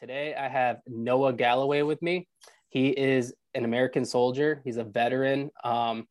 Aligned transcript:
today 0.00 0.34
I 0.34 0.48
have 0.48 0.80
Noah 0.86 1.32
Galloway 1.32 1.82
with 1.82 2.00
me. 2.02 2.28
He 2.68 2.88
is 2.88 3.34
an 3.54 3.64
American 3.64 4.04
soldier. 4.04 4.60
He's 4.64 4.78
a 4.78 4.84
veteran. 4.84 5.50
Um, 5.62 6.06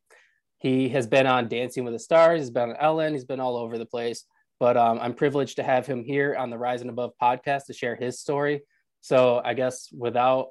he 0.58 0.88
has 0.90 1.06
been 1.06 1.26
on 1.26 1.48
Dancing 1.48 1.84
with 1.84 1.92
the 1.92 1.98
Stars. 1.98 2.40
He's 2.40 2.50
been 2.50 2.70
on 2.70 2.76
Ellen. 2.76 3.14
He's 3.14 3.24
been 3.24 3.40
all 3.40 3.56
over 3.56 3.78
the 3.78 3.86
place. 3.86 4.24
But 4.60 4.76
um, 4.76 5.00
I'm 5.00 5.14
privileged 5.14 5.56
to 5.56 5.64
have 5.64 5.86
him 5.86 6.04
here 6.04 6.36
on 6.36 6.50
the 6.50 6.58
Rising 6.58 6.88
Above 6.88 7.12
podcast 7.20 7.66
to 7.66 7.72
share 7.72 7.96
his 7.96 8.20
story. 8.20 8.62
So 9.00 9.42
I 9.44 9.54
guess 9.54 9.88
without 9.92 10.50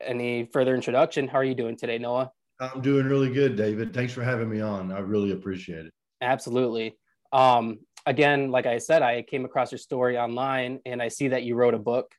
any 0.00 0.48
further 0.52 0.74
introduction, 0.74 1.28
how 1.28 1.38
are 1.38 1.44
you 1.44 1.54
doing 1.54 1.76
today, 1.76 1.98
Noah? 1.98 2.32
I'm 2.58 2.80
doing 2.80 3.06
really 3.06 3.32
good, 3.32 3.56
David. 3.56 3.94
Thanks 3.94 4.12
for 4.12 4.22
having 4.24 4.50
me 4.50 4.60
on. 4.60 4.90
I 4.90 4.98
really 4.98 5.30
appreciate 5.30 5.86
it. 5.86 5.92
Absolutely. 6.20 6.96
Um, 7.32 7.78
again, 8.04 8.50
like 8.50 8.66
I 8.66 8.78
said, 8.78 9.02
I 9.02 9.22
came 9.22 9.44
across 9.44 9.70
your 9.70 9.78
story 9.78 10.18
online 10.18 10.80
and 10.84 11.00
I 11.00 11.08
see 11.08 11.28
that 11.28 11.44
you 11.44 11.54
wrote 11.54 11.74
a 11.74 11.78
book 11.78 12.12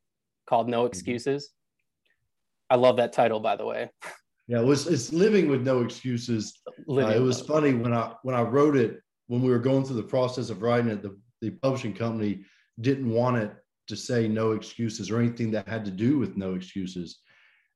called 0.47 0.69
No 0.69 0.81
mm-hmm. 0.81 0.87
Excuses. 0.87 1.51
I 2.69 2.75
love 2.75 2.97
that 2.97 3.13
title, 3.13 3.39
by 3.39 3.55
the 3.55 3.65
way. 3.65 3.89
Yeah, 4.47 4.59
it 4.59 4.65
was 4.65 4.87
it's 4.87 5.13
living 5.13 5.47
with 5.47 5.61
no 5.61 5.81
excuses. 5.81 6.59
Uh, 6.89 6.99
it 6.99 7.21
was 7.21 7.41
funny 7.41 7.73
when 7.73 7.93
I 7.93 8.13
when 8.23 8.35
I 8.35 8.41
wrote 8.41 8.75
it 8.75 8.99
when 9.27 9.41
we 9.41 9.49
were 9.49 9.59
going 9.59 9.85
through 9.85 9.97
the 9.97 10.03
process 10.03 10.49
of 10.49 10.61
writing 10.61 10.89
it. 10.89 11.01
The 11.01 11.17
the 11.41 11.51
publishing 11.51 11.93
company 11.93 12.43
didn't 12.81 13.09
want 13.09 13.37
it 13.37 13.53
to 13.87 13.95
say 13.95 14.27
no 14.27 14.51
excuses 14.51 15.11
or 15.11 15.19
anything 15.19 15.51
that 15.51 15.67
had 15.67 15.85
to 15.85 15.91
do 15.91 16.17
with 16.17 16.35
no 16.35 16.55
excuses, 16.55 17.19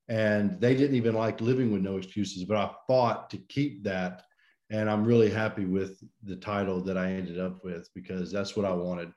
and 0.10 0.60
they 0.60 0.76
didn't 0.76 0.96
even 0.96 1.16
like 1.16 1.40
living 1.40 1.72
with 1.72 1.82
no 1.82 1.98
excuses. 1.98 2.44
But 2.44 2.58
I 2.58 2.72
fought 2.86 3.30
to 3.30 3.38
keep 3.38 3.84
that, 3.84 4.24
and 4.70 4.90
I'm 4.90 5.06
really 5.06 5.30
happy 5.30 5.66
with 5.66 6.04
the 6.24 6.36
title 6.36 6.82
that 6.84 6.98
I 6.98 7.12
ended 7.12 7.40
up 7.40 7.64
with 7.64 7.88
because 7.96 8.30
that's 8.30 8.58
what 8.58 8.66
I 8.66 8.74
wanted. 8.74 9.14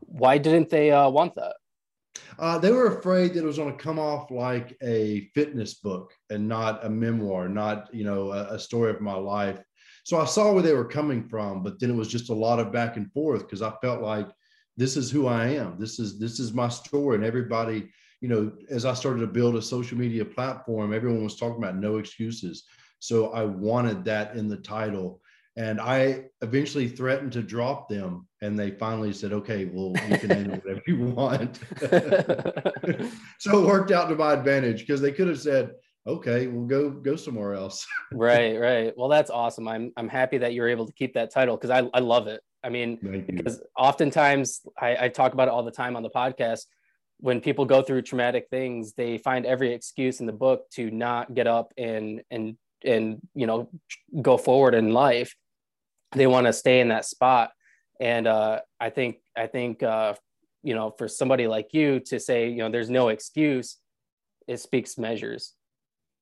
Why 0.00 0.38
didn't 0.38 0.70
they 0.70 0.92
uh, 0.92 1.10
want 1.10 1.34
that? 1.34 1.56
Uh, 2.38 2.58
they 2.58 2.70
were 2.70 2.98
afraid 2.98 3.32
that 3.32 3.42
it 3.42 3.46
was 3.46 3.58
going 3.58 3.74
to 3.74 3.82
come 3.82 3.98
off 3.98 4.30
like 4.30 4.76
a 4.82 5.30
fitness 5.34 5.74
book 5.74 6.12
and 6.30 6.46
not 6.46 6.84
a 6.84 6.88
memoir, 6.88 7.48
not 7.48 7.92
you 7.94 8.04
know 8.04 8.32
a, 8.32 8.54
a, 8.54 8.58
story 8.58 8.90
of 8.90 9.00
my 9.00 9.14
life. 9.14 9.58
So 10.04 10.20
I 10.20 10.26
saw 10.26 10.52
where 10.52 10.62
they 10.62 10.74
were 10.74 10.84
coming 10.84 11.28
from, 11.28 11.62
but 11.62 11.80
then 11.80 11.90
it 11.90 11.96
was 11.96 12.08
just 12.08 12.30
a 12.30 12.34
lot 12.34 12.60
of 12.60 12.72
back 12.72 12.96
and 12.96 13.10
forth 13.12 13.42
because 13.42 13.62
I 13.62 13.72
felt 13.80 14.02
like 14.02 14.28
this 14.76 14.96
is 14.96 15.10
who 15.10 15.26
I 15.26 15.46
am. 15.46 15.78
This 15.78 15.98
is 15.98 16.18
this 16.18 16.38
is 16.38 16.52
my 16.52 16.68
story, 16.68 17.16
and 17.16 17.24
everybody, 17.24 17.88
you 18.20 18.28
know, 18.28 18.52
as 18.70 18.84
I 18.84 18.92
started 18.92 19.20
to 19.20 19.26
build 19.26 19.56
a 19.56 19.62
social 19.62 19.96
media 19.96 20.24
platform, 20.24 20.92
everyone 20.92 21.24
was 21.24 21.36
talking 21.36 21.62
about 21.62 21.76
no 21.76 21.96
excuses. 21.96 22.64
So 22.98 23.32
I 23.32 23.44
wanted 23.44 24.04
that 24.04 24.36
in 24.36 24.48
the 24.48 24.56
title 24.56 25.20
and 25.56 25.80
I 25.80 26.24
eventually 26.42 26.86
threatened 26.86 27.32
to 27.32 27.42
drop 27.42 27.88
them, 27.88 28.26
and 28.42 28.58
they 28.58 28.70
finally 28.70 29.12
said, 29.12 29.32
"Okay, 29.32 29.64
well, 29.64 29.92
you 30.08 30.18
can 30.18 30.44
do 30.44 30.50
whatever 30.64 30.82
you 30.86 30.98
want." 30.98 31.60
so 33.38 33.62
it 33.62 33.66
worked 33.66 33.90
out 33.90 34.08
to 34.08 34.16
my 34.16 34.34
advantage 34.34 34.80
because 34.80 35.00
they 35.00 35.12
could 35.12 35.28
have 35.28 35.40
said, 35.40 35.72
"Okay, 36.06 36.46
we'll 36.46 36.66
go 36.66 36.90
go 36.90 37.16
somewhere 37.16 37.54
else." 37.54 37.86
right, 38.12 38.58
right. 38.60 38.92
Well, 38.96 39.08
that's 39.08 39.30
awesome. 39.30 39.66
I'm 39.66 39.92
I'm 39.96 40.08
happy 40.08 40.38
that 40.38 40.52
you're 40.52 40.68
able 40.68 40.86
to 40.86 40.92
keep 40.92 41.14
that 41.14 41.32
title 41.32 41.56
because 41.56 41.70
I 41.70 41.88
I 41.94 42.00
love 42.00 42.26
it. 42.26 42.42
I 42.62 42.68
mean, 42.68 42.98
because 43.26 43.62
oftentimes 43.78 44.60
I, 44.78 45.04
I 45.04 45.08
talk 45.08 45.32
about 45.32 45.48
it 45.48 45.52
all 45.52 45.62
the 45.62 45.70
time 45.70 45.96
on 45.96 46.02
the 46.02 46.10
podcast. 46.10 46.66
When 47.18 47.40
people 47.40 47.64
go 47.64 47.80
through 47.80 48.02
traumatic 48.02 48.48
things, 48.50 48.92
they 48.92 49.16
find 49.16 49.46
every 49.46 49.72
excuse 49.72 50.20
in 50.20 50.26
the 50.26 50.32
book 50.32 50.68
to 50.72 50.90
not 50.90 51.32
get 51.32 51.46
up 51.46 51.72
and 51.78 52.22
and 52.30 52.58
and 52.84 53.22
you 53.34 53.46
know 53.46 53.70
go 54.20 54.36
forward 54.36 54.74
in 54.74 54.92
life 54.92 55.34
they 56.16 56.26
want 56.26 56.46
to 56.46 56.52
stay 56.52 56.80
in 56.80 56.88
that 56.88 57.04
spot. 57.04 57.50
And 58.00 58.26
uh, 58.26 58.60
i 58.78 58.90
think 58.90 59.16
i 59.36 59.46
think 59.46 59.82
uh, 59.82 60.14
you 60.62 60.74
know 60.74 60.90
for 60.90 61.08
somebody 61.08 61.46
like 61.46 61.72
you 61.72 62.00
to 62.00 62.20
say 62.20 62.50
you 62.50 62.58
know 62.58 62.70
there's 62.70 62.90
no 62.90 63.08
excuse 63.08 63.78
it 64.48 64.60
speaks 64.60 64.96
measures. 64.96 65.54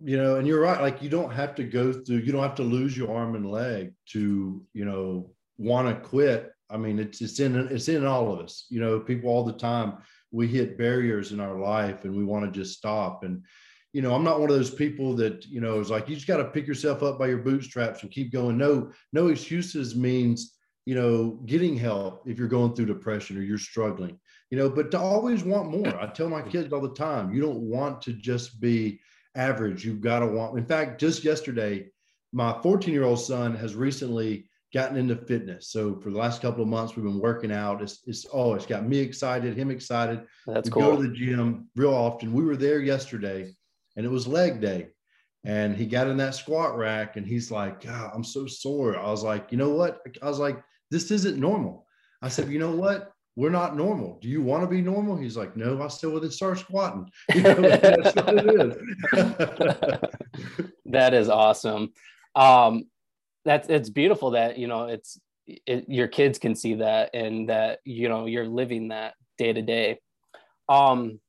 You 0.01 0.17
know 0.17 0.37
and 0.37 0.47
you're 0.47 0.61
right 0.61 0.81
like 0.81 1.03
you 1.03 1.09
don't 1.09 1.33
have 1.33 1.55
to 1.57 1.65
go 1.65 1.93
through 1.93 2.19
you 2.19 2.33
don't 2.33 2.43
have 2.43 2.57
to 2.57 2.63
lose 2.63 2.97
your 2.97 3.15
arm 3.15 3.35
and 3.37 3.51
leg 3.51 3.93
to 4.13 4.63
you 4.73 4.85
know 4.85 5.31
want 5.57 5.89
to 5.89 5.95
quit. 5.95 6.53
I 6.71 6.77
mean 6.77 6.99
it's 6.99 7.21
it's 7.21 7.41
in 7.41 7.57
it's 7.57 7.89
in 7.89 8.05
all 8.07 8.33
of 8.33 8.41
us. 8.41 8.67
You 8.71 8.81
know 8.81 9.01
people 9.01 9.31
all 9.31 9.45
the 9.45 9.53
time 9.53 9.99
we 10.35 10.49
hit 10.49 10.77
barriers 10.77 11.31
in 11.33 11.39
our 11.39 11.59
life 11.59 12.05
and 12.05 12.15
we 12.15 12.25
want 12.25 12.45
to 12.45 12.51
just 12.51 12.77
stop. 12.77 13.23
And 13.23 13.45
you 13.95 14.03
know, 14.03 14.13
I'm 14.13 14.25
not 14.25 14.41
one 14.41 14.51
of 14.51 14.57
those 14.57 14.75
people 14.75 15.15
that, 15.15 15.47
you 15.47 15.61
know, 15.61 15.79
is 15.79 15.89
like, 15.89 16.09
you 16.09 16.17
just 16.17 16.27
got 16.27 16.39
to 16.39 16.47
pick 16.47 16.67
yourself 16.67 17.05
up 17.05 17.17
by 17.17 17.29
your 17.29 17.39
bootstraps 17.39 18.03
and 18.03 18.11
keep 18.11 18.33
going. 18.33 18.59
No, 18.59 18.91
no 19.13 19.29
excuses 19.29 19.95
means, 19.95 20.57
you 20.85 20.97
know, 20.97 21.41
getting 21.47 21.77
help 21.77 22.25
if 22.27 22.37
you're 22.37 22.49
going 22.49 22.75
through 22.75 22.87
depression 22.87 23.39
or 23.39 23.43
you're 23.43 23.57
struggling, 23.57 24.19
you 24.51 24.59
know, 24.59 24.69
but 24.69 24.91
to 24.91 24.99
always 24.99 25.45
want 25.45 25.71
more. 25.71 25.97
I 26.01 26.09
tell 26.09 26.29
my 26.29 26.43
kids 26.43 26.73
all 26.73 26.81
the 26.81 26.93
time, 26.93 27.33
you 27.33 27.41
don't 27.41 27.61
want 27.61 28.03
to 28.03 28.13
just 28.13 28.61
be 28.61 28.99
average. 29.37 29.85
You've 29.85 30.01
got 30.01 30.19
to 30.19 30.27
want, 30.27 30.59
in 30.59 30.67
fact, 30.67 31.01
just 31.01 31.23
yesterday, 31.23 31.87
my 32.33 32.61
14 32.65 32.93
year 32.93 33.05
old 33.05 33.21
son 33.21 33.55
has 33.55 33.77
recently 33.77 34.51
gotten 34.75 34.97
into 34.97 35.15
fitness. 35.15 35.69
So 35.69 36.01
for 36.01 36.11
the 36.11 36.19
last 36.19 36.43
couple 36.43 36.65
of 36.65 36.69
months, 36.69 36.97
we've 36.97 37.05
been 37.05 37.21
working 37.21 37.53
out. 37.53 37.81
It's, 37.81 38.03
it's 38.09 38.27
oh, 38.33 38.55
it's 38.55 38.67
got 38.67 38.89
me 38.89 38.99
excited, 38.99 39.57
him 39.57 39.71
excited. 39.71 40.23
That's 40.49 40.69
we 40.69 40.73
cool. 40.73 40.97
Go 40.97 40.97
to 40.97 41.09
the 41.09 41.15
gym 41.15 41.69
real 41.77 41.95
often. 41.95 42.33
We 42.33 42.43
were 42.43 42.57
there 42.57 42.81
yesterday 42.81 43.55
and 43.97 44.05
it 44.07 44.11
was 44.11 44.27
leg 44.27 44.61
day. 44.61 44.89
And 45.45 45.77
he 45.77 45.87
got 45.87 46.09
in 46.09 46.17
that 46.17 46.35
squat 46.35 46.77
rack 46.77 47.17
and 47.17 47.27
he's 47.27 47.51
like, 47.51 47.83
God, 47.83 48.11
I'm 48.15 48.25
so 48.25 48.47
sore. 48.47 48.97
I 48.97 49.11
was 49.11 49.23
like, 49.23 49.53
you 49.53 49.59
know 49.59 49.71
what? 49.71 50.01
I 50.23 50.27
was 50.27 50.39
like, 50.39 50.63
this 50.91 51.11
isn't 51.11 51.39
normal. 51.39 51.87
I 52.23 52.29
said, 52.29 52.49
you 52.49 52.59
know 52.59 52.75
what? 52.75 53.13
We're 53.37 53.51
not 53.51 53.77
normal. 53.77 54.19
Do 54.23 54.29
you 54.29 54.41
want 54.43 54.63
to 54.63 54.69
be 54.69 54.81
normal? 54.81 55.17
He's 55.17 55.37
like, 55.37 55.57
no, 55.57 55.83
I 55.83 55.89
still 55.89 56.19
to 56.21 56.31
start 56.31 56.59
squatting. 56.59 57.11
You 57.35 57.43
know, 57.43 57.55
that's 57.63 58.15
what 58.15 58.35
it 58.39 58.47
is. 58.61 58.77
that 60.87 61.15
is 61.15 61.29
awesome. 61.29 61.93
Um, 62.35 62.87
that's 63.45 63.69
it's 63.69 63.91
beautiful 63.91 64.31
that 64.31 64.57
you 64.57 64.67
know 64.69 64.87
it's 64.87 65.21
it, 65.47 65.85
your 65.89 66.09
kids 66.09 66.39
can 66.39 66.55
see 66.55 66.75
that 66.75 67.11
and 67.15 67.49
that 67.49 67.81
you 67.85 68.09
know 68.09 68.27
you're 68.27 68.49
living 68.49 68.89
that 68.89 69.15
day 69.37 69.53
to 69.53 69.63
day. 69.63 69.99
Um, 70.69 71.21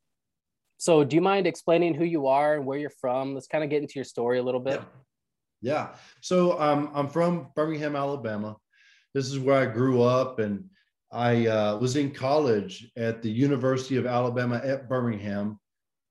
so, 0.85 1.03
do 1.03 1.16
you 1.16 1.22
mind 1.23 1.47
explaining 1.47 1.96
who 1.96 2.03
you 2.03 2.28
are 2.28 2.53
and 2.53 2.63
where 2.63 2.78
you're 2.78 2.91
from? 2.91 3.34
Let's 3.34 3.47
kind 3.47 3.63
of 3.63 3.72
get 3.72 3.81
into 3.81 3.96
your 3.96 4.03
story 4.03 4.38
a 4.38 4.44
little 4.44 4.59
bit. 4.59 4.84
Yeah. 5.62 5.72
yeah. 5.73 5.96
So, 6.22 6.62
um, 6.62 6.91
I'm 6.94 7.09
from 7.09 7.47
Birmingham, 7.56 7.96
Alabama. 7.96 8.56
This 9.16 9.25
is 9.25 9.40
where 9.40 9.59
I 9.59 9.66
grew 9.66 10.03
up, 10.03 10.38
and 10.38 10.66
I 11.12 11.47
uh, 11.47 11.78
was 11.79 11.95
in 11.95 12.12
college 12.12 12.91
at 12.97 13.24
the 13.24 13.31
University 13.31 13.97
of 13.97 14.06
Alabama 14.06 14.62
at 14.63 14.88
Birmingham 14.88 15.59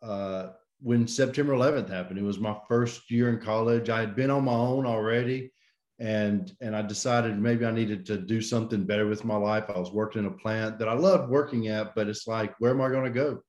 uh, 0.03 0.49
when 0.83 1.07
September 1.07 1.53
11th 1.53 1.89
happened. 1.89 2.19
It 2.19 2.25
was 2.25 2.41
my 2.41 2.57
first 2.67 3.09
year 3.13 3.29
in 3.29 3.39
college. 3.39 3.91
I 3.91 4.01
had 4.01 4.17
been 4.17 4.31
on 4.31 4.47
my 4.47 4.55
own 4.55 4.87
already, 4.87 5.53
and 6.01 6.51
and 6.61 6.75
I 6.75 6.83
decided 6.83 7.39
maybe 7.39 7.65
I 7.65 7.71
needed 7.71 8.05
to 8.07 8.19
do 8.19 8.41
something 8.43 8.83
better 8.83 9.07
with 9.07 9.25
my 9.25 9.37
life. 9.37 9.67
I 9.69 9.79
was 9.79 9.93
working 9.93 10.25
in 10.25 10.33
a 10.33 10.37
plant 10.37 10.81
that 10.81 10.89
I 10.89 10.95
loved 10.95 11.31
working 11.31 11.69
at, 11.69 11.95
but 11.95 12.09
it's 12.09 12.27
like, 12.27 12.57
where 12.59 12.73
am 12.73 12.81
I 12.81 12.89
going 12.89 13.05
to 13.05 13.11
go? 13.11 13.41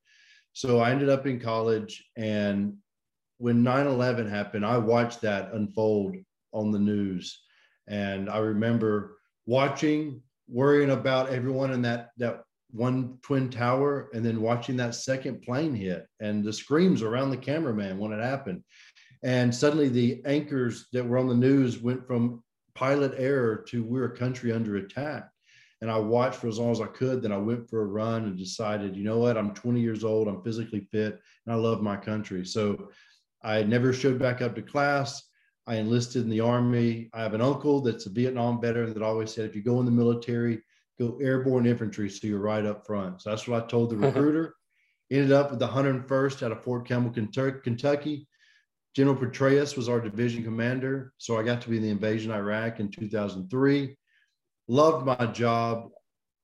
So 0.56 0.78
I 0.78 0.90
ended 0.90 1.10
up 1.10 1.26
in 1.26 1.38
college. 1.38 2.02
And 2.16 2.78
when 3.36 3.62
9 3.62 3.86
11 3.86 4.26
happened, 4.26 4.64
I 4.64 4.78
watched 4.78 5.20
that 5.20 5.52
unfold 5.52 6.16
on 6.52 6.70
the 6.70 6.78
news. 6.78 7.42
And 7.88 8.30
I 8.30 8.38
remember 8.38 9.18
watching, 9.44 10.22
worrying 10.48 10.92
about 10.92 11.28
everyone 11.28 11.72
in 11.72 11.82
that, 11.82 12.08
that 12.16 12.42
one 12.70 13.18
twin 13.20 13.50
tower, 13.50 14.08
and 14.14 14.24
then 14.24 14.40
watching 14.40 14.78
that 14.78 14.94
second 14.94 15.42
plane 15.42 15.74
hit 15.74 16.06
and 16.20 16.42
the 16.42 16.54
screams 16.54 17.02
around 17.02 17.28
the 17.28 17.36
cameraman 17.36 17.98
when 17.98 18.12
it 18.12 18.24
happened. 18.24 18.64
And 19.22 19.54
suddenly 19.54 19.90
the 19.90 20.22
anchors 20.24 20.86
that 20.94 21.06
were 21.06 21.18
on 21.18 21.28
the 21.28 21.34
news 21.34 21.82
went 21.82 22.06
from 22.06 22.42
pilot 22.74 23.12
error 23.18 23.62
to 23.68 23.84
we're 23.84 24.06
a 24.06 24.16
country 24.16 24.52
under 24.52 24.76
attack 24.76 25.28
and 25.86 25.94
I 25.94 25.98
watched 25.98 26.40
for 26.40 26.48
as 26.48 26.58
long 26.58 26.72
as 26.72 26.80
I 26.80 26.86
could. 26.86 27.22
Then 27.22 27.30
I 27.30 27.36
went 27.36 27.70
for 27.70 27.82
a 27.82 27.86
run 27.86 28.24
and 28.24 28.36
decided, 28.36 28.96
you 28.96 29.04
know 29.04 29.18
what, 29.18 29.36
I'm 29.36 29.54
20 29.54 29.80
years 29.80 30.02
old, 30.02 30.26
I'm 30.26 30.42
physically 30.42 30.80
fit, 30.80 31.20
and 31.46 31.54
I 31.54 31.56
love 31.56 31.80
my 31.80 31.96
country. 31.96 32.44
So 32.44 32.88
I 33.44 33.62
never 33.62 33.92
showed 33.92 34.18
back 34.18 34.42
up 34.42 34.56
to 34.56 34.62
class. 34.62 35.22
I 35.64 35.76
enlisted 35.76 36.24
in 36.24 36.28
the 36.28 36.40
Army. 36.40 37.08
I 37.14 37.22
have 37.22 37.34
an 37.34 37.40
uncle 37.40 37.82
that's 37.82 38.06
a 38.06 38.10
Vietnam 38.10 38.60
veteran 38.60 38.94
that 38.94 39.02
always 39.04 39.32
said, 39.32 39.48
if 39.48 39.54
you 39.54 39.62
go 39.62 39.78
in 39.78 39.86
the 39.86 39.92
military, 39.92 40.60
go 40.98 41.20
airborne 41.22 41.66
infantry 41.66 42.10
so 42.10 42.26
you're 42.26 42.40
right 42.40 42.66
up 42.66 42.84
front. 42.84 43.22
So 43.22 43.30
that's 43.30 43.46
what 43.46 43.62
I 43.62 43.66
told 43.68 43.90
the 43.90 43.96
recruiter. 44.08 44.56
Ended 45.12 45.30
up 45.30 45.52
with 45.52 45.60
the 45.60 45.68
101st 45.68 46.42
out 46.42 46.50
of 46.50 46.64
Fort 46.64 46.88
Campbell, 46.88 47.12
Kentucky. 47.12 48.26
General 48.96 49.14
Petraeus 49.14 49.76
was 49.76 49.88
our 49.88 50.00
division 50.00 50.42
commander. 50.42 51.12
So 51.18 51.38
I 51.38 51.44
got 51.44 51.62
to 51.62 51.70
be 51.70 51.76
in 51.76 51.84
the 51.84 51.90
invasion 51.90 52.32
of 52.32 52.38
Iraq 52.38 52.80
in 52.80 52.90
2003 52.90 53.96
loved 54.68 55.06
my 55.06 55.26
job, 55.26 55.90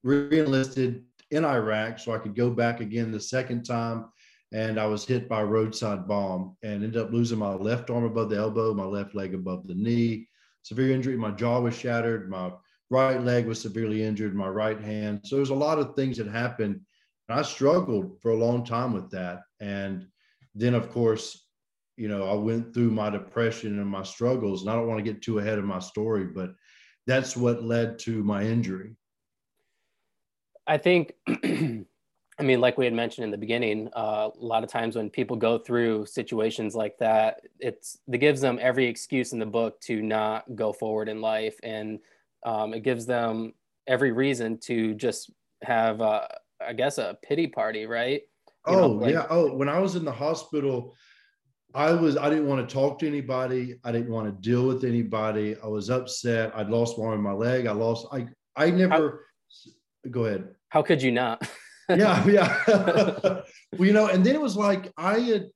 reenlisted 0.05 1.03
in 1.31 1.45
Iraq 1.45 1.99
so 1.99 2.13
I 2.13 2.19
could 2.19 2.37
go 2.37 2.51
back 2.51 2.81
again 2.81 3.11
the 3.11 3.21
second 3.21 3.65
time. 3.65 4.07
And 4.53 4.79
I 4.79 4.85
was 4.85 5.07
hit 5.07 5.31
by 5.31 5.41
a 5.41 5.47
roadside 5.47 6.07
bomb 6.07 6.57
and 6.63 6.85
ended 6.85 6.99
up 6.99 7.11
losing 7.11 7.39
my 7.39 7.55
left 7.55 7.89
arm 7.89 8.05
above 8.05 8.29
the 8.29 8.37
elbow, 8.37 8.75
my 8.75 8.85
left 8.85 9.15
leg 9.15 9.35
above 9.35 9.67
the 9.67 9.75
knee. 9.75 10.29
Severe 10.63 10.95
injury. 10.95 11.17
My 11.17 11.31
jaw 11.31 11.61
was 11.61 11.75
shattered. 11.75 12.31
My 12.31 12.53
right 12.91 13.21
leg 13.23 13.47
was 13.47 13.61
severely 13.61 14.05
injured. 14.05 14.35
My 14.35 14.49
right 14.49 14.79
hand. 14.79 15.21
So 15.25 15.37
there's 15.37 15.51
a 15.51 15.55
lot 15.55 15.79
of 15.79 15.97
things 15.97 16.19
that 16.19 16.29
happened. 16.29 16.81
And 17.29 17.39
I 17.39 17.43
struggled 17.43 18.21
for 18.21 18.33
a 18.33 18.37
long 18.37 18.63
time 18.63 18.93
with 18.93 19.11
that. 19.13 19.41
And 19.61 20.07
then, 20.55 20.75
of 20.75 20.91
course, 20.91 21.47
you 21.97 22.09
know, 22.09 22.29
I 22.29 22.35
went 22.35 22.75
through 22.75 22.91
my 22.91 23.09
depression 23.09 23.79
and 23.79 23.89
my 23.89 24.03
struggles. 24.03 24.63
And 24.63 24.71
I 24.71 24.75
don't 24.75 24.87
want 24.87 25.03
to 25.03 25.13
get 25.13 25.23
too 25.23 25.39
ahead 25.39 25.59
of 25.59 25.65
my 25.65 25.79
story, 25.79 26.25
but 26.27 26.51
that's 27.07 27.37
what 27.37 27.63
led 27.63 27.99
to 28.01 28.23
my 28.23 28.43
injury. 28.43 28.97
I 30.67 30.79
think, 30.79 31.15
I 31.29 32.43
mean, 32.43 32.61
like 32.61 32.79
we 32.79 32.85
had 32.85 32.95
mentioned 32.95 33.25
in 33.25 33.31
the 33.31 33.39
beginning, 33.39 33.89
uh, 33.95 34.31
a 34.35 34.45
lot 34.45 34.65
of 34.65 34.71
times 34.71 34.97
when 34.97 35.11
people 35.11 35.37
go 35.37 35.59
through 35.59 36.07
situations 36.07 36.75
like 36.75 36.99
that, 36.99 37.43
it's 37.59 37.99
it 38.11 38.19
gives 38.19 38.41
them 38.41 38.59
every 38.61 38.87
excuse 38.87 39.33
in 39.33 39.39
the 39.39 39.47
book 39.47 39.81
to 39.83 40.03
not 40.03 40.45
go 40.55 40.73
forward 40.73 41.09
in 41.09 41.21
life, 41.21 41.57
and 41.63 41.99
um, 42.45 42.75
it 42.75 42.81
gives 42.81 43.07
them 43.07 43.55
every 43.87 44.13
reason 44.13 44.59
to 44.59 44.95
just 44.95 45.31
have, 45.63 46.01
uh, 46.01 46.27
I 46.61 46.73
guess, 46.73 46.99
a 46.99 47.19
pity 47.23 47.49
party, 47.49 47.87
right? 47.87 48.23
You 48.69 48.75
oh 48.75 48.81
know, 48.81 48.89
like, 48.89 49.15
yeah. 49.15 49.27
Oh, 49.29 49.55
when 49.55 49.69
I 49.69 49.81
was 49.81 49.97
in 49.97 50.05
the 50.05 50.13
hospital, 50.13 50.95
I 51.75 51.93
was 51.93 52.17
I 52.17 52.29
didn't 52.29 52.47
want 52.47 52.67
to 52.69 52.73
talk 52.73 52.99
to 53.01 53.07
anybody. 53.07 53.79
I 53.85 53.93
didn't 53.93 54.11
want 54.11 54.27
to 54.27 54.51
deal 54.51 54.67
with 54.67 54.85
anybody. 54.85 55.57
I 55.63 55.67
was 55.67 55.91
upset. 55.91 56.53
I'd 56.55 56.69
lost 56.69 56.99
one 56.99 57.15
of 57.15 57.21
my 57.21 57.33
leg. 57.33 57.67
I 57.67 57.73
lost. 57.73 58.07
I 58.13 58.29
I 58.57 58.71
never. 58.71 59.27
How, 60.05 60.11
go 60.11 60.25
ahead. 60.27 60.49
How 60.69 60.83
could 60.83 61.01
you 61.03 61.13
not? 61.13 61.49
yeah, 61.89 62.27
yeah. 62.27 62.63
well, 62.67 63.45
you 63.79 63.93
know, 63.93 64.09
and 64.09 64.25
then 64.25 64.35
it 64.35 64.41
was 64.41 64.57
like 64.57 64.93
I 64.97 65.19
had. 65.21 65.49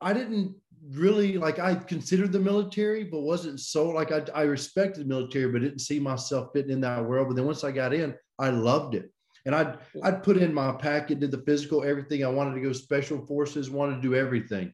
I 0.00 0.12
didn't 0.12 0.54
really 0.90 1.38
like. 1.38 1.58
I 1.58 1.74
considered 1.74 2.32
the 2.32 2.40
military, 2.40 3.04
but 3.04 3.20
wasn't 3.20 3.60
so 3.60 3.88
like 3.90 4.12
I. 4.12 4.24
I 4.34 4.42
respected 4.42 5.04
the 5.04 5.08
military, 5.08 5.50
but 5.50 5.62
didn't 5.62 5.80
see 5.80 6.00
myself 6.00 6.50
fitting 6.52 6.72
in 6.72 6.80
that 6.82 7.04
world. 7.04 7.28
But 7.28 7.36
then 7.36 7.46
once 7.46 7.64
I 7.64 7.70
got 7.70 7.94
in, 7.94 8.14
I 8.38 8.50
loved 8.50 8.94
it 8.94 9.11
and 9.44 9.54
I'd 9.54 9.78
I'd 10.02 10.22
put 10.22 10.36
in 10.36 10.54
my 10.54 10.72
packet, 10.72 11.20
did 11.20 11.30
the 11.30 11.42
physical, 11.42 11.82
everything. 11.82 12.24
I 12.24 12.28
wanted 12.28 12.54
to 12.54 12.60
go 12.60 12.72
special 12.72 13.24
forces, 13.26 13.70
wanted 13.70 13.96
to 13.96 14.02
do 14.02 14.14
everything, 14.14 14.72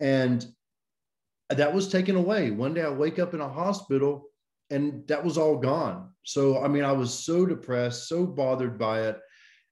and 0.00 0.44
that 1.48 1.72
was 1.72 1.88
taken 1.88 2.16
away. 2.16 2.50
One 2.50 2.74
day 2.74 2.82
I 2.82 2.90
wake 2.90 3.18
up 3.18 3.34
in 3.34 3.40
a 3.40 3.48
hospital, 3.48 4.30
and 4.70 5.06
that 5.08 5.24
was 5.24 5.38
all 5.38 5.56
gone. 5.56 6.10
So 6.24 6.62
I 6.62 6.68
mean, 6.68 6.84
I 6.84 6.92
was 6.92 7.12
so 7.12 7.46
depressed, 7.46 8.08
so 8.08 8.26
bothered 8.26 8.78
by 8.78 9.02
it, 9.02 9.18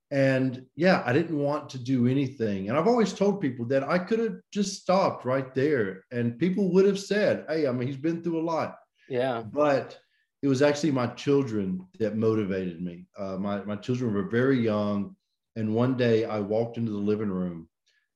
and 0.09 0.65
yeah, 0.75 1.03
I 1.05 1.13
didn't 1.13 1.37
want 1.37 1.69
to 1.69 1.79
do 1.79 2.07
anything. 2.07 2.69
And 2.69 2.77
I've 2.77 2.87
always 2.87 3.13
told 3.13 3.41
people 3.41 3.65
that 3.67 3.83
I 3.83 3.97
could 3.99 4.19
have 4.19 4.37
just 4.51 4.81
stopped 4.81 5.25
right 5.25 5.53
there, 5.53 6.03
and 6.11 6.39
people 6.39 6.71
would 6.73 6.85
have 6.85 6.99
said, 6.99 7.45
"Hey, 7.47 7.67
I 7.67 7.71
mean, 7.71 7.87
he's 7.87 7.97
been 7.97 8.23
through 8.23 8.41
a 8.41 8.43
lot." 8.43 8.75
Yeah, 9.07 9.41
but 9.41 9.99
it 10.41 10.47
was 10.47 10.61
actually 10.61 10.91
my 10.91 11.07
children 11.07 11.85
that 11.99 12.15
motivated 12.15 12.81
me. 12.81 13.05
Uh, 13.17 13.37
my, 13.37 13.63
my 13.63 13.75
children 13.75 14.13
were 14.13 14.29
very 14.29 14.59
young. 14.59 15.15
And 15.55 15.75
one 15.75 15.97
day 15.97 16.25
I 16.25 16.39
walked 16.39 16.77
into 16.77 16.91
the 16.91 16.97
living 16.97 17.29
room 17.29 17.67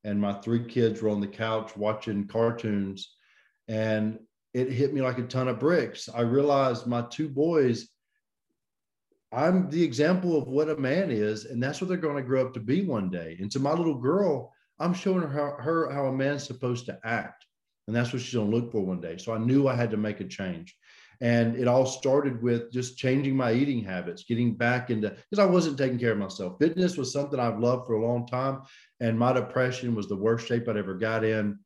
and 0.04 0.20
my 0.20 0.34
three 0.34 0.64
kids 0.64 1.02
were 1.02 1.10
on 1.10 1.22
the 1.22 1.28
couch 1.28 1.76
watching 1.76 2.28
cartoons. 2.28 3.16
And 3.68 4.20
it 4.54 4.72
hit 4.72 4.94
me 4.94 5.02
like 5.02 5.18
a 5.18 5.24
ton 5.24 5.48
of 5.48 5.60
bricks. 5.60 6.08
I 6.14 6.22
realized 6.22 6.88
my 6.88 7.02
two 7.04 7.28
boys, 7.28 7.90
I'm 9.32 9.70
the 9.70 9.84
example 9.84 10.38
of 10.38 10.48
what 10.48 10.70
a 10.70 10.78
man 10.78 11.12
is. 11.12 11.46
And 11.46 11.62
that's 11.62 11.82
what 11.82 11.90
they're 11.90 11.98
going 11.98 12.16
to 12.16 12.22
grow 12.24 12.46
up 12.46 12.54
to 12.54 12.60
be 12.60 12.86
one 12.86 13.10
day. 13.10 13.38
And 13.40 13.52
to 13.52 13.60
my 13.60 13.74
little 13.74 14.00
girl, 14.00 14.54
I'm 14.80 14.94
showing 14.94 15.22
her 15.22 15.62
her 15.62 15.92
how 15.92 16.08
a 16.08 16.14
man's 16.14 16.44
supposed 16.44 16.86
to 16.88 17.00
act. 17.04 17.46
And 17.88 17.96
that's 17.96 18.14
what 18.14 18.22
she's 18.22 18.34
going 18.34 18.50
to 18.50 18.56
look 18.56 18.72
for 18.72 18.82
one 18.82 19.02
day. 19.02 19.18
So 19.18 19.34
I 19.34 19.38
knew 19.38 19.68
I 19.68 19.76
had 19.76 19.92
to 19.92 19.98
make 19.98 20.20
a 20.22 20.26
change. 20.26 20.76
And 21.22 21.56
it 21.56 21.68
all 21.68 21.86
started 21.86 22.42
with 22.42 22.72
just 22.72 22.98
changing 22.98 23.36
my 23.36 23.54
eating 23.54 23.84
habits, 23.84 24.24
getting 24.24 24.56
back 24.56 24.90
into 24.90 25.10
because 25.10 25.40
I 25.40 25.46
wasn't 25.46 25.78
taking 25.78 26.00
care 26.00 26.12
of 26.12 26.18
myself. 26.18 26.58
Fitness 26.60 26.98
was 26.98 27.14
something 27.14 27.40
I've 27.40 27.60
loved 27.60 27.88
for 27.88 27.94
a 27.94 28.06
long 28.06 28.28
time. 28.28 28.62
And 29.00 29.18
my 29.18 29.34
depression 29.34 29.96
was 29.96 30.08
the 30.08 30.16
worst 30.16 30.48
shape 30.48 30.68
I'd 30.68 30.78
ever 30.78 30.96
got 30.96 31.24
in. 31.24 31.60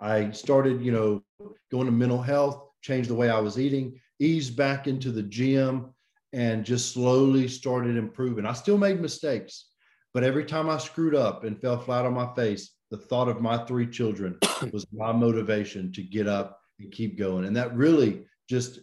I 0.00 0.30
started, 0.30 0.82
you 0.82 0.92
know, 0.92 1.22
going 1.70 1.86
to 1.86 1.92
mental 1.92 2.20
health, 2.20 2.62
changed 2.82 3.08
the 3.08 3.14
way 3.14 3.30
I 3.30 3.40
was 3.40 3.58
eating, 3.58 3.98
eased 4.20 4.56
back 4.56 4.86
into 4.86 5.10
the 5.10 5.22
gym, 5.22 5.94
and 6.32 6.64
just 6.64 6.92
slowly 6.92 7.48
started 7.48 7.96
improving. 7.96 8.44
I 8.44 8.52
still 8.52 8.76
made 8.76 9.00
mistakes, 9.00 9.66
but 10.12 10.22
every 10.22 10.44
time 10.44 10.68
I 10.68 10.78
screwed 10.78 11.14
up 11.14 11.44
and 11.44 11.60
fell 11.60 11.78
flat 11.78 12.04
on 12.04 12.14
my 12.14 12.32
face, 12.34 12.72
the 12.90 12.98
thought 12.98 13.28
of 13.28 13.40
my 13.40 13.58
three 13.64 13.86
children 13.86 14.38
was 14.72 14.86
my 14.92 15.12
motivation 15.12 15.92
to 15.92 16.02
get 16.02 16.28
up 16.28 16.60
and 16.78 16.92
keep 16.92 17.18
going. 17.18 17.44
And 17.44 17.56
that 17.56 17.74
really 17.74 18.26
just 18.48 18.80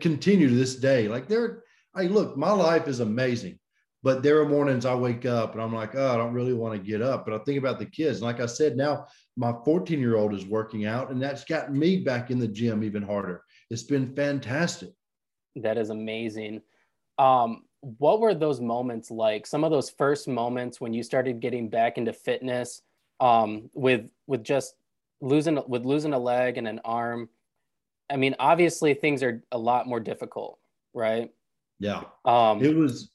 continue 0.00 0.48
to 0.48 0.54
this 0.54 0.76
day. 0.76 1.08
Like 1.08 1.28
there, 1.28 1.62
I 1.94 2.04
look, 2.04 2.36
my 2.36 2.52
life 2.52 2.88
is 2.88 3.00
amazing, 3.00 3.58
but 4.02 4.22
there 4.22 4.40
are 4.40 4.48
mornings 4.48 4.86
I 4.86 4.94
wake 4.94 5.26
up 5.26 5.52
and 5.52 5.62
I'm 5.62 5.74
like, 5.74 5.94
oh, 5.94 6.12
I 6.12 6.16
don't 6.16 6.32
really 6.32 6.54
want 6.54 6.74
to 6.74 6.90
get 6.90 7.02
up. 7.02 7.24
But 7.24 7.34
I 7.34 7.44
think 7.44 7.58
about 7.58 7.78
the 7.78 7.86
kids. 7.86 8.18
And 8.18 8.26
like 8.26 8.40
I 8.40 8.46
said, 8.46 8.76
now 8.76 9.06
my 9.36 9.54
14 9.64 9.98
year 9.98 10.16
old 10.16 10.34
is 10.34 10.46
working 10.46 10.86
out, 10.86 11.10
and 11.10 11.22
that's 11.22 11.44
gotten 11.44 11.78
me 11.78 11.98
back 11.98 12.30
in 12.30 12.38
the 12.38 12.48
gym 12.48 12.82
even 12.82 13.02
harder. 13.02 13.42
It's 13.70 13.82
been 13.82 14.14
fantastic. 14.14 14.90
That 15.56 15.78
is 15.78 15.90
amazing. 15.90 16.62
Um, 17.18 17.64
what 17.80 18.20
were 18.20 18.34
those 18.34 18.60
moments 18.60 19.10
like? 19.10 19.46
Some 19.46 19.64
of 19.64 19.70
those 19.70 19.90
first 19.90 20.28
moments 20.28 20.80
when 20.80 20.92
you 20.92 21.02
started 21.02 21.40
getting 21.40 21.68
back 21.68 21.98
into 21.98 22.12
fitness, 22.12 22.82
um, 23.20 23.70
with 23.74 24.10
with 24.26 24.42
just 24.42 24.74
losing 25.20 25.58
with 25.66 25.84
losing 25.84 26.12
a 26.12 26.18
leg 26.18 26.56
and 26.56 26.66
an 26.66 26.80
arm 26.84 27.28
I 28.10 28.16
mean, 28.16 28.34
obviously 28.38 28.94
things 28.94 29.22
are 29.22 29.42
a 29.52 29.58
lot 29.58 29.86
more 29.86 30.00
difficult, 30.00 30.58
right? 30.92 31.30
Yeah. 31.78 32.02
Um, 32.24 32.62
it 32.62 32.74
was. 32.74 33.10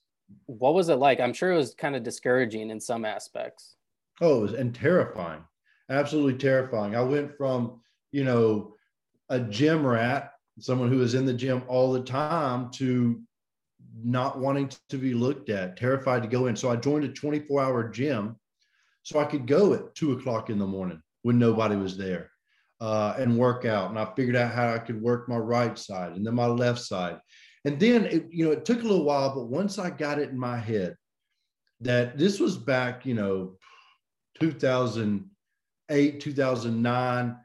What 0.47 0.73
was 0.73 0.89
it 0.89 0.95
like? 0.95 1.19
I'm 1.19 1.33
sure 1.33 1.51
it 1.51 1.57
was 1.57 1.75
kind 1.75 1.95
of 1.95 2.03
discouraging 2.03 2.69
in 2.69 2.79
some 2.79 3.05
aspects. 3.05 3.75
Oh, 4.21 4.39
it 4.39 4.41
was 4.41 4.53
and 4.53 4.73
terrifying. 4.73 5.43
Absolutely 5.89 6.35
terrifying. 6.35 6.95
I 6.95 7.01
went 7.01 7.37
from, 7.37 7.81
you 8.11 8.23
know, 8.23 8.73
a 9.29 9.39
gym 9.39 9.85
rat, 9.85 10.31
someone 10.59 10.89
who 10.89 10.97
was 10.97 11.13
in 11.13 11.25
the 11.25 11.33
gym 11.33 11.63
all 11.67 11.93
the 11.93 12.01
time, 12.01 12.71
to 12.71 13.21
not 14.03 14.39
wanting 14.39 14.71
to 14.89 14.97
be 14.97 15.13
looked 15.13 15.49
at, 15.49 15.77
terrified 15.77 16.23
to 16.23 16.27
go 16.27 16.47
in. 16.47 16.55
So 16.55 16.71
I 16.71 16.75
joined 16.75 17.05
a 17.05 17.09
24 17.09 17.61
hour 17.61 17.89
gym 17.89 18.37
so 19.03 19.19
I 19.19 19.25
could 19.25 19.45
go 19.45 19.73
at 19.73 19.93
two 19.93 20.13
o'clock 20.13 20.49
in 20.49 20.57
the 20.57 20.65
morning 20.65 21.01
when 21.21 21.37
nobody 21.37 21.75
was 21.75 21.97
there 21.97 22.31
uh, 22.85 23.15
and 23.17 23.35
work 23.35 23.65
out. 23.65 23.89
And 23.89 23.97
I 23.97 24.07
figured 24.15 24.35
out 24.35 24.53
how 24.53 24.71
I 24.71 24.77
could 24.77 25.01
work 25.01 25.27
my 25.27 25.37
right 25.37 25.77
side 25.77 26.11
and 26.11 26.23
then 26.23 26.35
my 26.35 26.45
left 26.45 26.79
side. 26.79 27.17
And 27.65 27.79
then, 27.79 28.05
it, 28.05 28.27
you 28.29 28.45
know, 28.45 28.51
it 28.51 28.63
took 28.63 28.81
a 28.81 28.85
little 28.85 29.05
while, 29.05 29.33
but 29.33 29.47
once 29.47 29.79
I 29.79 29.89
got 29.89 30.19
it 30.19 30.29
in 30.29 30.37
my 30.37 30.55
head 30.55 30.95
that 31.81 32.15
this 32.15 32.39
was 32.39 32.57
back, 32.57 33.03
you 33.03 33.15
know, 33.15 33.57
2008, 34.39 36.19
2009. 36.19 37.37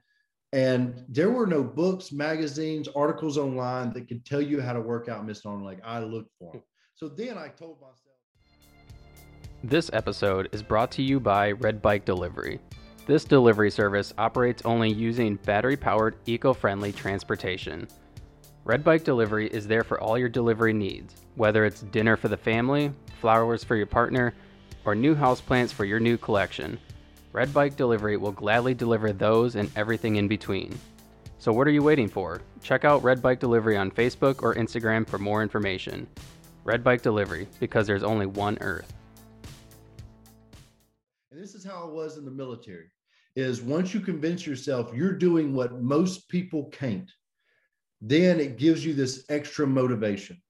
And 0.53 1.05
there 1.09 1.31
were 1.31 1.47
no 1.47 1.65
books, 1.65 2.13
magazines, 2.13 2.87
articles 2.95 3.39
online 3.39 3.95
that 3.95 4.09
could 4.09 4.27
tell 4.27 4.43
you 4.43 4.61
how 4.61 4.75
to 4.75 4.81
work 4.81 5.09
out 5.09 5.25
missed 5.25 5.47
arm 5.47 5.65
leg. 5.65 5.81
I 5.83 6.01
looked 6.01 6.33
for 6.39 6.53
them. 6.53 6.63
So 6.97 7.09
then 7.09 7.39
I 7.39 7.49
told 7.49 7.81
myself. 7.81 7.97
This 9.65 9.89
episode 9.95 10.51
is 10.53 10.63
brought 10.63 10.91
to 10.93 11.03
you 11.03 11.19
by 11.19 11.53
Red 11.53 11.81
Bike 11.81 12.05
Delivery. 12.05 12.61
This 13.11 13.25
delivery 13.25 13.73
service 13.73 14.15
operates 14.19 14.63
only 14.65 14.89
using 14.89 15.35
battery 15.35 15.77
powered, 15.77 16.15
eco 16.27 16.55
friendly 16.55 16.93
transportation. 16.93 17.89
Red 18.63 18.85
Bike 18.85 19.03
Delivery 19.03 19.49
is 19.49 19.67
there 19.67 19.83
for 19.83 20.01
all 20.01 20.17
your 20.17 20.29
delivery 20.29 20.73
needs, 20.73 21.17
whether 21.35 21.65
it's 21.65 21.81
dinner 21.81 22.17
for 22.17 22.29
the 22.29 22.37
family, 22.37 22.93
flowers 23.21 23.65
for 23.65 23.75
your 23.75 23.87
partner, 23.87 24.33
or 24.85 24.95
new 24.95 25.17
houseplants 25.17 25.73
for 25.73 25.85
your 25.85 25.99
new 25.99 26.17
collection. 26.17 26.79
Red 27.33 27.53
Bike 27.53 27.77
Delivery 27.77 28.17
will 28.17 28.31
gladly 28.31 28.75
deliver 28.75 29.13
those 29.13 29.57
and 29.57 29.73
everything 29.75 30.15
in 30.15 30.29
between. 30.29 30.79
So, 31.41 31.53
what 31.53 31.67
are 31.67 31.73
you 31.73 31.83
waiting 31.83 32.09
for? 32.09 32.41
Check 32.63 32.85
out 32.85 33.03
Red 33.03 33.21
Bike 33.21 33.41
Delivery 33.41 33.77
on 33.77 33.91
Facebook 33.91 34.41
or 34.41 34.55
Instagram 34.55 35.05
for 35.05 35.19
more 35.19 35.43
information. 35.43 36.07
Red 36.63 36.85
Bike 36.85 37.03
Delivery, 37.03 37.49
because 37.59 37.89
there's 37.89 38.05
only 38.05 38.27
one 38.27 38.57
Earth. 38.61 38.93
And 41.33 41.43
this 41.43 41.57
is 41.57 41.65
how 41.65 41.89
it 41.89 41.93
was 41.93 42.17
in 42.17 42.25
the 42.25 42.31
military 42.31 42.87
is 43.37 43.63
once 43.63 43.95
you 43.95 44.01
convince 44.01 44.47
yourself 44.47 44.91
you're 44.95 45.13
doing 45.13 45.55
what 45.55 45.81
most 45.81 46.29
people 46.29 46.65
can't, 46.67 47.11
then 48.01 48.41
it 48.41 48.59
gives 48.59 48.85
you 48.85 48.95
this 48.95 49.25
extra 49.29 49.67
motivation. 49.67 50.41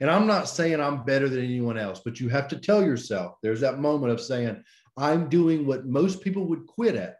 And 0.00 0.10
I'm 0.10 0.26
not 0.26 0.48
saying 0.48 0.80
I'm 0.80 1.04
better 1.04 1.28
than 1.28 1.44
anyone 1.44 1.78
else, 1.78 2.00
but 2.04 2.20
you 2.20 2.28
have 2.28 2.48
to 2.48 2.56
tell 2.56 2.84
yourself 2.84 3.36
there's 3.42 3.60
that 3.60 3.80
moment 3.80 4.12
of 4.12 4.20
saying, 4.20 4.62
I'm 4.96 5.28
doing 5.28 5.66
what 5.66 5.86
most 5.86 6.20
people 6.20 6.44
would 6.46 6.66
quit 6.66 6.94
at. 6.94 7.16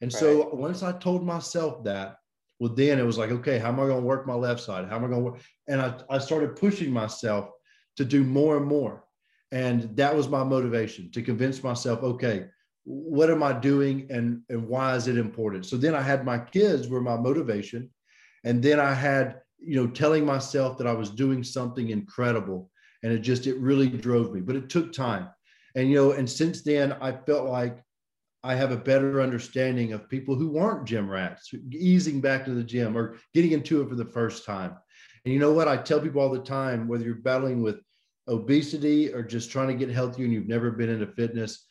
And 0.00 0.12
right. 0.12 0.20
so 0.20 0.54
once 0.54 0.82
I 0.82 0.92
told 0.92 1.24
myself 1.24 1.84
that, 1.84 2.16
well, 2.58 2.74
then 2.74 2.98
it 2.98 3.04
was 3.04 3.18
like, 3.18 3.30
okay, 3.30 3.58
how 3.58 3.68
am 3.68 3.80
I 3.80 3.86
going 3.86 4.00
to 4.00 4.06
work 4.06 4.26
my 4.26 4.34
left 4.34 4.60
side? 4.60 4.88
How 4.88 4.96
am 4.96 5.04
I 5.04 5.08
going 5.08 5.24
to 5.24 5.30
work? 5.30 5.40
And 5.68 5.80
I, 5.80 5.94
I 6.08 6.18
started 6.18 6.56
pushing 6.56 6.90
myself 6.90 7.50
to 7.96 8.04
do 8.04 8.24
more 8.24 8.56
and 8.56 8.66
more. 8.66 9.04
And 9.52 9.94
that 9.96 10.14
was 10.14 10.28
my 10.28 10.42
motivation 10.42 11.10
to 11.12 11.22
convince 11.22 11.62
myself, 11.62 12.02
okay, 12.02 12.46
what 12.86 13.30
am 13.30 13.42
I 13.42 13.52
doing 13.52 14.06
and, 14.10 14.42
and 14.48 14.68
why 14.68 14.94
is 14.94 15.08
it 15.08 15.18
important? 15.18 15.66
So 15.66 15.76
then 15.76 15.94
I 15.94 16.00
had 16.00 16.24
my 16.24 16.38
kids 16.38 16.86
were 16.86 17.00
my 17.00 17.16
motivation. 17.16 17.90
And 18.44 18.62
then 18.62 18.78
I 18.78 18.94
had, 18.94 19.40
you 19.58 19.74
know, 19.74 19.88
telling 19.88 20.24
myself 20.24 20.78
that 20.78 20.86
I 20.86 20.92
was 20.92 21.10
doing 21.10 21.42
something 21.42 21.90
incredible. 21.90 22.70
And 23.02 23.12
it 23.12 23.18
just, 23.18 23.48
it 23.48 23.58
really 23.58 23.88
drove 23.88 24.32
me, 24.32 24.40
but 24.40 24.54
it 24.54 24.70
took 24.70 24.92
time. 24.92 25.28
And, 25.74 25.90
you 25.90 25.96
know, 25.96 26.12
and 26.12 26.30
since 26.30 26.62
then, 26.62 26.92
I 27.00 27.10
felt 27.10 27.50
like 27.50 27.82
I 28.44 28.54
have 28.54 28.70
a 28.70 28.76
better 28.76 29.20
understanding 29.20 29.92
of 29.92 30.08
people 30.08 30.36
who 30.36 30.50
weren't 30.50 30.86
gym 30.86 31.10
rats, 31.10 31.52
easing 31.72 32.20
back 32.20 32.44
to 32.44 32.52
the 32.52 32.62
gym 32.62 32.96
or 32.96 33.16
getting 33.34 33.50
into 33.50 33.82
it 33.82 33.88
for 33.88 33.96
the 33.96 34.04
first 34.04 34.44
time. 34.44 34.76
And 35.24 35.34
you 35.34 35.40
know 35.40 35.52
what? 35.52 35.66
I 35.66 35.76
tell 35.76 35.98
people 35.98 36.22
all 36.22 36.30
the 36.30 36.38
time, 36.38 36.86
whether 36.86 37.04
you're 37.04 37.16
battling 37.16 37.62
with 37.62 37.80
obesity 38.28 39.12
or 39.12 39.24
just 39.24 39.50
trying 39.50 39.68
to 39.68 39.74
get 39.74 39.92
healthier 39.92 40.24
and 40.24 40.32
you've 40.32 40.46
never 40.46 40.70
been 40.70 40.88
into 40.88 41.08
fitness, 41.08 41.66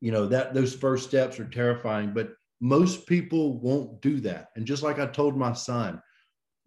you 0.00 0.12
know, 0.12 0.26
that 0.26 0.54
those 0.54 0.74
first 0.74 1.08
steps 1.08 1.40
are 1.40 1.48
terrifying, 1.48 2.12
but 2.12 2.30
most 2.60 3.06
people 3.06 3.58
won't 3.58 4.00
do 4.00 4.20
that. 4.20 4.48
And 4.56 4.66
just 4.66 4.82
like 4.82 4.98
I 4.98 5.06
told 5.06 5.36
my 5.36 5.52
son, 5.52 6.00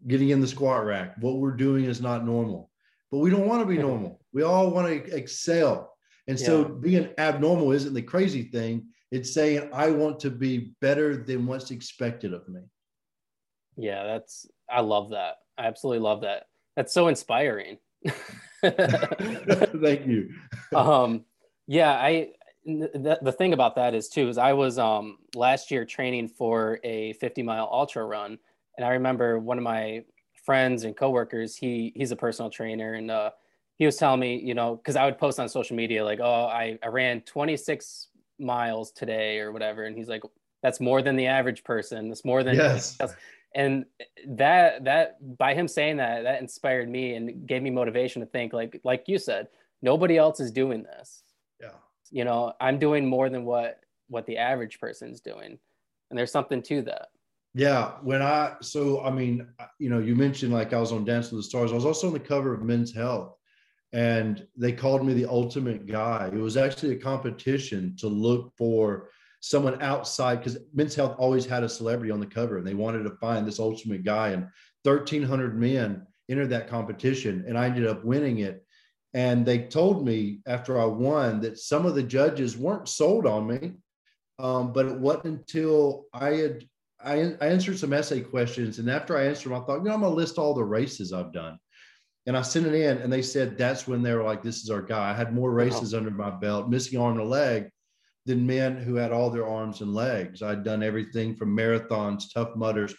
getting 0.07 0.29
in 0.29 0.41
the 0.41 0.47
squat 0.47 0.85
rack, 0.85 1.15
what 1.19 1.37
we're 1.37 1.51
doing 1.51 1.85
is 1.85 2.01
not 2.01 2.25
normal. 2.25 2.69
But 3.11 3.19
we 3.19 3.29
don't 3.29 3.47
want 3.47 3.61
to 3.61 3.65
be 3.65 3.77
normal. 3.77 4.21
We 4.33 4.43
all 4.43 4.69
want 4.69 4.87
to 4.87 5.15
excel. 5.15 5.93
And 6.27 6.39
so 6.39 6.61
yeah. 6.61 6.67
being 6.79 7.09
abnormal 7.17 7.71
isn't 7.71 7.93
the 7.93 8.01
crazy 8.01 8.43
thing. 8.43 8.87
It's 9.11 9.33
saying, 9.33 9.69
I 9.73 9.89
want 9.89 10.19
to 10.21 10.29
be 10.29 10.73
better 10.79 11.17
than 11.17 11.47
what's 11.47 11.71
expected 11.71 12.33
of 12.33 12.47
me. 12.47 12.61
Yeah, 13.75 14.03
that's, 14.03 14.45
I 14.69 14.81
love 14.81 15.09
that. 15.11 15.37
I 15.57 15.65
absolutely 15.65 16.01
love 16.03 16.21
that. 16.21 16.43
That's 16.75 16.93
so 16.93 17.07
inspiring. 17.07 17.79
Thank 18.61 20.05
you. 20.05 20.29
um, 20.75 21.25
yeah, 21.65 21.91
I, 21.91 22.29
the, 22.77 23.19
the 23.21 23.31
thing 23.31 23.53
about 23.53 23.75
that 23.75 23.93
is 23.93 24.09
too, 24.09 24.29
is 24.29 24.37
I 24.37 24.53
was 24.53 24.77
um, 24.77 25.17
last 25.35 25.71
year 25.71 25.85
training 25.85 26.27
for 26.27 26.79
a 26.83 27.13
50 27.13 27.43
mile 27.43 27.69
ultra 27.71 28.05
run. 28.05 28.37
And 28.77 28.85
I 28.85 28.91
remember 28.91 29.39
one 29.39 29.57
of 29.57 29.63
my 29.63 30.03
friends 30.45 30.83
and 30.83 30.95
coworkers, 30.95 31.55
he, 31.55 31.91
he's 31.95 32.11
a 32.11 32.15
personal 32.15 32.49
trainer 32.49 32.93
and, 32.93 33.11
uh, 33.11 33.31
he 33.77 33.85
was 33.85 33.95
telling 33.95 34.19
me, 34.19 34.37
you 34.37 34.53
know, 34.53 34.75
because 34.75 34.97
I 34.97 35.05
would 35.05 35.17
post 35.17 35.39
on 35.39 35.47
social 35.47 35.75
media 35.75 36.03
like, 36.03 36.19
oh, 36.19 36.45
I, 36.45 36.77
I 36.83 36.87
ran 36.87 37.21
26 37.21 38.07
miles 38.37 38.91
today 38.91 39.39
or 39.39 39.53
whatever. 39.53 39.85
And 39.85 39.95
he's 39.95 40.09
like, 40.09 40.21
that's 40.61 40.81
more 40.81 41.01
than 41.01 41.15
the 41.15 41.27
average 41.27 41.63
person. 41.63 42.09
That's 42.09 42.25
more 42.25 42.43
than 42.43 42.55
yes. 42.55 42.97
And 43.55 43.85
that 44.27 44.83
that 44.83 45.37
by 45.37 45.55
him 45.55 45.67
saying 45.67 45.97
that, 45.97 46.23
that 46.23 46.39
inspired 46.41 46.87
me 46.87 47.15
and 47.15 47.47
gave 47.47 47.63
me 47.63 47.71
motivation 47.71 48.19
to 48.19 48.27
think 48.27 48.53
like 48.53 48.79
like 48.83 49.05
you 49.07 49.17
said, 49.17 49.47
nobody 49.81 50.17
else 50.17 50.39
is 50.39 50.51
doing 50.51 50.83
this. 50.83 51.23
You 52.11 52.25
know, 52.25 52.53
I'm 52.59 52.79
doing 52.79 53.05
more 53.05 53.29
than 53.29 53.45
what 53.45 53.79
what 54.07 54.25
the 54.25 54.37
average 54.37 54.79
person's 54.79 55.21
doing. 55.21 55.59
And 56.09 56.17
there's 56.17 56.31
something 56.31 56.61
to 56.63 56.81
that. 56.83 57.09
Yeah, 57.53 57.93
when 58.01 58.21
I 58.21 58.55
so 58.61 59.01
I 59.01 59.11
mean, 59.11 59.47
uh, 59.59 59.65
you 59.79 59.89
know, 59.89 59.99
you 59.99 60.15
mentioned 60.15 60.53
like 60.53 60.73
I 60.73 60.79
was 60.79 60.91
on 60.91 61.05
Dance 61.05 61.31
with 61.31 61.39
the 61.39 61.43
Stars. 61.43 61.71
I 61.71 61.75
was 61.75 61.85
also 61.85 62.07
on 62.07 62.13
the 62.13 62.19
cover 62.19 62.53
of 62.53 62.61
Men's 62.61 62.93
Health, 62.93 63.35
and 63.91 64.45
they 64.55 64.71
called 64.71 65.05
me 65.05 65.13
the 65.13 65.25
ultimate 65.25 65.87
guy. 65.87 66.29
It 66.31 66.39
was 66.39 66.57
actually 66.57 66.93
a 66.93 66.99
competition 66.99 67.95
to 67.99 68.07
look 68.07 68.53
for 68.55 69.09
someone 69.41 69.81
outside 69.81 70.37
because 70.37 70.59
Men's 70.73 70.95
Health 70.95 71.15
always 71.17 71.45
had 71.45 71.63
a 71.63 71.69
celebrity 71.69 72.11
on 72.11 72.19
the 72.19 72.25
cover, 72.27 72.57
and 72.57 72.67
they 72.67 72.75
wanted 72.75 73.03
to 73.03 73.17
find 73.17 73.47
this 73.47 73.59
ultimate 73.59 74.03
guy. 74.03 74.29
And 74.29 74.47
1,300 74.83 75.59
men 75.59 76.05
entered 76.29 76.49
that 76.49 76.69
competition, 76.69 77.43
and 77.47 77.57
I 77.57 77.65
ended 77.65 77.87
up 77.87 78.03
winning 78.03 78.39
it. 78.39 78.63
And 79.13 79.45
they 79.45 79.59
told 79.59 80.05
me 80.05 80.39
after 80.45 80.79
I 80.79 80.85
won 80.85 81.41
that 81.41 81.57
some 81.57 81.85
of 81.85 81.95
the 81.95 82.03
judges 82.03 82.57
weren't 82.57 82.87
sold 82.87 83.25
on 83.25 83.47
me, 83.47 83.73
um, 84.37 84.71
but 84.71 84.85
it 84.85 84.99
wasn't 84.99 85.25
until 85.25 86.05
I 86.13 86.31
had 86.31 86.63
I, 87.01 87.33
I 87.39 87.47
answered 87.47 87.79
some 87.79 87.93
essay 87.93 88.19
questions, 88.19 88.77
and 88.77 88.89
after 88.89 89.17
I 89.17 89.25
answered 89.25 89.49
them, 89.49 89.61
I 89.61 89.65
thought, 89.65 89.77
you 89.77 89.85
know, 89.85 89.93
I'm 89.93 90.01
gonna 90.01 90.13
list 90.13 90.37
all 90.37 90.53
the 90.53 90.63
races 90.63 91.13
I've 91.13 91.31
done 91.31 91.57
and 92.29 92.37
I 92.37 92.43
sent 92.43 92.67
it 92.67 92.75
in, 92.75 92.99
and 92.99 93.11
they 93.11 93.23
said 93.23 93.57
that's 93.57 93.87
when 93.87 94.03
they 94.03 94.13
were 94.13 94.23
like, 94.23 94.43
"This 94.43 94.61
is 94.61 94.69
our 94.69 94.83
guy." 94.83 95.09
I 95.09 95.13
had 95.13 95.33
more 95.33 95.51
races 95.51 95.93
wow. 95.93 95.99
under 95.99 96.11
my 96.11 96.29
belt, 96.29 96.69
missing 96.69 96.99
arm 96.99 97.19
and 97.19 97.27
leg, 97.27 97.71
than 98.27 98.45
men 98.45 98.77
who 98.77 98.93
had 98.95 99.11
all 99.11 99.31
their 99.31 99.47
arms 99.47 99.81
and 99.81 99.95
legs. 99.95 100.43
I'd 100.43 100.63
done 100.63 100.83
everything 100.83 101.35
from 101.35 101.55
marathons, 101.55 102.31
tough 102.31 102.55
mudders, 102.55 102.93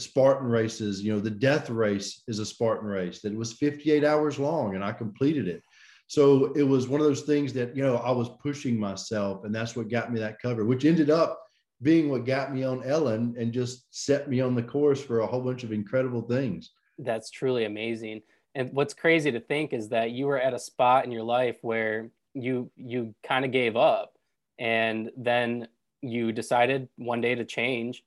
Spartan 0.00 0.48
races. 0.48 1.02
You 1.02 1.14
know, 1.14 1.20
the 1.20 1.30
death 1.30 1.70
race 1.70 2.22
is 2.28 2.38
a 2.38 2.46
Spartan 2.46 2.88
race 2.88 3.20
that 3.22 3.34
was 3.34 3.52
58 3.54 4.04
hours 4.04 4.38
long, 4.38 4.74
and 4.74 4.84
I 4.84 4.92
completed 4.92 5.48
it. 5.48 5.62
So 6.08 6.52
it 6.54 6.62
was 6.62 6.88
one 6.88 7.00
of 7.00 7.06
those 7.06 7.22
things 7.22 7.52
that 7.54 7.76
you 7.76 7.82
know 7.82 7.96
I 7.96 8.10
was 8.10 8.30
pushing 8.42 8.78
myself, 8.78 9.44
and 9.44 9.54
that's 9.54 9.76
what 9.76 9.88
got 9.88 10.12
me 10.12 10.20
that 10.20 10.40
cover, 10.40 10.64
which 10.64 10.84
ended 10.84 11.10
up 11.10 11.40
being 11.82 12.08
what 12.08 12.24
got 12.24 12.54
me 12.54 12.64
on 12.64 12.84
Ellen 12.84 13.34
and 13.38 13.52
just 13.52 13.86
set 13.90 14.30
me 14.30 14.40
on 14.40 14.54
the 14.54 14.62
course 14.62 15.00
for 15.00 15.20
a 15.20 15.26
whole 15.26 15.42
bunch 15.42 15.62
of 15.62 15.72
incredible 15.72 16.22
things. 16.22 16.70
That's 16.98 17.30
truly 17.30 17.64
amazing 17.66 18.22
and 18.56 18.72
what's 18.72 18.94
crazy 18.94 19.30
to 19.30 19.38
think 19.38 19.74
is 19.74 19.90
that 19.90 20.12
you 20.12 20.26
were 20.26 20.40
at 20.40 20.54
a 20.54 20.58
spot 20.58 21.04
in 21.04 21.10
your 21.10 21.22
life 21.22 21.56
where 21.60 22.08
you 22.32 22.70
you 22.76 23.14
kind 23.22 23.44
of 23.44 23.52
gave 23.52 23.76
up 23.76 24.14
and 24.58 25.10
then 25.16 25.68
you 26.00 26.32
decided 26.32 26.88
one 26.96 27.20
day 27.20 27.34
to 27.34 27.44
change 27.44 28.02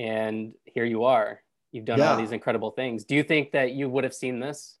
and 0.00 0.54
here 0.64 0.86
you 0.86 1.04
are. 1.04 1.42
You've 1.72 1.84
done 1.84 1.98
yeah. 1.98 2.12
all 2.12 2.16
these 2.16 2.32
incredible 2.32 2.70
things. 2.70 3.04
Do 3.04 3.14
you 3.14 3.22
think 3.22 3.52
that 3.52 3.72
you 3.72 3.88
would 3.88 4.04
have 4.04 4.14
seen 4.14 4.40
this 4.40 4.78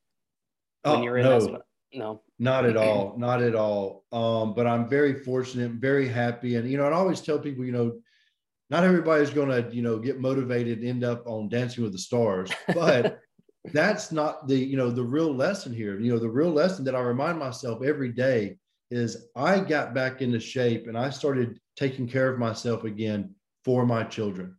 when 0.82 0.96
oh, 0.96 1.02
you 1.02 1.10
were 1.10 1.18
in 1.18 1.24
no. 1.24 1.38
this 1.38 1.60
no? 1.92 2.22
Not 2.38 2.64
at 2.64 2.76
all. 2.76 3.14
Not 3.18 3.42
at 3.42 3.54
all. 3.54 4.04
Um, 4.12 4.54
but 4.54 4.66
i'm 4.66 4.88
very 4.88 5.22
fortunate 5.22 5.72
very 5.72 6.08
happy. 6.08 6.56
And 6.56 6.68
you 6.68 6.78
know 6.78 6.84
i 6.84 6.92
always 6.92 7.20
tell 7.20 7.38
people 7.38 7.64
you 7.64 7.72
know 7.72 8.00
not 8.70 8.84
everybody's 8.84 9.30
going 9.30 9.50
to 9.50 9.74
you 9.74 9.82
know 9.82 9.98
get 9.98 10.20
motivated 10.20 10.82
end 10.82 11.04
up 11.04 11.26
on 11.26 11.48
dancing 11.48 11.84
with 11.84 11.92
the 11.92 11.98
stars. 11.98 12.50
But 12.74 13.20
that's 13.74 14.10
not 14.10 14.48
the 14.48 14.56
you 14.56 14.76
know 14.76 14.90
the 14.90 15.04
real 15.04 15.34
lesson 15.34 15.72
here. 15.72 16.00
You 16.00 16.12
know 16.12 16.18
the 16.18 16.30
real 16.30 16.50
lesson 16.50 16.84
that 16.86 16.96
i 16.96 17.00
remind 17.00 17.38
myself 17.38 17.82
every 17.84 18.10
day 18.10 18.56
is 18.90 19.28
i 19.36 19.60
got 19.60 19.94
back 19.94 20.22
into 20.22 20.40
shape 20.40 20.88
and 20.88 20.98
i 20.98 21.10
started 21.10 21.60
taking 21.76 22.08
care 22.08 22.28
of 22.32 22.40
myself 22.40 22.82
again 22.82 23.32
for 23.64 23.86
my 23.86 24.02
children 24.02 24.56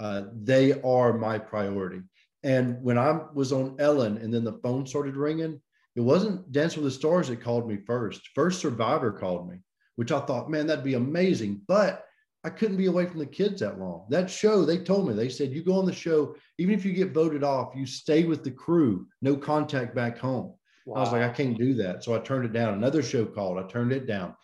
uh, 0.00 0.24
they 0.42 0.80
are 0.82 1.12
my 1.12 1.38
priority 1.38 2.00
and 2.42 2.82
when 2.82 2.98
i 2.98 3.20
was 3.34 3.52
on 3.52 3.76
ellen 3.78 4.16
and 4.18 4.32
then 4.32 4.44
the 4.44 4.58
phone 4.62 4.86
started 4.86 5.16
ringing 5.16 5.60
it 5.94 6.00
wasn't 6.00 6.50
dance 6.50 6.76
with 6.76 6.84
the 6.84 6.90
stars 6.90 7.28
that 7.28 7.40
called 7.40 7.68
me 7.68 7.78
first 7.86 8.30
first 8.34 8.60
survivor 8.60 9.12
called 9.12 9.48
me 9.48 9.56
which 9.96 10.10
i 10.10 10.20
thought 10.20 10.50
man 10.50 10.66
that'd 10.66 10.84
be 10.84 10.94
amazing 10.94 11.60
but 11.68 12.04
I 12.42 12.48
couldn't 12.48 12.78
be 12.78 12.86
away 12.86 13.04
from 13.04 13.18
the 13.18 13.26
kids 13.26 13.60
that 13.60 13.78
long. 13.78 14.06
That 14.08 14.30
show, 14.30 14.64
they 14.64 14.78
told 14.78 15.06
me, 15.06 15.14
they 15.14 15.28
said, 15.28 15.52
you 15.52 15.62
go 15.62 15.78
on 15.78 15.84
the 15.84 15.92
show, 15.92 16.36
even 16.56 16.74
if 16.74 16.86
you 16.86 16.94
get 16.94 17.12
voted 17.12 17.44
off, 17.44 17.74
you 17.76 17.84
stay 17.84 18.24
with 18.24 18.42
the 18.42 18.50
crew, 18.50 19.06
no 19.20 19.36
contact 19.36 19.94
back 19.94 20.16
home. 20.16 20.54
Wow. 20.86 20.96
I 20.96 21.00
was 21.00 21.12
like, 21.12 21.22
I 21.22 21.28
can't 21.28 21.58
do 21.58 21.74
that. 21.74 22.02
So 22.02 22.14
I 22.14 22.18
turned 22.20 22.46
it 22.46 22.54
down. 22.54 22.74
Another 22.74 23.02
show 23.02 23.26
called, 23.26 23.58
I 23.58 23.64
turned 23.64 23.92
it 23.92 24.06
down. 24.06 24.34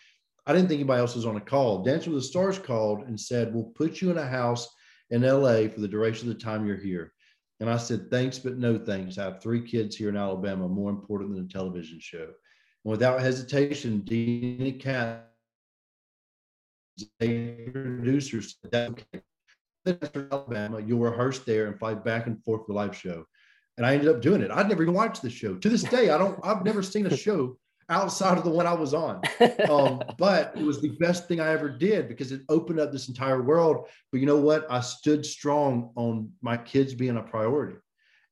I 0.46 0.52
didn't 0.52 0.68
think 0.68 0.80
anybody 0.80 1.00
else 1.00 1.16
was 1.16 1.26
on 1.26 1.36
a 1.36 1.40
call. 1.40 1.82
Dance 1.82 2.06
with 2.06 2.16
the 2.16 2.22
Stars 2.22 2.58
called 2.58 3.08
and 3.08 3.18
said, 3.18 3.52
We'll 3.52 3.64
put 3.64 4.00
you 4.00 4.10
in 4.10 4.18
a 4.18 4.26
house 4.26 4.68
in 5.10 5.22
LA 5.22 5.68
for 5.68 5.80
the 5.80 5.88
duration 5.88 6.28
of 6.28 6.36
the 6.36 6.42
time 6.42 6.66
you're 6.66 6.76
here. 6.76 7.12
And 7.60 7.70
I 7.70 7.76
said, 7.76 8.10
Thanks, 8.10 8.38
but 8.38 8.58
no 8.58 8.78
thanks. 8.78 9.18
I 9.18 9.24
have 9.24 9.42
three 9.42 9.62
kids 9.62 9.96
here 9.96 10.08
in 10.08 10.16
Alabama, 10.16 10.68
more 10.68 10.90
important 10.90 11.34
than 11.34 11.44
a 11.44 11.48
television 11.48 11.98
show. 12.00 12.24
And 12.84 12.90
without 12.90 13.20
hesitation, 13.20 14.00
Dean 14.00 14.78
Katz 14.78 15.22
producers 17.18 18.56
that 18.70 19.04
okay, 19.86 20.26
Alabama, 20.32 20.80
you'll 20.80 21.00
rehearse 21.00 21.40
there 21.40 21.66
and 21.66 21.78
fly 21.78 21.94
back 21.94 22.26
and 22.26 22.42
forth 22.42 22.62
for 22.62 22.72
the 22.72 22.74
live 22.74 22.96
show. 22.96 23.24
And 23.76 23.84
I 23.84 23.92
ended 23.94 24.08
up 24.08 24.22
doing 24.22 24.40
it. 24.40 24.50
I'd 24.50 24.68
never 24.68 24.82
even 24.82 24.94
watched 24.94 25.22
the 25.22 25.30
show. 25.30 25.56
To 25.56 25.68
this 25.68 25.82
day, 25.82 26.10
I 26.10 26.16
don't, 26.16 26.38
I've 26.42 26.64
never 26.64 26.82
seen 26.82 27.06
a 27.06 27.16
show 27.16 27.58
outside 27.88 28.38
of 28.38 28.44
the 28.44 28.50
one 28.50 28.66
I 28.66 28.72
was 28.72 28.94
on. 28.94 29.22
Um, 29.68 30.02
but 30.18 30.52
it 30.56 30.64
was 30.64 30.80
the 30.80 30.96
best 30.98 31.28
thing 31.28 31.40
I 31.40 31.52
ever 31.52 31.68
did 31.68 32.08
because 32.08 32.32
it 32.32 32.42
opened 32.48 32.80
up 32.80 32.92
this 32.92 33.08
entire 33.08 33.42
world. 33.42 33.88
But 34.10 34.20
you 34.20 34.26
know 34.26 34.40
what? 34.40 34.66
I 34.70 34.80
stood 34.80 35.24
strong 35.24 35.90
on 35.96 36.32
my 36.42 36.56
kids 36.56 36.94
being 36.94 37.16
a 37.16 37.22
priority. 37.22 37.76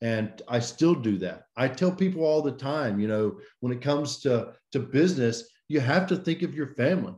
And 0.02 0.42
I 0.49 0.58
still 0.58 0.94
do 0.94 1.16
that. 1.18 1.44
I 1.56 1.68
tell 1.68 1.90
people 1.90 2.25
all 2.25 2.42
the 2.42 2.52
time, 2.52 3.00
you 3.00 3.08
know, 3.08 3.38
when 3.61 3.73
it 3.73 3.80
comes 3.80 4.20
to, 4.20 4.52
to 4.73 4.80
business, 4.80 5.44
you 5.68 5.80
have 5.80 6.06
to 6.08 6.16
think 6.16 6.42
of 6.42 6.54
your 6.54 6.75
family. 6.75 7.14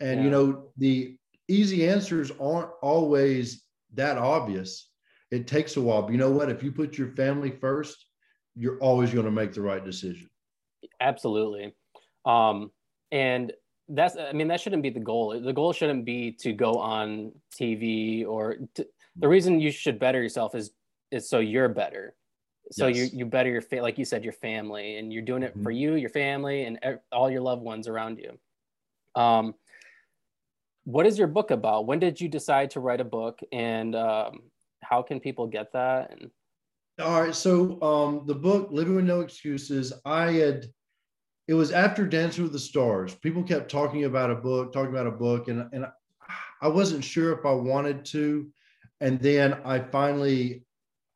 And 0.00 0.18
yeah. 0.18 0.24
you 0.24 0.30
know, 0.30 0.68
the 0.78 1.16
easy 1.48 1.88
answers 1.88 2.30
aren't 2.40 2.70
always 2.80 3.64
that 3.94 4.16
obvious. 4.16 4.88
It 5.30 5.46
takes 5.46 5.76
a 5.76 5.80
while. 5.80 6.02
But 6.02 6.12
you 6.12 6.18
know 6.18 6.30
what? 6.30 6.50
If 6.50 6.62
you 6.62 6.72
put 6.72 6.96
your 6.96 7.08
family 7.08 7.50
first, 7.50 8.06
you're 8.54 8.78
always 8.78 9.12
going 9.12 9.26
to 9.26 9.30
make 9.30 9.52
the 9.52 9.62
right 9.62 9.84
decision. 9.84 10.28
Absolutely. 11.00 11.74
Um, 12.24 12.70
and 13.10 13.52
that's 13.88 14.16
i 14.16 14.32
mean 14.32 14.46
that 14.46 14.60
shouldn't 14.60 14.82
be 14.82 14.90
the 14.90 15.00
goal 15.00 15.38
the 15.38 15.52
goal 15.52 15.72
shouldn't 15.72 16.04
be 16.04 16.30
to 16.30 16.52
go 16.52 16.74
on 16.74 17.32
tv 17.52 18.24
or 18.24 18.56
to, 18.76 18.86
the 19.16 19.26
reason 19.26 19.60
you 19.60 19.72
should 19.72 19.98
better 19.98 20.22
yourself 20.22 20.54
is 20.54 20.70
is 21.10 21.28
so 21.28 21.40
you're 21.40 21.68
better 21.68 22.14
so 22.70 22.86
yes. 22.86 22.96
you 23.12 23.18
you 23.18 23.26
better 23.26 23.50
your 23.50 23.60
fa- 23.60 23.82
like 23.82 23.98
you 23.98 24.04
said 24.04 24.22
your 24.22 24.32
family 24.32 24.98
and 24.98 25.12
you're 25.12 25.20
doing 25.20 25.42
it 25.42 25.50
mm-hmm. 25.50 25.64
for 25.64 25.72
you 25.72 25.96
your 25.96 26.08
family 26.08 26.64
and 26.64 26.78
all 27.10 27.28
your 27.28 27.40
loved 27.40 27.60
ones 27.60 27.88
around 27.88 28.18
you 28.18 29.20
um 29.20 29.52
what 30.84 31.06
is 31.06 31.18
your 31.18 31.28
book 31.28 31.50
about? 31.50 31.86
When 31.86 31.98
did 31.98 32.20
you 32.20 32.28
decide 32.28 32.70
to 32.72 32.80
write 32.80 33.00
a 33.00 33.04
book, 33.04 33.40
and 33.52 33.94
um, 33.94 34.42
how 34.82 35.02
can 35.02 35.20
people 35.20 35.46
get 35.46 35.72
that? 35.72 36.10
And 36.10 36.30
all 37.00 37.22
right, 37.22 37.34
so 37.34 37.80
um, 37.82 38.24
the 38.26 38.34
book 38.34 38.68
"Living 38.70 38.96
with 38.96 39.04
No 39.04 39.20
Excuses," 39.20 39.92
I 40.04 40.32
had 40.32 40.66
it 41.48 41.54
was 41.54 41.72
after 41.72 42.06
Dancing 42.06 42.44
with 42.44 42.52
the 42.52 42.58
Stars. 42.58 43.14
People 43.14 43.42
kept 43.42 43.70
talking 43.70 44.04
about 44.04 44.30
a 44.30 44.36
book, 44.36 44.72
talking 44.72 44.92
about 44.92 45.06
a 45.06 45.12
book, 45.12 45.48
and 45.48 45.68
and 45.72 45.86
I 46.60 46.68
wasn't 46.68 47.04
sure 47.04 47.32
if 47.32 47.44
I 47.44 47.52
wanted 47.52 48.04
to. 48.06 48.48
And 49.00 49.20
then 49.20 49.54
I 49.64 49.80
finally 49.80 50.64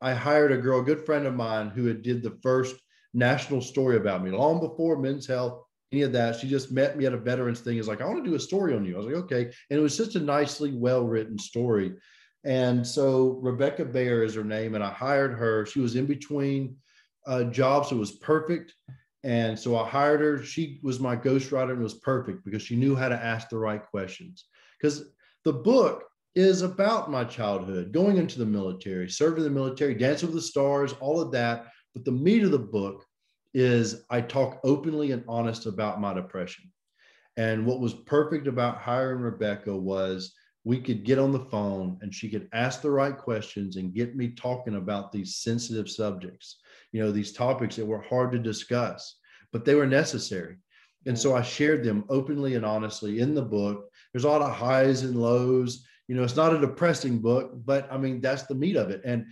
I 0.01 0.13
hired 0.13 0.51
a 0.51 0.57
girl, 0.57 0.81
a 0.81 0.83
good 0.83 1.05
friend 1.05 1.25
of 1.25 1.35
mine, 1.35 1.69
who 1.69 1.85
had 1.85 2.01
did 2.01 2.21
the 2.21 2.37
first 2.43 2.75
national 3.13 3.61
story 3.61 3.97
about 3.97 4.23
me 4.23 4.31
long 4.31 4.59
before 4.59 4.99
Men's 4.99 5.25
Health, 5.25 5.63
any 5.91 6.01
of 6.01 6.11
that. 6.11 6.35
She 6.35 6.49
just 6.49 6.71
met 6.71 6.97
me 6.97 7.05
at 7.05 7.13
a 7.13 7.17
veterans 7.17 7.61
thing. 7.61 7.77
Is 7.77 7.87
like, 7.87 8.01
I 8.01 8.05
want 8.05 8.23
to 8.23 8.29
do 8.29 8.35
a 8.35 8.39
story 8.39 8.75
on 8.75 8.85
you. 8.85 8.95
I 8.95 8.97
was 8.97 9.07
like, 9.07 9.15
okay. 9.15 9.43
And 9.69 9.79
it 9.79 9.81
was 9.81 9.97
just 9.97 10.15
a 10.15 10.19
nicely 10.19 10.71
well 10.73 11.03
written 11.03 11.37
story. 11.37 11.93
And 12.47 12.87
so 12.87 13.39
Rebecca 13.41 13.83
Bayer 13.83 14.23
is 14.23 14.33
her 14.35 14.43
name, 14.43 14.73
and 14.73 14.83
I 14.83 14.89
hired 14.89 15.33
her. 15.33 15.65
She 15.65 15.81
was 15.81 15.97
in 15.97 16.05
between 16.05 16.77
uh, 17.27 17.43
jobs, 17.43 17.91
it 17.91 17.95
was 17.95 18.13
perfect. 18.13 18.73
And 19.23 19.59
so 19.59 19.77
I 19.77 19.85
hired 19.85 20.21
her. 20.21 20.41
She 20.41 20.79
was 20.81 21.01
my 21.01 21.17
ghostwriter 21.17 21.71
and 21.71 21.83
was 21.83 21.95
perfect 21.95 22.45
because 22.45 22.61
she 22.61 22.77
knew 22.77 22.95
how 22.95 23.09
to 23.09 23.21
ask 23.21 23.49
the 23.49 23.57
right 23.57 23.85
questions. 23.85 24.45
Because 24.79 25.11
the 25.43 25.51
book 25.51 26.05
is 26.35 26.61
about 26.61 27.11
my 27.11 27.25
childhood, 27.25 27.91
going 27.91 28.15
into 28.15 28.39
the 28.39 28.45
military, 28.45 29.09
serving 29.09 29.43
the 29.43 29.49
military, 29.49 29.93
dancing 29.95 30.27
with 30.27 30.35
the 30.35 30.41
stars, 30.41 30.93
all 31.01 31.19
of 31.19 31.33
that. 31.33 31.65
But 31.93 32.05
the 32.05 32.11
meat 32.13 32.43
of 32.43 32.51
the 32.51 32.59
book 32.59 33.03
is 33.53 34.05
I 34.09 34.21
talk 34.21 34.61
openly 34.63 35.11
and 35.11 35.25
honest 35.27 35.65
about 35.65 35.99
my 35.99 36.13
depression. 36.13 36.71
And 37.35 37.65
what 37.65 37.81
was 37.81 37.93
perfect 37.93 38.47
about 38.47 38.77
hiring 38.77 39.19
Rebecca 39.19 39.75
was 39.75 40.33
we 40.67 40.81
could 40.81 41.05
get 41.05 41.17
on 41.17 41.31
the 41.31 41.45
phone 41.45 41.97
and 42.01 42.13
she 42.13 42.27
could 42.27 42.49
ask 42.51 42.81
the 42.81 42.91
right 42.91 43.17
questions 43.17 43.77
and 43.77 43.93
get 43.93 44.17
me 44.17 44.27
talking 44.27 44.75
about 44.75 45.13
these 45.13 45.37
sensitive 45.37 45.89
subjects, 45.89 46.57
you 46.91 47.01
know, 47.01 47.09
these 47.09 47.31
topics 47.31 47.77
that 47.77 47.85
were 47.85 48.01
hard 48.01 48.33
to 48.33 48.37
discuss, 48.37 49.15
but 49.53 49.63
they 49.63 49.75
were 49.75 49.87
necessary. 49.87 50.57
And 51.05 51.17
so 51.17 51.33
I 51.33 51.41
shared 51.41 51.85
them 51.85 52.03
openly 52.09 52.55
and 52.55 52.65
honestly 52.65 53.21
in 53.21 53.33
the 53.33 53.41
book. 53.41 53.89
There's 54.11 54.25
a 54.25 54.27
lot 54.27 54.41
of 54.41 54.53
highs 54.53 55.03
and 55.03 55.15
lows. 55.15 55.85
You 56.09 56.15
know, 56.15 56.23
it's 56.23 56.35
not 56.35 56.53
a 56.53 56.59
depressing 56.59 57.19
book, 57.19 57.53
but 57.63 57.87
I 57.89 57.97
mean, 57.97 58.19
that's 58.19 58.43
the 58.43 58.55
meat 58.55 58.75
of 58.75 58.89
it. 58.89 58.99
And 59.05 59.27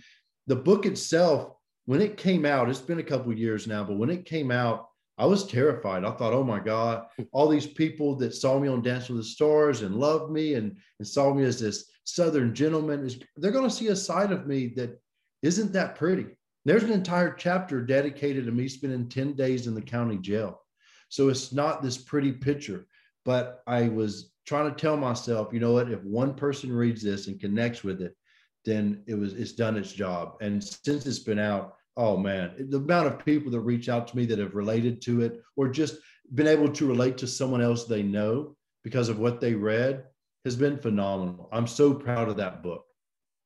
the 0.46 0.56
book 0.56 0.86
itself, 0.86 1.52
when 1.84 2.00
it 2.00 2.16
came 2.16 2.46
out, 2.46 2.70
it's 2.70 2.80
been 2.80 2.98
a 2.98 3.02
couple 3.02 3.30
years 3.34 3.66
now, 3.66 3.84
but 3.84 3.98
when 3.98 4.08
it 4.08 4.24
came 4.24 4.50
out, 4.50 4.88
I 5.18 5.26
was 5.26 5.46
terrified. 5.46 6.04
I 6.04 6.10
thought, 6.12 6.34
oh 6.34 6.44
my 6.44 6.58
God, 6.58 7.06
all 7.32 7.48
these 7.48 7.66
people 7.66 8.16
that 8.16 8.34
saw 8.34 8.58
me 8.58 8.68
on 8.68 8.82
Dance 8.82 9.08
with 9.08 9.18
the 9.18 9.24
Stars 9.24 9.82
and 9.82 9.96
loved 9.96 10.30
me 10.30 10.54
and, 10.54 10.76
and 10.98 11.08
saw 11.08 11.32
me 11.32 11.44
as 11.44 11.58
this 11.58 11.90
Southern 12.04 12.54
gentleman, 12.54 13.04
is 13.04 13.18
they're 13.36 13.50
going 13.50 13.68
to 13.68 13.74
see 13.74 13.88
a 13.88 13.96
side 13.96 14.30
of 14.30 14.46
me 14.46 14.68
that 14.76 15.00
isn't 15.42 15.72
that 15.72 15.96
pretty. 15.96 16.26
There's 16.64 16.82
an 16.82 16.92
entire 16.92 17.32
chapter 17.32 17.80
dedicated 17.80 18.44
to 18.46 18.52
me 18.52 18.68
spending 18.68 19.08
10 19.08 19.34
days 19.34 19.66
in 19.66 19.74
the 19.74 19.82
county 19.82 20.18
jail. 20.18 20.60
So 21.08 21.28
it's 21.28 21.52
not 21.52 21.82
this 21.82 21.96
pretty 21.96 22.32
picture, 22.32 22.86
but 23.24 23.62
I 23.66 23.88
was 23.88 24.32
trying 24.46 24.70
to 24.70 24.76
tell 24.76 24.96
myself, 24.96 25.52
you 25.52 25.60
know 25.60 25.72
what, 25.72 25.90
if 25.90 26.02
one 26.02 26.34
person 26.34 26.72
reads 26.72 27.02
this 27.02 27.28
and 27.28 27.40
connects 27.40 27.82
with 27.82 28.02
it, 28.02 28.16
then 28.64 29.02
it 29.06 29.14
was 29.14 29.34
it's 29.34 29.52
done 29.52 29.76
its 29.76 29.92
job. 29.92 30.36
And 30.40 30.62
since 30.62 31.06
it's 31.06 31.20
been 31.20 31.38
out, 31.38 31.76
oh 31.96 32.16
man, 32.16 32.68
the 32.70 32.76
amount 32.78 33.06
of 33.06 33.24
people 33.24 33.50
that 33.52 33.60
reach 33.60 33.88
out 33.88 34.06
to 34.08 34.16
me 34.16 34.26
that 34.26 34.38
have 34.38 34.54
related 34.54 35.00
to 35.02 35.22
it 35.22 35.42
or 35.56 35.68
just 35.68 35.98
been 36.34 36.46
able 36.46 36.68
to 36.68 36.86
relate 36.86 37.16
to 37.18 37.26
someone 37.26 37.62
else 37.62 37.84
they 37.84 38.02
know 38.02 38.56
because 38.82 39.08
of 39.08 39.18
what 39.18 39.40
they 39.40 39.54
read 39.54 40.04
has 40.44 40.56
been 40.56 40.78
phenomenal. 40.78 41.48
I'm 41.52 41.66
so 41.66 41.94
proud 41.94 42.28
of 42.28 42.36
that 42.36 42.62
book. 42.62 42.84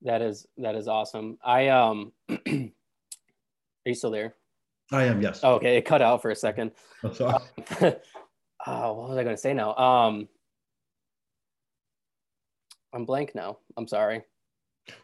That 0.02 0.22
is 0.22 0.46
that 0.58 0.74
is 0.74 0.88
awesome. 0.88 1.38
I 1.44 1.68
um 1.68 2.12
are 2.30 2.70
you 3.86 3.94
still 3.94 4.10
there? 4.10 4.34
I 4.92 5.04
am, 5.04 5.22
yes. 5.22 5.40
Oh, 5.42 5.54
okay, 5.54 5.76
it 5.76 5.84
cut 5.84 6.02
out 6.02 6.20
for 6.20 6.30
a 6.30 6.36
second. 6.36 6.72
I'm 7.04 7.14
sorry. 7.14 7.42
oh, 8.66 8.92
what 8.94 9.08
was 9.10 9.18
I 9.18 9.22
going 9.22 9.36
to 9.36 9.40
say 9.40 9.54
now? 9.54 9.74
Um, 9.76 10.28
I'm 12.92 13.04
blank 13.04 13.34
now. 13.34 13.58
I'm 13.76 13.86
sorry. 13.86 14.22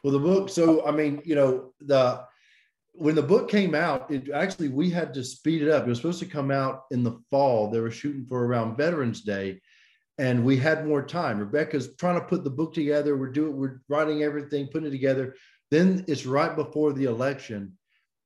Well, 0.03 0.13
the 0.13 0.19
book. 0.19 0.49
So, 0.49 0.85
I 0.85 0.91
mean, 0.91 1.23
you 1.25 1.37
know, 1.37 1.73
the 1.81 2.25
when 2.99 3.15
the 3.15 3.23
book 3.23 3.51
came 3.51 3.75
out, 3.75 4.11
it 4.11 4.31
actually 4.31 4.69
we 4.69 4.91
had 4.91 5.13
to 5.15 5.25
speed 5.25 5.63
it 5.63 5.71
up. 5.71 5.85
It 5.85 5.89
was 5.89 5.99
supposed 5.99 6.21
to 6.21 6.27
come 6.27 6.51
out 6.51 6.85
in 6.91 7.03
the 7.03 7.19
fall. 7.31 7.71
They 7.71 7.81
were 7.81 7.91
shooting 7.91 8.27
for 8.27 8.47
around 8.47 8.77
Veterans 8.77 9.21
Day, 9.21 9.61
and 10.19 10.45
we 10.45 10.57
had 10.57 10.87
more 10.87 11.03
time. 11.03 11.39
Rebecca's 11.39 11.95
trying 11.97 12.19
to 12.21 12.27
put 12.27 12.45
the 12.45 12.51
book 12.51 12.75
together. 12.75 13.17
We're 13.17 13.33
doing, 13.33 13.57
we're 13.57 13.81
writing 13.89 14.23
everything, 14.23 14.69
putting 14.69 14.89
it 14.89 14.93
together. 14.93 15.35
Then 15.71 16.05
it's 16.09 16.27
right 16.27 16.55
before 16.55 16.93
the 16.93 17.05
election, 17.05 17.77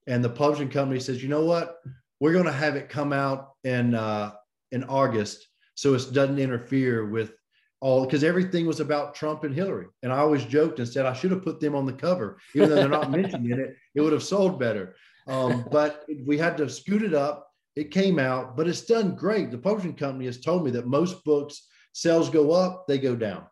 and 0.06 0.22
the 0.22 0.28
publishing 0.28 0.70
company 0.70 1.00
says, 1.00 1.22
"You 1.22 1.28
know 1.28 1.44
what? 1.44 1.78
We're 2.20 2.32
going 2.32 2.44
to 2.44 2.52
have 2.52 2.76
it 2.76 2.88
come 2.88 3.12
out 3.12 3.52
in 3.64 3.94
uh, 3.94 4.32
in 4.72 4.84
August, 4.84 5.48
so 5.74 5.94
it 5.94 6.12
doesn't 6.12 6.38
interfere 6.38 7.06
with 7.06 7.32
all 7.80 8.04
because 8.04 8.22
everything 8.22 8.66
was 8.66 8.80
about 8.80 9.14
Trump 9.14 9.44
and 9.44 9.54
Hillary. 9.54 9.86
And 10.02 10.12
I 10.12 10.18
always 10.18 10.44
joked 10.44 10.78
and 10.78 10.88
said 10.88 11.06
I 11.06 11.12
should 11.12 11.30
have 11.30 11.42
put 11.42 11.60
them 11.60 11.74
on 11.74 11.86
the 11.86 11.92
cover, 11.92 12.38
even 12.54 12.68
though 12.68 12.76
they're 12.76 12.88
not 12.88 13.10
mentioned 13.20 13.50
in 13.50 13.58
it. 13.58 13.74
It 13.94 14.00
would 14.00 14.12
have 14.12 14.22
sold 14.22 14.58
better. 14.58 14.94
Um, 15.26 15.66
but 15.70 16.04
we 16.26 16.36
had 16.38 16.56
to 16.58 16.68
scoot 16.68 17.02
it 17.02 17.14
up. 17.14 17.48
It 17.76 17.90
came 17.90 18.18
out, 18.18 18.56
but 18.56 18.68
it's 18.68 18.82
done 18.82 19.14
great. 19.14 19.50
The 19.50 19.58
publishing 19.58 19.94
company 19.94 20.26
has 20.26 20.40
told 20.40 20.64
me 20.64 20.70
that 20.72 20.86
most 20.86 21.24
books 21.24 21.66
sales 21.92 22.28
go 22.28 22.50
up, 22.52 22.86
they 22.86 22.98
go 22.98 23.16
down. 23.16 23.44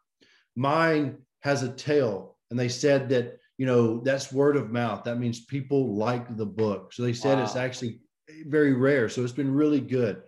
Mine 0.57 1.19
has 1.41 1.63
a 1.63 1.73
tail, 1.73 2.37
and 2.51 2.59
they 2.59 2.69
said 2.69 3.09
that 3.11 3.39
you 3.59 3.67
know 3.67 4.01
that's 4.01 4.33
word 4.33 4.57
of 4.57 4.71
mouth. 4.71 5.05
That 5.05 5.19
means 5.19 5.45
people 5.45 5.95
like 5.95 6.37
the 6.37 6.47
book. 6.47 6.93
So 6.93 7.03
they 7.03 7.13
said 7.13 7.39
wow. 7.39 7.45
it's 7.45 7.57
actually 7.57 8.01
very 8.47 8.73
rare. 8.73 9.09
So 9.09 9.23
it's 9.23 9.33
been 9.33 9.55
really 9.55 9.81
good. 9.81 10.23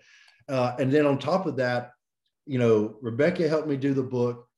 Uh, 0.49 0.75
and 0.79 0.91
then 0.91 1.07
on 1.07 1.19
top 1.19 1.47
of 1.47 1.57
that, 1.57 1.93
you 2.51 2.59
know, 2.59 2.97
Rebecca 3.01 3.49
helped 3.49 3.69
me 3.69 3.77
do 3.77 3.95
the 3.95 4.03
book. 4.03 4.49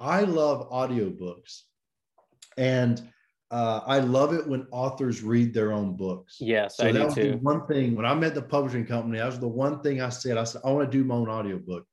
I 0.00 0.22
love 0.22 0.70
audiobooks. 0.70 1.64
And 2.56 3.06
uh, 3.50 3.80
I 3.86 3.98
love 3.98 4.32
it 4.32 4.46
when 4.46 4.66
authors 4.70 5.22
read 5.22 5.52
their 5.52 5.70
own 5.70 5.94
books. 5.94 6.38
Yes, 6.40 6.78
so 6.78 6.86
I 6.86 6.92
that 6.92 7.04
was 7.04 7.14
too. 7.14 7.32
The 7.32 7.36
one 7.36 7.66
thing 7.66 7.94
when 7.94 8.06
I 8.06 8.14
met 8.14 8.34
the 8.34 8.40
publishing 8.40 8.86
company, 8.86 9.18
that 9.18 9.26
was 9.26 9.38
the 9.38 9.48
one 9.48 9.82
thing 9.82 10.00
I 10.00 10.08
said. 10.08 10.38
I 10.38 10.44
said, 10.44 10.62
I 10.64 10.70
want 10.70 10.90
to 10.90 10.98
do 10.98 11.04
my 11.04 11.14
own 11.14 11.28
audiobook, 11.28 11.86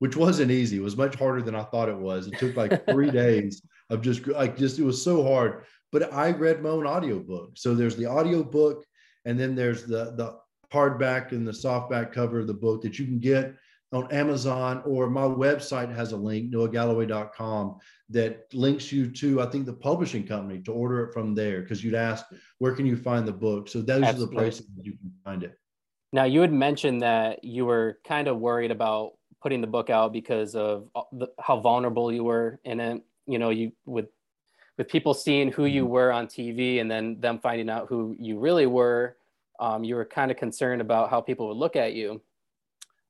which 0.00 0.16
wasn't 0.16 0.50
easy. 0.50 0.76
It 0.76 0.82
was 0.82 0.98
much 0.98 1.14
harder 1.14 1.40
than 1.40 1.54
I 1.54 1.62
thought 1.62 1.88
it 1.88 1.96
was. 1.96 2.26
It 2.26 2.38
took 2.38 2.54
like 2.54 2.84
three 2.90 3.10
days 3.10 3.62
of 3.88 4.02
just 4.02 4.26
like 4.26 4.58
just 4.58 4.78
it 4.78 4.84
was 4.84 5.02
so 5.02 5.24
hard. 5.26 5.64
But 5.92 6.12
I 6.12 6.32
read 6.32 6.62
my 6.62 6.68
own 6.68 6.86
audiobook. 6.86 7.52
So 7.54 7.74
there's 7.74 7.96
the 7.96 8.06
audiobook, 8.06 8.84
and 9.24 9.40
then 9.40 9.54
there's 9.54 9.86
the 9.86 10.12
the 10.14 10.36
hardback 10.70 11.32
and 11.32 11.48
the 11.48 11.52
softback 11.52 12.12
cover 12.12 12.40
of 12.40 12.48
the 12.48 12.52
book 12.52 12.82
that 12.82 12.98
you 12.98 13.06
can 13.06 13.18
get 13.18 13.54
on 13.92 14.10
Amazon 14.12 14.82
or 14.84 15.08
my 15.08 15.22
website 15.22 15.94
has 15.94 16.12
a 16.12 16.16
link, 16.16 16.52
noahgalloway.com, 16.52 17.78
that 18.10 18.52
links 18.52 18.92
you 18.92 19.10
to, 19.10 19.40
I 19.40 19.46
think, 19.46 19.66
the 19.66 19.72
publishing 19.72 20.26
company 20.26 20.60
to 20.62 20.72
order 20.72 21.04
it 21.04 21.12
from 21.12 21.34
there. 21.34 21.62
Because 21.62 21.84
you'd 21.84 21.94
ask, 21.94 22.24
where 22.58 22.74
can 22.74 22.86
you 22.86 22.96
find 22.96 23.26
the 23.26 23.32
book? 23.32 23.68
So 23.68 23.80
those 23.80 24.02
Absolutely. 24.02 24.24
are 24.24 24.28
the 24.28 24.42
places 24.42 24.66
you 24.82 24.92
can 24.92 25.12
find 25.24 25.42
it. 25.42 25.58
Now, 26.12 26.24
you 26.24 26.40
had 26.40 26.52
mentioned 26.52 27.02
that 27.02 27.44
you 27.44 27.66
were 27.66 27.98
kind 28.06 28.28
of 28.28 28.38
worried 28.38 28.70
about 28.70 29.12
putting 29.42 29.60
the 29.60 29.66
book 29.66 29.90
out 29.90 30.12
because 30.12 30.54
of 30.54 30.88
the, 31.12 31.28
how 31.40 31.60
vulnerable 31.60 32.12
you 32.12 32.24
were 32.24 32.60
in 32.64 32.80
it. 32.80 33.02
You 33.26 33.38
know, 33.38 33.50
you 33.50 33.72
with 33.84 34.06
with 34.78 34.88
people 34.88 35.14
seeing 35.14 35.50
who 35.50 35.64
you 35.64 35.84
mm-hmm. 35.84 35.92
were 35.92 36.12
on 36.12 36.26
TV 36.26 36.80
and 36.80 36.90
then 36.90 37.18
them 37.20 37.38
finding 37.38 37.70
out 37.70 37.86
who 37.88 38.16
you 38.18 38.38
really 38.38 38.66
were. 38.66 39.16
Um, 39.58 39.84
you 39.84 39.94
were 39.94 40.04
kind 40.04 40.30
of 40.30 40.36
concerned 40.36 40.82
about 40.82 41.10
how 41.10 41.20
people 41.20 41.48
would 41.48 41.56
look 41.56 41.76
at 41.76 41.94
you. 41.94 42.20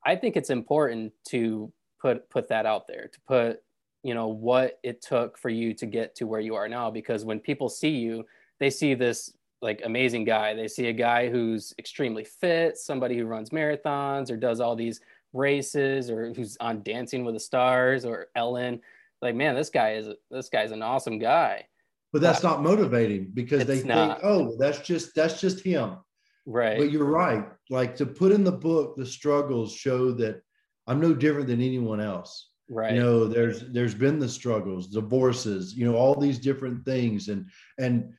I 0.06 0.14
think 0.14 0.36
it's 0.36 0.50
important 0.50 1.12
to 1.30 1.72
put 2.00 2.30
put 2.30 2.48
that 2.48 2.64
out 2.64 2.86
there, 2.86 3.08
to 3.12 3.20
put 3.26 3.62
you 4.04 4.14
know 4.14 4.28
what 4.28 4.78
it 4.84 5.02
took 5.02 5.36
for 5.36 5.48
you 5.48 5.74
to 5.74 5.84
get 5.84 6.14
to 6.16 6.26
where 6.26 6.40
you 6.40 6.54
are 6.54 6.68
now 6.68 6.90
because 6.90 7.24
when 7.24 7.40
people 7.40 7.68
see 7.68 7.90
you, 7.90 8.24
they 8.60 8.70
see 8.70 8.94
this 8.94 9.32
like 9.60 9.82
amazing 9.84 10.24
guy. 10.24 10.54
They 10.54 10.68
see 10.68 10.86
a 10.86 10.92
guy 10.92 11.28
who's 11.28 11.74
extremely 11.78 12.22
fit, 12.22 12.78
somebody 12.78 13.18
who 13.18 13.24
runs 13.24 13.50
marathons 13.50 14.30
or 14.30 14.36
does 14.36 14.60
all 14.60 14.76
these 14.76 15.00
races 15.32 16.08
or 16.08 16.32
who's 16.34 16.56
on 16.60 16.84
Dancing 16.84 17.24
with 17.24 17.34
the 17.34 17.40
Stars 17.40 18.04
or 18.04 18.28
Ellen. 18.36 18.80
Like, 19.22 19.34
man, 19.34 19.56
this 19.56 19.70
guy 19.70 19.94
is 19.94 20.08
this 20.30 20.48
guy's 20.48 20.70
an 20.70 20.82
awesome 20.82 21.18
guy. 21.18 21.66
But 22.12 22.22
that's 22.22 22.44
not 22.44 22.62
motivating 22.62 23.32
because 23.34 23.66
they 23.66 23.82
not. 23.82 24.20
think, 24.20 24.30
oh, 24.30 24.56
that's 24.56 24.78
just 24.78 25.16
that's 25.16 25.40
just 25.40 25.64
him. 25.64 25.96
Right. 26.46 26.78
But 26.78 26.92
you're 26.92 27.04
right. 27.04 27.44
Like 27.70 27.96
to 27.96 28.06
put 28.06 28.32
in 28.32 28.44
the 28.44 28.52
book, 28.52 28.96
the 28.96 29.04
struggles 29.04 29.74
show 29.74 30.12
that 30.12 30.40
I'm 30.86 31.00
no 31.00 31.12
different 31.12 31.48
than 31.48 31.60
anyone 31.60 32.00
else. 32.00 32.50
Right. 32.70 32.94
You 32.94 33.00
know, 33.00 33.26
there's 33.26 33.68
there's 33.72 33.94
been 33.94 34.18
the 34.18 34.28
struggles, 34.28 34.86
divorces, 34.86 35.74
you 35.74 35.84
know, 35.84 35.96
all 35.96 36.14
these 36.14 36.38
different 36.38 36.84
things 36.84 37.28
and 37.28 37.46
and 37.78 38.12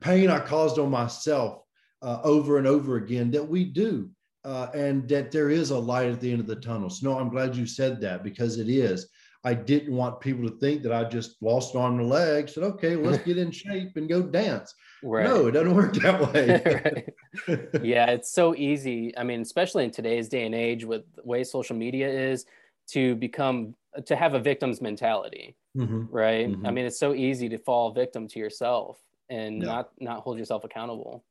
pain 0.00 0.28
I 0.30 0.40
caused 0.40 0.78
on 0.78 0.90
myself 0.90 1.62
uh, 2.02 2.20
over 2.22 2.58
and 2.58 2.66
over 2.66 2.96
again 2.96 3.30
that 3.30 3.48
we 3.48 3.64
do. 3.64 4.10
Uh, 4.44 4.70
and 4.74 5.08
that 5.08 5.32
there 5.32 5.50
is 5.50 5.70
a 5.70 5.78
light 5.78 6.08
at 6.08 6.20
the 6.20 6.30
end 6.30 6.38
of 6.38 6.46
the 6.46 6.54
tunnel. 6.54 6.88
So 6.88 7.10
no, 7.10 7.18
I'm 7.18 7.30
glad 7.30 7.56
you 7.56 7.66
said 7.66 8.00
that 8.02 8.22
because 8.22 8.58
it 8.58 8.68
is. 8.68 9.08
I 9.42 9.54
didn't 9.54 9.94
want 9.94 10.20
people 10.20 10.48
to 10.48 10.56
think 10.58 10.82
that 10.82 10.92
I 10.92 11.02
just 11.02 11.42
lost 11.42 11.74
an 11.74 11.80
arm 11.80 11.98
and 11.98 12.02
a 12.02 12.14
leg. 12.14 12.48
Said, 12.48 12.62
okay, 12.62 12.94
let's 12.94 13.24
get 13.24 13.38
in 13.38 13.50
shape 13.50 13.96
and 13.96 14.08
go 14.08 14.22
dance. 14.22 14.72
Right. 15.02 15.24
No, 15.24 15.46
it 15.46 15.52
doesn't 15.52 15.74
work 15.74 15.94
that 15.94 16.32
way. 17.48 17.82
yeah, 17.82 18.06
it's 18.10 18.30
so 18.32 18.54
easy. 18.54 19.16
I 19.16 19.24
mean, 19.24 19.40
especially 19.40 19.84
in 19.84 19.90
today's 19.90 20.28
day 20.28 20.46
and 20.46 20.54
age 20.54 20.84
with 20.84 21.02
the 21.14 21.22
way 21.24 21.44
social 21.44 21.76
media 21.76 22.08
is 22.08 22.46
to 22.88 23.14
become 23.16 23.74
to 24.06 24.16
have 24.16 24.34
a 24.34 24.40
victim's 24.40 24.80
mentality. 24.80 25.56
Mm-hmm. 25.76 26.06
Right. 26.10 26.48
Mm-hmm. 26.48 26.66
I 26.66 26.70
mean, 26.70 26.86
it's 26.86 26.98
so 26.98 27.14
easy 27.14 27.48
to 27.50 27.58
fall 27.58 27.92
victim 27.92 28.26
to 28.28 28.38
yourself 28.38 28.98
and 29.28 29.60
yeah. 29.60 29.66
not 29.66 29.90
not 29.98 30.20
hold 30.20 30.38
yourself 30.38 30.64
accountable. 30.64 31.24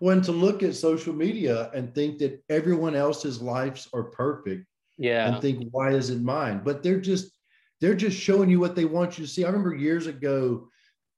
When 0.00 0.20
to 0.22 0.32
look 0.32 0.62
at 0.62 0.74
social 0.74 1.12
media 1.12 1.70
and 1.72 1.94
think 1.94 2.18
that 2.18 2.42
everyone 2.48 2.96
else's 2.96 3.40
lives 3.40 3.88
are 3.92 4.04
perfect. 4.04 4.66
Yeah. 4.98 5.32
And 5.32 5.42
think, 5.42 5.68
why 5.70 5.90
isn't 5.90 6.24
mine? 6.24 6.62
But 6.64 6.82
they're 6.82 7.00
just 7.00 7.30
they're 7.80 7.94
just 7.94 8.18
showing 8.18 8.50
you 8.50 8.60
what 8.60 8.74
they 8.74 8.84
want 8.84 9.18
you 9.18 9.24
to 9.24 9.30
see. 9.30 9.44
I 9.44 9.48
remember 9.48 9.74
years 9.74 10.06
ago, 10.06 10.68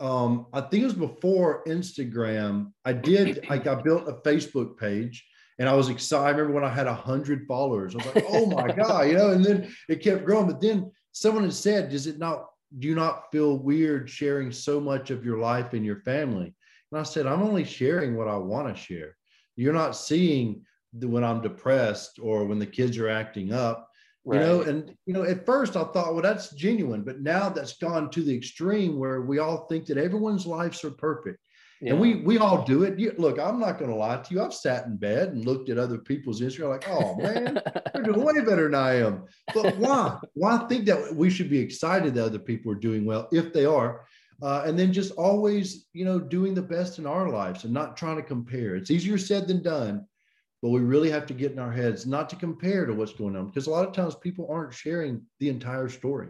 um, 0.01 0.47
I 0.53 0.61
think 0.61 0.83
it 0.83 0.87
was 0.87 0.95
before 0.95 1.65
Instagram. 1.67 2.73
I 2.85 2.93
did 2.93 3.47
like 3.49 3.67
I 3.67 3.75
built 3.75 4.09
a 4.09 4.15
Facebook 4.29 4.77
page 4.79 5.25
and 5.59 5.69
I 5.69 5.75
was 5.75 5.89
excited. 5.89 6.27
I 6.27 6.31
remember 6.31 6.55
when 6.55 6.71
I 6.71 6.75
had 6.75 6.87
a 6.87 6.95
hundred 6.95 7.47
followers. 7.47 7.95
I 7.95 7.99
was 7.99 8.15
like, 8.15 8.25
oh 8.29 8.47
my 8.47 8.73
God, 8.73 9.09
you 9.09 9.15
know, 9.15 9.31
and 9.31 9.45
then 9.45 9.73
it 9.89 10.03
kept 10.03 10.25
growing. 10.25 10.47
But 10.47 10.61
then 10.61 10.91
someone 11.13 11.45
had 11.45 11.55
said, 11.55 11.91
Does 11.91 12.07
it 12.07 12.19
not 12.19 12.47
do 12.79 12.89
you 12.89 12.95
not 12.95 13.31
feel 13.31 13.57
weird 13.57 14.11
sharing 14.11 14.53
so 14.53 14.81
much 14.81 15.11
of 15.11 15.25
your 15.25 15.39
life 15.39 15.73
and 15.73 15.85
your 15.85 16.01
family? 16.01 16.55
And 16.93 17.01
I 17.01 17.05
said, 17.05 17.27
I'm 17.27 17.43
only 17.43 17.65
sharing 17.65 18.17
what 18.17 18.29
I 18.29 18.37
want 18.37 18.69
to 18.69 18.81
share. 18.81 19.17
You're 19.57 19.73
not 19.73 19.97
seeing 19.97 20.63
the, 20.93 21.09
when 21.09 21.25
I'm 21.25 21.41
depressed 21.41 22.19
or 22.21 22.45
when 22.45 22.59
the 22.59 22.67
kids 22.67 22.99
are 22.99 23.09
acting 23.09 23.53
up. 23.53 23.89
Right. 24.27 24.41
You 24.41 24.47
know, 24.47 24.61
and 24.63 24.93
you 25.07 25.15
know, 25.15 25.23
at 25.23 25.47
first 25.47 25.77
I 25.77 25.85
thought, 25.85 26.13
well, 26.13 26.23
that's 26.23 26.51
genuine, 26.51 27.03
but 27.03 27.21
now 27.21 27.49
that's 27.49 27.79
gone 27.79 28.11
to 28.11 28.23
the 28.23 28.37
extreme 28.37 28.99
where 28.99 29.21
we 29.21 29.39
all 29.39 29.67
think 29.69 29.87
that 29.87 29.99
everyone's 29.99 30.47
lives 30.47 30.83
are 30.85 30.91
perfect. 30.91 31.39
Yeah. 31.81 31.93
And 31.93 32.01
we 32.01 32.17
we 32.23 32.39
all 32.39 32.65
do 32.65 32.83
it. 32.83 32.99
You, 32.99 33.15
look, 33.19 33.39
I'm 33.39 33.61
not 33.61 33.79
going 33.79 33.91
to 33.91 33.97
lie 33.97 34.17
to 34.17 34.35
you. 34.35 34.43
I've 34.43 34.53
sat 34.53 34.87
in 34.87 34.97
bed 34.97 35.29
and 35.29 35.45
looked 35.45 35.69
at 35.69 35.79
other 35.79 35.99
people's 35.99 36.41
Instagram, 36.41 36.71
like, 36.71 36.89
oh 36.89 37.15
man, 37.17 37.61
they're 37.93 38.03
doing 38.03 38.25
way 38.25 38.41
better 38.41 38.65
than 38.65 38.75
I 38.75 38.95
am. 38.97 39.27
But 39.55 39.77
why? 39.77 40.19
why 40.35 40.59
think 40.69 40.87
that 40.87 41.15
we 41.15 41.31
should 41.31 41.51
be 41.51 41.61
excited 41.61 42.15
that 42.15 42.25
other 42.25 42.39
people 42.41 42.73
are 42.73 42.77
doing 42.77 43.05
well 43.05 43.29
if 43.31 43.53
they 43.53 43.65
are? 43.65 44.07
Uh, 44.43 44.65
and 44.67 44.79
then 44.79 44.93
just 44.93 45.13
always, 45.13 45.87
you 45.93 46.05
know, 46.05 46.19
doing 46.19 46.53
the 46.53 46.63
best 46.63 46.99
in 46.99 47.07
our 47.07 47.29
lives 47.31 47.65
and 47.65 47.73
not 47.73 47.97
trying 47.97 48.17
to 48.17 48.23
compare. 48.23 48.75
It's 48.75 48.91
easier 48.91 49.19
said 49.19 49.47
than 49.47 49.63
done, 49.63 50.07
but 50.67 50.73
we 50.73 50.81
really 50.81 51.09
have 51.09 51.27
to 51.27 51.33
get 51.33 51.53
in 51.53 51.61
our 51.61 51.71
heads 51.71 52.07
not 52.07 52.29
to 52.29 52.35
compare 52.35 52.87
to 52.87 52.93
what's 52.93 53.13
going 53.13 53.37
on 53.37 53.47
because 53.47 53.69
a 53.69 53.71
lot 53.71 53.87
of 53.87 53.95
times 53.95 54.17
people 54.17 54.49
aren't 54.51 54.75
sharing 54.75 55.23
the 55.39 55.49
entire 55.49 55.89
story. 55.89 56.27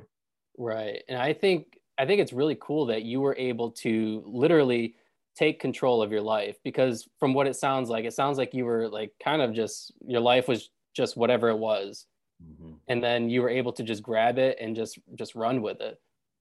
Right, 0.58 1.02
and 1.08 1.16
I 1.16 1.32
think 1.32 1.78
I 1.96 2.04
think 2.04 2.20
it's 2.20 2.34
really 2.34 2.58
cool 2.60 2.84
that 2.86 3.02
you 3.02 3.22
were 3.22 3.34
able 3.38 3.70
to 3.70 4.22
literally 4.26 4.96
take 5.38 5.58
control 5.58 6.02
of 6.02 6.12
your 6.12 6.20
life 6.20 6.56
because 6.64 7.08
from 7.18 7.32
what 7.32 7.46
it 7.46 7.56
sounds 7.56 7.88
like 7.88 8.04
it 8.04 8.12
sounds 8.12 8.36
like 8.36 8.52
you 8.52 8.66
were 8.66 8.88
like 8.88 9.10
kind 9.24 9.40
of 9.40 9.54
just 9.54 9.94
your 10.06 10.20
life 10.20 10.48
was 10.48 10.68
just 10.94 11.16
whatever 11.16 11.48
it 11.48 11.56
was 11.56 12.04
mm-hmm. 12.44 12.72
and 12.88 13.02
then 13.02 13.30
you 13.30 13.40
were 13.40 13.48
able 13.48 13.72
to 13.72 13.82
just 13.82 14.02
grab 14.02 14.38
it 14.38 14.58
and 14.60 14.76
just 14.76 14.98
just 15.14 15.34
run 15.34 15.62
with 15.62 15.80
it 15.80 15.98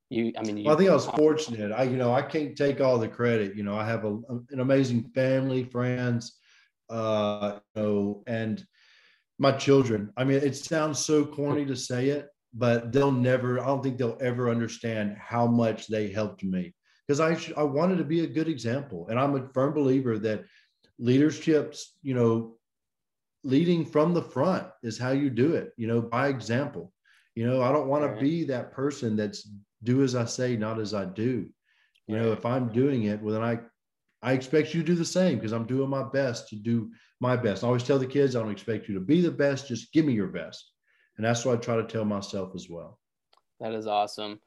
you 0.10 0.34
i 0.38 0.44
mean 0.44 0.58
you, 0.58 0.66
well, 0.66 0.76
i 0.76 0.78
think 0.78 0.90
i 0.90 0.94
was 0.94 1.06
fortunate 1.18 1.74
i 1.74 1.84
you 1.84 1.98
know 1.98 2.14
i 2.14 2.22
can't 2.22 2.58
take 2.58 2.80
all 2.80 2.98
the 2.98 3.08
credit 3.08 3.54
you 3.54 3.64
know 3.64 3.76
i 3.76 3.86
have 3.86 4.06
a, 4.06 4.18
an 4.52 4.60
amazing 4.60 5.04
family 5.14 5.64
friends 5.66 6.40
uh 6.90 7.60
you 7.76 7.82
know 7.82 8.24
and 8.28 8.66
my 9.40 9.52
children 9.52 10.12
i 10.18 10.24
mean 10.24 10.38
it 10.38 10.56
sounds 10.56 11.04
so 11.04 11.26
corny 11.26 11.66
to 11.66 11.76
say 11.76 12.10
it 12.10 12.30
but 12.54 12.92
they'll 12.92 13.12
never 13.12 13.60
i 13.60 13.66
don't 13.66 13.84
think 13.84 13.98
they'll 13.98 14.18
ever 14.22 14.50
understand 14.50 15.16
how 15.20 15.46
much 15.48 15.88
they 15.88 16.10
helped 16.10 16.44
me 16.44 16.74
because 17.08 17.20
I 17.20 17.38
I 17.60 17.64
wanted 17.64 17.98
to 17.98 18.04
be 18.04 18.22
a 18.22 18.28
good 18.28 18.48
example, 18.48 19.08
and 19.10 19.20
I'm 19.20 19.36
a 19.36 19.48
firm 19.54 19.74
believer 19.74 20.18
that 20.20 20.46
leadership's 21.00 21.98
you 22.02 22.14
know 22.14 22.58
leading 23.44 23.86
from 23.86 24.14
the 24.14 24.22
front 24.22 24.68
is 24.82 24.98
how 24.98 25.12
you 25.12 25.30
do 25.30 25.54
it. 25.54 25.74
You 25.78 25.88
know, 25.88 26.02
by 26.02 26.28
example. 26.30 26.92
You 27.36 27.46
know, 27.46 27.62
I 27.62 27.74
don't 27.74 27.90
want 27.90 28.04
to 28.04 28.22
be 28.22 28.46
that 28.46 28.72
person 28.72 29.18
that's 29.18 29.50
do 29.84 30.04
as 30.04 30.16
I 30.16 30.24
say, 30.24 30.56
not 30.56 30.80
as 30.80 30.94
I 30.94 31.04
do. 31.04 31.50
You 32.08 32.18
know, 32.18 32.32
if 32.32 32.46
I'm 32.46 32.70
doing 32.70 33.04
it, 33.04 33.22
well, 33.22 33.34
then 33.34 33.44
I 33.44 33.60
I 34.26 34.34
expect 34.34 34.74
you 34.74 34.82
to 34.82 34.86
do 34.88 34.96
the 34.96 35.06
same 35.06 35.36
because 35.36 35.52
I'm 35.52 35.68
doing 35.68 35.88
my 35.88 36.02
best 36.02 36.50
to 36.50 36.56
do 36.56 36.90
my 37.20 37.38
best. 37.38 37.64
I 37.64 37.68
always 37.68 37.84
tell 37.84 38.00
the 38.00 38.08
kids, 38.08 38.36
I 38.36 38.42
don't 38.42 38.52
expect 38.52 38.90
you 38.90 38.96
to 38.96 39.00
be 39.00 39.22
the 39.22 39.30
best, 39.30 39.68
just 39.68 39.94
give 39.94 40.04
me 40.04 40.14
your 40.14 40.30
best. 40.30 40.72
And 41.18 41.26
that's 41.26 41.46
what 41.46 41.56
I 41.56 41.62
try 41.62 41.76
to 41.76 41.84
tell 41.84 42.06
myself 42.06 42.54
as 42.56 42.68
well. 42.68 42.98
That 43.60 43.74
is 43.74 43.86
awesome. 43.86 44.40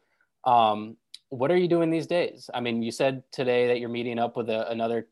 Um, 0.44 0.96
what 1.28 1.52
are 1.52 1.56
you 1.56 1.68
doing 1.68 1.90
these 1.90 2.08
days? 2.08 2.50
I 2.52 2.60
mean, 2.60 2.82
you 2.82 2.90
said 2.90 3.22
today 3.30 3.68
that 3.68 3.78
you're 3.78 3.88
meeting 3.88 4.18
up 4.18 4.36
with 4.36 4.50
a, 4.50 4.68
another 4.68 5.06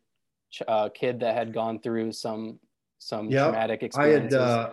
uh, 0.66 0.88
kid 0.88 1.20
that 1.20 1.36
had 1.36 1.54
gone 1.54 1.78
through 1.78 2.10
some 2.10 2.58
some 2.98 3.30
traumatic 3.30 3.84
experiences. 3.84 4.34
I 4.34 4.48
had, 4.48 4.50
uh, 4.50 4.70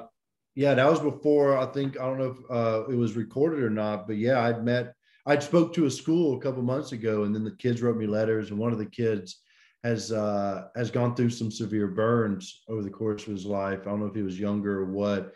yeah, 0.55 0.73
that 0.73 0.89
was 0.89 1.01
before. 1.01 1.57
I 1.57 1.67
think 1.67 1.99
I 1.99 2.05
don't 2.05 2.17
know 2.17 2.35
if 2.37 2.51
uh, 2.51 2.91
it 2.91 2.95
was 2.95 3.15
recorded 3.15 3.61
or 3.61 3.69
not, 3.69 4.07
but 4.07 4.17
yeah, 4.17 4.41
I'd 4.41 4.63
met. 4.63 4.95
I'd 5.25 5.43
spoke 5.43 5.73
to 5.75 5.85
a 5.85 5.91
school 5.91 6.37
a 6.37 6.41
couple 6.41 6.63
months 6.63 6.93
ago, 6.93 7.23
and 7.23 7.35
then 7.35 7.43
the 7.43 7.55
kids 7.57 7.81
wrote 7.81 7.97
me 7.97 8.07
letters, 8.07 8.49
and 8.49 8.57
one 8.57 8.71
of 8.71 8.79
the 8.79 8.85
kids 8.85 9.42
has 9.83 10.11
uh, 10.11 10.67
has 10.75 10.91
gone 10.91 11.15
through 11.15 11.29
some 11.29 11.51
severe 11.51 11.87
burns 11.87 12.63
over 12.69 12.81
the 12.81 12.89
course 12.89 13.23
of 13.27 13.33
his 13.33 13.45
life. 13.45 13.81
I 13.81 13.85
don't 13.85 13.99
know 13.99 14.05
if 14.05 14.15
he 14.15 14.21
was 14.21 14.39
younger 14.39 14.79
or 14.79 14.85
what, 14.85 15.33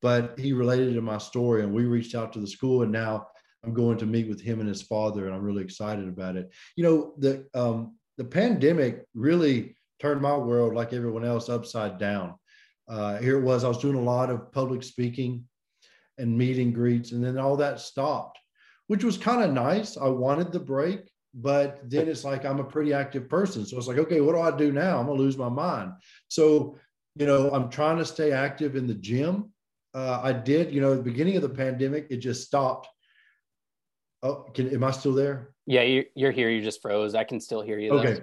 but 0.00 0.38
he 0.38 0.52
related 0.52 0.94
to 0.94 1.02
my 1.02 1.18
story, 1.18 1.62
and 1.62 1.72
we 1.72 1.84
reached 1.84 2.14
out 2.14 2.32
to 2.32 2.40
the 2.40 2.46
school, 2.46 2.82
and 2.82 2.92
now 2.92 3.26
I'm 3.64 3.74
going 3.74 3.98
to 3.98 4.06
meet 4.06 4.28
with 4.28 4.40
him 4.40 4.60
and 4.60 4.68
his 4.68 4.82
father, 4.82 5.26
and 5.26 5.34
I'm 5.34 5.42
really 5.42 5.62
excited 5.62 6.08
about 6.08 6.36
it. 6.36 6.50
You 6.76 6.84
know, 6.84 7.14
the 7.18 7.46
um, 7.54 7.96
the 8.16 8.24
pandemic 8.24 9.04
really 9.14 9.76
turned 10.00 10.22
my 10.22 10.36
world, 10.36 10.74
like 10.74 10.92
everyone 10.92 11.24
else, 11.24 11.48
upside 11.48 11.98
down. 11.98 12.34
Uh, 12.88 13.18
here 13.18 13.38
it 13.38 13.42
was. 13.42 13.64
I 13.64 13.68
was 13.68 13.78
doing 13.78 13.96
a 13.96 14.02
lot 14.02 14.30
of 14.30 14.50
public 14.50 14.82
speaking 14.82 15.44
and 16.16 16.36
meet 16.36 16.58
and 16.58 16.74
greets, 16.74 17.12
and 17.12 17.22
then 17.22 17.38
all 17.38 17.56
that 17.58 17.80
stopped, 17.80 18.38
which 18.86 19.04
was 19.04 19.18
kind 19.18 19.42
of 19.42 19.52
nice. 19.52 19.98
I 19.98 20.08
wanted 20.08 20.52
the 20.52 20.60
break, 20.60 21.09
but 21.34 21.80
then 21.88 22.08
it's 22.08 22.24
like 22.24 22.44
I'm 22.44 22.60
a 22.60 22.64
pretty 22.64 22.92
active 22.92 23.28
person, 23.28 23.64
so 23.64 23.76
it's 23.76 23.86
like, 23.86 23.98
okay, 23.98 24.20
what 24.20 24.34
do 24.34 24.40
I 24.40 24.56
do 24.56 24.72
now? 24.72 24.98
I'm 24.98 25.06
gonna 25.06 25.18
lose 25.18 25.38
my 25.38 25.48
mind. 25.48 25.92
So, 26.28 26.78
you 27.16 27.26
know, 27.26 27.50
I'm 27.50 27.70
trying 27.70 27.98
to 27.98 28.04
stay 28.04 28.32
active 28.32 28.76
in 28.76 28.86
the 28.86 28.94
gym. 28.94 29.52
Uh, 29.94 30.20
I 30.22 30.32
did, 30.32 30.72
you 30.72 30.80
know, 30.80 30.92
at 30.92 30.98
the 30.98 31.02
beginning 31.02 31.36
of 31.36 31.42
the 31.42 31.48
pandemic, 31.48 32.06
it 32.10 32.18
just 32.18 32.46
stopped 32.46 32.88
Oh, 34.22 34.46
can 34.54 34.72
am 34.74 34.84
I 34.84 34.90
still 34.90 35.14
there? 35.14 35.50
Yeah, 35.66 35.82
you, 35.82 36.04
you're 36.14 36.30
here. 36.30 36.50
You 36.50 36.62
just 36.62 36.82
froze. 36.82 37.14
I 37.14 37.24
can 37.24 37.40
still 37.40 37.62
hear 37.62 37.78
you. 37.78 37.90
Though. 37.90 37.98
Okay. 37.98 38.22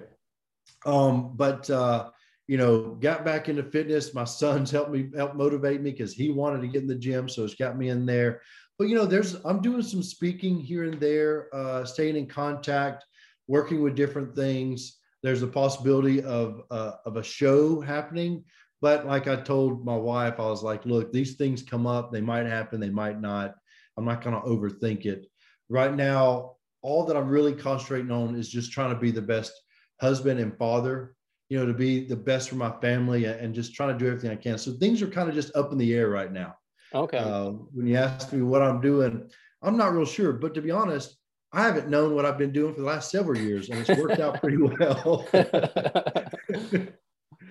Um, 0.86 1.32
but 1.36 1.70
uh, 1.70 2.10
you 2.48 2.58
know, 2.58 2.96
got 2.96 3.26
back 3.26 3.50
into 3.50 3.64
fitness. 3.64 4.14
My 4.14 4.24
son's 4.24 4.70
helped 4.72 4.92
me 4.92 5.10
help 5.16 5.36
motivate 5.36 5.82
me 5.82 5.92
because 5.92 6.14
he 6.14 6.30
wanted 6.30 6.62
to 6.62 6.68
get 6.68 6.84
in 6.84 6.88
the 6.88 6.96
gym, 6.96 7.28
so 7.28 7.44
it's 7.44 7.56
got 7.56 7.78
me 7.78 7.90
in 7.90 8.06
there. 8.06 8.42
But 8.78 8.90
you 8.90 8.96
know, 8.96 9.06
there's 9.06 9.36
I'm 9.46 9.62
doing 9.62 9.82
some 9.82 10.04
speaking 10.04 10.60
here 10.60 10.84
and 10.84 11.00
there, 11.00 11.54
uh, 11.54 11.86
staying 11.86 12.16
in 12.16 12.28
contact, 12.28 13.06
working 13.48 13.82
with 13.82 13.96
different 13.96 14.36
things. 14.36 14.98
There's 15.24 15.42
a 15.42 15.48
possibility 15.48 16.22
of 16.22 16.62
uh, 16.70 16.94
of 17.06 17.18
a 17.18 17.24
show 17.24 17.82
happening, 17.82 18.44
but 18.82 19.08
like 19.08 19.28
I 19.28 19.36
told 19.38 19.84
my 19.84 19.96
wife, 19.96 20.40
I 20.40 20.46
was 20.46 20.64
like, 20.64 20.86
look, 20.86 21.12
these 21.12 21.36
things 21.36 21.64
come 21.64 21.88
up. 21.88 22.12
They 22.12 22.22
might 22.22 22.46
happen. 22.46 22.80
They 22.80 22.90
might 22.90 23.20
not. 23.20 23.56
I'm 23.98 24.06
not 24.06 24.24
going 24.24 24.40
to 24.40 24.48
overthink 24.48 25.06
it 25.06 25.26
right 25.70 25.94
now, 25.94 26.56
all 26.82 27.06
that 27.06 27.18
I'm 27.18 27.28
really 27.28 27.54
concentrating 27.54 28.12
on 28.12 28.36
is 28.36 28.50
just 28.50 28.72
trying 28.72 28.94
to 28.94 29.00
be 29.00 29.12
the 29.12 29.22
best 29.22 29.52
husband 30.00 30.40
and 30.40 30.58
father, 30.58 31.16
you 31.50 31.58
know, 31.58 31.66
to 31.66 31.74
be 31.74 32.06
the 32.06 32.16
best 32.16 32.50
for 32.50 32.56
my 32.56 32.72
family 32.80 33.26
and 33.26 33.54
just 33.54 33.74
trying 33.74 33.98
to 33.98 33.98
do 33.98 34.08
everything 34.08 34.32
I 34.32 34.36
can. 34.36 34.58
So 34.58 34.74
things 34.74 35.02
are 35.02 35.08
kind 35.08 35.30
of 35.30 35.36
just 35.36 35.56
up 35.56 35.72
in 35.72 35.78
the 35.78 35.94
air 35.94 36.10
right 36.10 36.32
now. 36.32 36.56
Okay. 36.94 37.18
Uh, 37.18 37.52
when 37.74 37.88
you 37.88 37.96
ask 37.96 38.32
me 38.32 38.42
what 38.42 38.62
I'm 38.62 38.82
doing, 38.82 39.30
I'm 39.62 39.78
not 39.78 39.94
real 39.94 40.06
sure. 40.06 40.34
But 40.34 40.54
to 40.56 40.62
be 40.62 40.72
honest, 40.72 41.18
I 41.54 41.64
haven't 41.64 41.90
known 41.90 42.16
what 42.16 42.26
I've 42.26 42.38
been 42.38 42.52
doing 42.52 42.74
for 42.74 42.82
the 42.82 42.88
last 42.88 43.12
several 43.12 43.38
years, 43.38 43.70
and 43.70 43.80
it's 43.80 44.00
worked 44.00 44.20
out 44.20 44.42
pretty 44.42 44.58
well. 44.58 45.28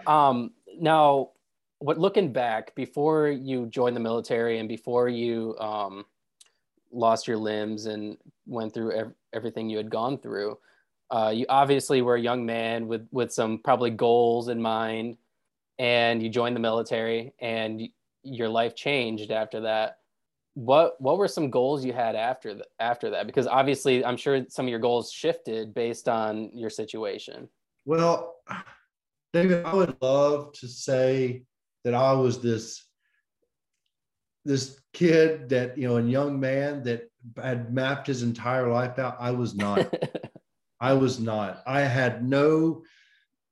um, 0.06 0.52
now, 0.78 1.30
what 1.78 1.98
looking 1.98 2.32
back 2.32 2.74
before 2.74 3.28
you 3.28 3.66
joined 3.66 3.96
the 3.96 4.00
military 4.00 4.58
and 4.58 4.68
before 4.68 5.08
you 5.08 5.56
um, 5.58 6.04
lost 6.92 7.28
your 7.28 7.36
limbs 7.36 7.86
and 7.86 8.16
went 8.46 8.72
through 8.72 8.92
ev- 8.92 9.14
everything 9.32 9.68
you 9.68 9.76
had 9.76 9.90
gone 9.90 10.18
through. 10.18 10.58
Uh, 11.10 11.32
you 11.34 11.46
obviously 11.48 12.02
were 12.02 12.16
a 12.16 12.20
young 12.20 12.44
man 12.44 12.88
with 12.88 13.06
with 13.12 13.32
some 13.32 13.58
probably 13.62 13.90
goals 13.90 14.48
in 14.48 14.60
mind, 14.60 15.16
and 15.78 16.22
you 16.22 16.28
joined 16.28 16.56
the 16.56 16.60
military, 16.60 17.32
and 17.40 17.88
your 18.26 18.48
life 18.48 18.74
changed 18.74 19.30
after 19.30 19.60
that. 19.60 19.98
What 20.54 21.00
what 21.00 21.18
were 21.18 21.28
some 21.28 21.50
goals 21.50 21.84
you 21.84 21.92
had 21.92 22.16
after 22.16 22.54
the, 22.54 22.64
after 22.78 23.10
that? 23.10 23.26
Because 23.26 23.46
obviously, 23.46 24.04
I'm 24.04 24.16
sure 24.16 24.44
some 24.48 24.66
of 24.66 24.70
your 24.70 24.78
goals 24.78 25.12
shifted 25.12 25.74
based 25.74 26.08
on 26.08 26.50
your 26.54 26.70
situation. 26.70 27.48
Well, 27.84 28.36
David, 29.32 29.64
I 29.64 29.74
would 29.74 29.96
love 30.00 30.52
to 30.54 30.68
say 30.68 31.42
that 31.84 31.94
I 31.94 32.12
was 32.12 32.40
this 32.40 32.84
this 34.46 34.80
kid 34.92 35.48
that 35.50 35.76
you 35.76 35.88
know, 35.88 35.98
a 35.98 36.02
young 36.02 36.40
man 36.40 36.82
that 36.84 37.10
had 37.42 37.74
mapped 37.74 38.06
his 38.06 38.22
entire 38.22 38.68
life 38.68 38.98
out. 38.98 39.16
I 39.20 39.32
was 39.32 39.54
not. 39.54 39.92
I 40.80 40.92
was 40.92 41.18
not. 41.18 41.62
I 41.66 41.80
had 41.80 42.24
no 42.24 42.82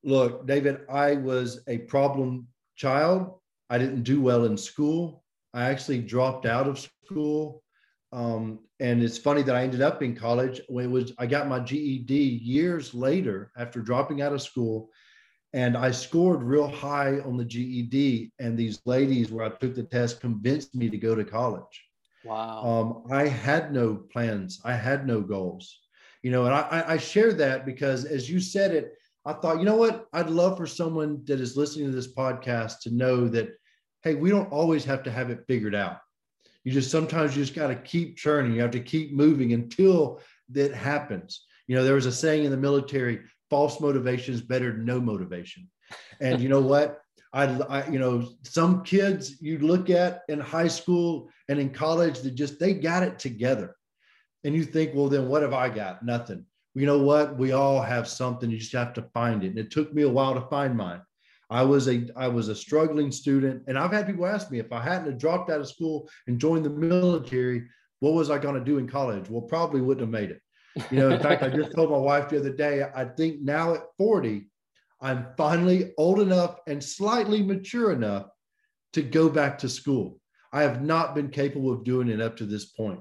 look, 0.05 0.47
David. 0.47 0.81
I 0.89 1.15
was 1.17 1.61
a 1.69 1.79
problem 1.79 2.47
child. 2.77 3.41
I 3.71 3.79
didn't 3.79 4.03
do 4.03 4.21
well 4.21 4.45
in 4.45 4.57
school. 4.57 5.25
I 5.53 5.65
actually 5.65 6.01
dropped 6.01 6.47
out 6.47 6.67
of 6.67 6.79
school. 6.79 7.63
Um, 8.13 8.61
and 8.81 9.03
it's 9.03 9.19
funny 9.19 9.43
that 9.43 9.57
I 9.57 9.63
ended 9.63 9.83
up 9.83 10.03
in 10.03 10.15
college 10.15 10.61
it 10.61 10.91
was 10.91 11.13
I 11.19 11.27
got 11.27 11.49
my 11.49 11.61
GED 11.61 12.15
years 12.15 12.95
later 12.95 13.51
after 13.57 13.81
dropping 13.81 14.23
out 14.23 14.33
of 14.33 14.43
school, 14.43 14.91
and 15.53 15.77
I 15.77 15.91
scored 15.91 16.43
real 16.43 16.69
high 16.69 17.21
on 17.21 17.37
the 17.37 17.45
GED. 17.45 18.33
And 18.39 18.59
these 18.59 18.81
ladies, 18.85 19.31
where 19.31 19.47
I 19.47 19.51
took 19.51 19.75
the 19.75 19.85
test, 19.85 20.21
convinced 20.21 20.75
me 20.75 20.91
to 20.91 20.99
go 20.99 21.15
to 21.15 21.25
college. 21.25 21.85
Wow. 22.25 22.65
Um, 22.65 23.13
I 23.13 23.29
had 23.29 23.73
no 23.73 23.95
plans. 23.95 24.61
I 24.65 24.75
had 24.75 25.07
no 25.07 25.21
goals. 25.21 25.81
You 26.23 26.31
know, 26.31 26.47
and 26.47 26.55
I, 26.55 26.85
I 26.89 26.97
share 26.97 27.33
that 27.35 27.67
because, 27.67 28.05
as 28.05 28.31
you 28.31 28.41
said 28.41 28.73
it, 28.75 28.95
I 29.27 29.33
thought, 29.33 29.59
you 29.59 29.65
know 29.65 29.77
what? 29.77 30.07
I'd 30.13 30.31
love 30.31 30.57
for 30.57 30.67
someone 30.67 31.25
that 31.25 31.41
is 31.41 31.57
listening 31.57 31.87
to 31.87 31.95
this 31.95 32.13
podcast 32.13 32.81
to 32.83 32.95
know 32.95 33.29
that, 33.29 33.51
hey, 34.03 34.15
we 34.15 34.31
don't 34.31 34.53
always 34.53 34.85
have 34.85 35.03
to 35.05 35.11
have 35.11 35.31
it 35.31 35.45
figured 35.47 35.75
out 35.75 35.99
you 36.65 36.73
just 36.73 36.91
sometimes 36.91 37.37
you 37.37 37.43
just 37.43 37.55
got 37.55 37.69
to 37.69 37.77
keep 37.77 38.17
churning. 38.17 38.55
You 38.55 38.63
have 38.63 38.71
to 38.73 38.81
keep 38.81 39.13
moving 39.13 39.53
until 39.53 40.21
that 40.51 40.75
happens. 40.75 41.45
You 41.69 41.77
know, 41.77 41.85
there 41.85 41.95
was 41.95 42.07
a 42.07 42.13
saying 42.13 42.45
in 42.45 42.51
the 42.51 42.57
military: 42.57 43.21
"False 43.51 43.81
motivation 43.81 44.35
is 44.35 44.41
better 44.41 44.73
than 44.73 44.85
no 44.85 45.01
motivation." 45.01 45.71
And 46.21 46.41
you 46.41 46.49
know 46.49 46.61
what? 46.73 47.01
I, 47.33 47.45
I, 47.45 47.89
you 47.89 47.99
know, 47.99 48.29
some 48.45 48.85
kids 48.85 49.43
you 49.43 49.59
look 49.59 49.91
at 49.91 50.23
in 50.29 50.39
high 50.39 50.69
school 50.69 51.29
and 51.49 51.59
in 51.59 51.71
college 51.71 52.21
that 52.21 52.37
just 52.37 52.61
they 52.61 52.75
got 52.75 53.03
it 53.03 53.19
together, 53.19 53.77
and 54.43 54.55
you 54.55 54.65
think, 54.65 54.95
well, 54.95 55.09
then 55.09 55.29
what 55.29 55.43
have 55.43 55.53
I 55.53 55.69
got? 55.69 56.05
Nothing. 56.05 56.47
You 56.75 56.87
know 56.87 56.99
what? 56.99 57.39
We 57.39 57.53
all 57.53 57.81
have 57.81 58.09
something. 58.09 58.51
You 58.51 58.59
just 58.59 58.73
have 58.73 58.93
to 58.95 59.09
find 59.15 59.45
it. 59.45 59.49
And 59.49 59.59
it 59.59 59.71
took 59.71 59.95
me 59.95 60.03
a 60.03 60.09
while 60.09 60.35
to 60.35 60.49
find 60.49 60.77
mine. 60.77 61.01
I 61.51 61.63
was 61.63 61.89
a 61.89 62.09
I 62.17 62.29
was 62.29 62.49
a 62.49 62.55
struggling 62.55 63.13
student, 63.13 63.63
and 63.69 63.79
I've 63.79 63.93
had 63.93 64.07
people 64.07 64.27
ask 64.27 64.51
me 64.51 64.59
if 64.59 64.73
I 64.73 64.83
hadn't 64.83 65.19
dropped 65.19 65.51
out 65.51 65.61
of 65.61 65.69
school 65.69 66.09
and 66.27 66.41
joined 66.41 66.65
the 66.65 66.71
military, 66.71 67.65
what 68.01 68.15
was 68.15 68.31
I 68.31 68.39
going 68.39 68.57
to 68.57 68.65
do 68.65 68.79
in 68.79 68.89
college? 68.89 69.31
Well, 69.31 69.43
probably 69.43 69.81
wouldn't 69.81 70.01
have 70.01 70.11
made 70.11 70.31
it. 70.31 70.41
You 70.91 70.99
know, 70.99 71.11
in 71.11 71.21
fact, 71.21 71.43
I 71.43 71.49
just 71.51 71.75
told 71.75 71.91
my 71.91 71.97
wife 71.97 72.29
the 72.29 72.41
other 72.41 72.53
day, 72.53 72.85
I 72.95 73.05
think 73.05 73.41
now 73.41 73.75
at 73.75 73.83
40, 73.97 74.49
I'm 75.01 75.27
finally 75.37 75.93
old 75.97 76.21
enough 76.21 76.59
and 76.67 76.83
slightly 76.83 77.43
mature 77.43 77.93
enough 77.93 78.27
to 78.95 79.03
go 79.03 79.29
back 79.29 79.59
to 79.59 79.69
school. 79.69 80.19
I 80.53 80.63
have 80.63 80.83
not 80.83 81.15
been 81.15 81.29
capable 81.29 81.73
of 81.73 81.85
doing 81.85 82.09
it 82.09 82.21
up 82.21 82.37
to 82.39 82.47
this 82.47 82.67
point. 82.67 83.01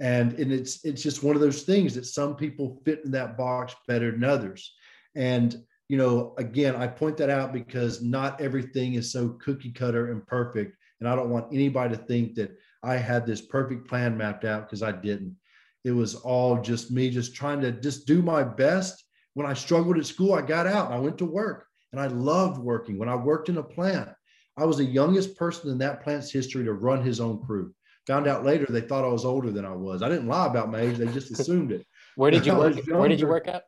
And, 0.00 0.32
and 0.34 0.52
it's 0.52 0.84
it's 0.84 1.02
just 1.02 1.22
one 1.22 1.36
of 1.36 1.42
those 1.42 1.62
things 1.62 1.94
that 1.94 2.06
some 2.06 2.34
people 2.34 2.80
fit 2.84 3.02
in 3.04 3.10
that 3.12 3.36
box 3.36 3.74
better 3.86 4.10
than 4.10 4.24
others. 4.24 4.74
And 5.14 5.56
you 5.88 5.98
know, 5.98 6.34
again, 6.38 6.74
I 6.74 6.86
point 6.86 7.18
that 7.18 7.28
out 7.28 7.52
because 7.52 8.02
not 8.02 8.40
everything 8.40 8.94
is 8.94 9.12
so 9.12 9.30
cookie 9.30 9.72
cutter 9.72 10.10
and 10.10 10.26
perfect. 10.26 10.76
And 11.00 11.08
I 11.08 11.14
don't 11.14 11.30
want 11.30 11.52
anybody 11.52 11.96
to 11.96 12.02
think 12.02 12.34
that 12.36 12.56
I 12.82 12.96
had 12.96 13.26
this 13.26 13.40
perfect 13.40 13.88
plan 13.88 14.16
mapped 14.16 14.44
out 14.44 14.66
because 14.66 14.82
I 14.82 14.92
didn't. 14.92 15.36
It 15.84 15.90
was 15.90 16.14
all 16.14 16.60
just 16.60 16.90
me 16.90 17.10
just 17.10 17.34
trying 17.34 17.60
to 17.60 17.72
just 17.72 18.06
do 18.06 18.22
my 18.22 18.42
best. 18.42 19.04
When 19.34 19.46
I 19.46 19.54
struggled 19.54 19.98
at 19.98 20.06
school, 20.06 20.34
I 20.34 20.42
got 20.42 20.66
out 20.66 20.92
I 20.92 20.98
went 20.98 21.18
to 21.18 21.24
work 21.24 21.66
and 21.92 22.00
I 22.00 22.06
loved 22.06 22.58
working. 22.58 22.98
When 22.98 23.08
I 23.08 23.16
worked 23.16 23.48
in 23.48 23.58
a 23.58 23.62
plant, 23.62 24.08
I 24.56 24.64
was 24.64 24.76
the 24.78 24.84
youngest 24.84 25.36
person 25.36 25.70
in 25.70 25.78
that 25.78 26.02
plant's 26.02 26.30
history 26.30 26.64
to 26.64 26.72
run 26.72 27.02
his 27.02 27.20
own 27.20 27.44
crew. 27.44 27.74
Found 28.08 28.26
out 28.26 28.44
later 28.44 28.66
they 28.68 28.80
thought 28.80 29.04
I 29.04 29.08
was 29.08 29.24
older 29.24 29.50
than 29.50 29.64
I 29.64 29.72
was. 29.72 30.02
I 30.02 30.08
didn't 30.08 30.26
lie 30.26 30.46
about 30.46 30.70
my 30.70 30.80
age; 30.80 30.98
they 30.98 31.06
just 31.06 31.30
assumed 31.38 31.72
it. 31.72 31.86
Where 32.16 32.30
did 32.30 32.46
you 32.46 32.54
work? 32.56 32.76
Where 32.86 33.08
did 33.08 33.20
you 33.20 33.28
work 33.28 33.48
at? 33.48 33.64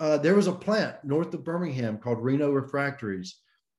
uh, 0.00 0.16
there 0.16 0.34
was 0.34 0.46
a 0.46 0.52
plant 0.52 0.96
north 1.04 1.32
of 1.34 1.44
Birmingham 1.44 1.98
called 1.98 2.24
Reno 2.24 2.50
Refractories. 2.50 3.36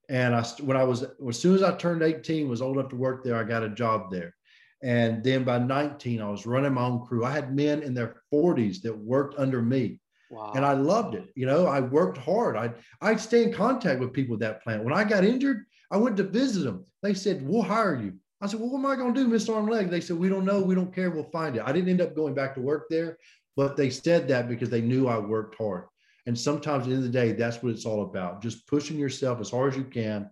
And 0.10 0.36
I, 0.36 0.44
when 0.62 0.78
I 0.78 0.84
was, 0.84 1.04
as 1.28 1.40
soon 1.40 1.56
as 1.56 1.64
I 1.64 1.76
turned 1.76 2.04
18, 2.04 2.48
was 2.48 2.62
old 2.62 2.78
enough 2.78 2.90
to 2.92 2.96
work 2.96 3.24
there, 3.24 3.36
I 3.36 3.44
got 3.44 3.64
a 3.64 3.70
job 3.70 4.12
there. 4.12 4.36
And 4.84 5.24
then 5.24 5.44
by 5.44 5.58
19, 5.58 6.22
I 6.22 6.30
was 6.30 6.46
running 6.46 6.74
my 6.74 6.84
own 6.84 7.06
crew. 7.06 7.26
I 7.26 7.32
had 7.32 7.56
men 7.56 7.82
in 7.82 7.94
their 7.94 8.22
40s 8.34 8.82
that 8.82 8.98
worked 8.98 9.40
under 9.40 9.62
me. 9.62 10.00
Wow. 10.30 10.54
And 10.56 10.66
I 10.66 10.74
loved 10.74 11.16
it. 11.16 11.30
You 11.36 11.46
know, 11.46 11.66
I 11.66 11.82
worked 11.82 12.18
hard. 12.18 12.56
I'd, 12.56 12.76
I'd 13.02 13.20
stay 13.20 13.44
in 13.44 13.54
contact 13.54 14.00
with 14.00 14.14
people 14.14 14.36
at 14.36 14.40
that 14.42 14.64
plant. 14.64 14.84
When 14.84 14.94
I 14.94 15.04
got 15.04 15.24
injured, 15.24 15.66
I 15.92 15.98
went 15.98 16.18
to 16.18 16.24
visit 16.24 16.64
them. 16.64 16.86
They 17.04 17.14
said, 17.14 17.46
We'll 17.46 17.64
hire 17.64 18.02
you. 18.02 18.14
I 18.42 18.48
said, 18.48 18.60
Well, 18.60 18.70
what 18.70 18.80
am 18.80 18.86
I 18.86 18.96
going 18.96 19.14
to 19.14 19.20
do, 19.20 19.28
Miss 19.28 19.50
Arm 19.50 19.68
Leg? 19.68 19.90
They 19.90 20.02
said, 20.02 20.18
We 20.18 20.30
don't 20.30 20.46
know. 20.46 20.62
We 20.62 20.76
don't 20.76 20.94
care. 20.94 21.12
We'll 21.12 21.24
find 21.26 21.56
it. 21.56 21.64
I 21.66 21.72
didn't 21.72 21.90
end 21.90 22.02
up 22.02 22.16
going 22.16 22.34
back 22.34 22.56
to 22.56 22.62
work 22.62 22.88
there, 22.90 23.18
but 23.56 23.78
they 23.78 23.90
said 23.90 24.28
that 24.28 24.50
because 24.50 24.70
they 24.70 24.82
knew 24.82 25.08
I 25.08 25.18
worked 25.18 25.56
hard. 25.56 25.86
And 26.26 26.38
sometimes 26.38 26.84
at 26.84 26.90
the 26.90 26.96
end 26.96 27.06
of 27.06 27.12
the 27.12 27.20
day, 27.20 27.32
that's 27.32 27.64
what 27.64 27.72
it's 27.72 27.86
all 27.86 28.04
about. 28.04 28.42
Just 28.42 28.68
pushing 28.68 28.98
yourself 28.98 29.40
as 29.40 29.50
hard 29.50 29.74
as 29.74 29.78
you 29.78 29.84
can 29.84 30.30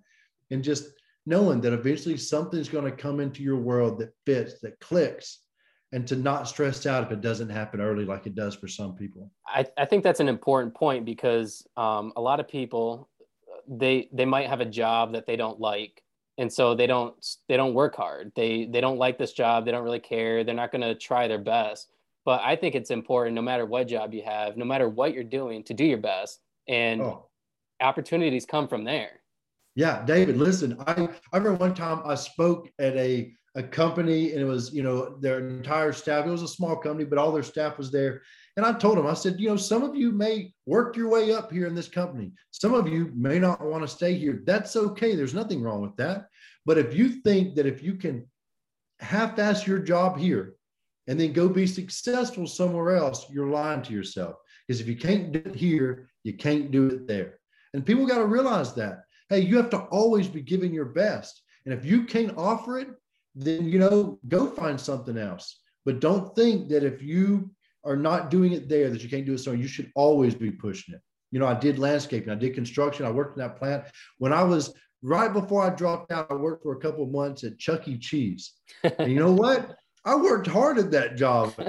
and 0.51 0.63
just 0.63 0.89
knowing 1.25 1.61
that 1.61 1.73
eventually 1.73 2.17
something's 2.17 2.69
going 2.69 2.85
to 2.85 2.91
come 2.91 3.19
into 3.19 3.43
your 3.43 3.57
world 3.57 3.99
that 3.99 4.13
fits, 4.25 4.59
that 4.61 4.79
clicks, 4.79 5.39
and 5.91 6.07
to 6.07 6.15
not 6.15 6.47
stress 6.47 6.85
out 6.85 7.03
if 7.03 7.11
it 7.11 7.21
doesn't 7.21 7.49
happen 7.49 7.81
early 7.81 8.05
like 8.05 8.27
it 8.27 8.35
does 8.35 8.55
for 8.55 8.67
some 8.67 8.95
people. 8.95 9.31
I, 9.47 9.65
I 9.77 9.85
think 9.85 10.03
that's 10.03 10.19
an 10.19 10.29
important 10.29 10.75
point 10.75 11.05
because 11.05 11.65
um, 11.77 12.13
a 12.15 12.21
lot 12.21 12.39
of 12.39 12.47
people 12.47 13.09
they 13.67 14.09
they 14.11 14.25
might 14.25 14.47
have 14.47 14.61
a 14.61 14.65
job 14.65 15.13
that 15.13 15.27
they 15.27 15.35
don't 15.35 15.59
like 15.59 16.01
and 16.39 16.51
so 16.51 16.73
they 16.73 16.87
don't 16.87 17.13
they 17.47 17.55
don't 17.55 17.75
work 17.75 17.95
hard 17.95 18.31
they 18.35 18.65
they 18.65 18.81
don't 18.81 18.97
like 18.97 19.19
this 19.19 19.33
job 19.33 19.65
they 19.65 19.71
don't 19.71 19.83
really 19.83 19.99
care 19.99 20.43
they're 20.43 20.55
not 20.55 20.71
going 20.71 20.81
to 20.81 20.95
try 20.95 21.27
their 21.27 21.37
best 21.37 21.91
but 22.29 22.41
I 22.43 22.55
think 22.55 22.75
it's 22.75 22.91
important, 22.91 23.35
no 23.35 23.41
matter 23.41 23.65
what 23.65 23.87
job 23.87 24.13
you 24.13 24.21
have, 24.23 24.57
no 24.57 24.63
matter 24.63 24.87
what 24.87 25.15
you're 25.15 25.23
doing, 25.23 25.63
to 25.63 25.73
do 25.73 25.83
your 25.83 25.97
best. 25.97 26.41
And 26.67 27.01
oh. 27.01 27.25
opportunities 27.81 28.45
come 28.45 28.67
from 28.67 28.83
there. 28.83 29.21
Yeah, 29.75 30.05
David, 30.05 30.37
listen, 30.37 30.77
I, 30.85 31.09
I 31.33 31.37
remember 31.37 31.55
one 31.55 31.73
time 31.73 32.01
I 32.05 32.15
spoke 32.15 32.69
at 32.79 32.95
a, 32.97 33.33
a 33.55 33.63
company 33.63 34.33
and 34.33 34.41
it 34.41 34.45
was, 34.45 34.73
you 34.73 34.83
know, 34.83 35.17
their 35.19 35.39
entire 35.49 35.91
staff. 35.91 36.27
It 36.27 36.29
was 36.29 36.43
a 36.43 36.47
small 36.47 36.75
company, 36.75 37.05
but 37.05 37.17
all 37.17 37.31
their 37.31 37.41
staff 37.41 37.79
was 37.79 37.91
there. 37.91 38.21
And 38.59 38.65
I 38.65 38.73
told 38.73 38.97
them, 38.97 39.07
I 39.07 39.13
said, 39.13 39.39
you 39.39 39.47
know, 39.47 39.55
some 39.55 39.83
of 39.83 39.95
you 39.95 40.11
may 40.11 40.51
work 40.65 40.97
your 40.97 41.07
way 41.07 41.33
up 41.33 41.49
here 41.49 41.65
in 41.65 41.73
this 41.73 41.87
company. 41.87 42.33
Some 42.51 42.73
of 42.73 42.89
you 42.89 43.09
may 43.15 43.39
not 43.39 43.61
want 43.65 43.83
to 43.83 43.87
stay 43.87 44.15
here. 44.15 44.43
That's 44.45 44.75
okay. 44.75 45.15
There's 45.15 45.33
nothing 45.33 45.61
wrong 45.61 45.81
with 45.81 45.95
that. 45.95 46.25
But 46.65 46.77
if 46.77 46.93
you 46.93 47.21
think 47.21 47.55
that 47.55 47.65
if 47.65 47.81
you 47.81 47.93
can 47.93 48.27
half 48.99 49.39
ass 49.39 49.65
your 49.65 49.79
job 49.79 50.17
here 50.17 50.55
and 51.07 51.17
then 51.17 51.31
go 51.31 51.47
be 51.47 51.65
successful 51.65 52.45
somewhere 52.45 52.97
else, 52.97 53.27
you're 53.29 53.47
lying 53.47 53.81
to 53.83 53.93
yourself. 53.93 54.35
Because 54.67 54.81
if 54.81 54.87
you 54.87 54.97
can't 54.97 55.31
do 55.31 55.41
it 55.45 55.55
here, 55.55 56.09
you 56.25 56.33
can't 56.33 56.69
do 56.69 56.87
it 56.87 57.07
there. 57.07 57.39
And 57.73 57.85
people 57.85 58.05
got 58.05 58.17
to 58.17 58.25
realize 58.25 58.73
that. 58.73 59.03
Hey, 59.29 59.39
you 59.39 59.55
have 59.55 59.69
to 59.69 59.83
always 59.83 60.27
be 60.27 60.41
giving 60.41 60.73
your 60.73 60.83
best. 60.83 61.43
And 61.63 61.73
if 61.73 61.85
you 61.85 62.03
can't 62.03 62.37
offer 62.37 62.77
it, 62.77 62.89
then 63.35 63.69
you 63.69 63.79
know, 63.79 64.19
go 64.27 64.47
find 64.47 64.77
something 64.77 65.17
else. 65.17 65.61
But 65.85 66.01
don't 66.01 66.35
think 66.35 66.67
that 66.71 66.83
if 66.83 67.01
you 67.01 67.51
are 67.83 67.95
not 67.95 68.29
doing 68.29 68.53
it 68.53 68.67
there, 68.67 68.89
that 68.89 69.01
you 69.01 69.09
can't 69.09 69.25
do 69.25 69.33
it 69.33 69.39
somewhere. 69.39 69.61
You 69.61 69.67
should 69.67 69.91
always 69.95 70.35
be 70.35 70.51
pushing 70.51 70.95
it. 70.95 71.01
You 71.31 71.39
know, 71.39 71.47
I 71.47 71.53
did 71.53 71.79
landscaping, 71.79 72.31
I 72.31 72.35
did 72.35 72.55
construction, 72.55 73.05
I 73.05 73.11
worked 73.11 73.37
in 73.37 73.43
that 73.43 73.57
plant. 73.57 73.83
When 74.17 74.33
I 74.33 74.43
was 74.43 74.73
right 75.01 75.31
before 75.31 75.61
I 75.61 75.69
dropped 75.69 76.11
out, 76.11 76.27
I 76.31 76.33
worked 76.35 76.63
for 76.63 76.73
a 76.73 76.79
couple 76.79 77.03
of 77.03 77.11
months 77.11 77.43
at 77.43 77.57
Chuck 77.59 77.87
E. 77.87 77.97
Cheese. 77.97 78.53
And 78.83 79.11
you 79.11 79.19
know 79.19 79.31
what? 79.31 79.75
I 80.05 80.15
worked 80.15 80.47
hard 80.47 80.79
at 80.79 80.91
that 80.91 81.17
job. 81.17 81.53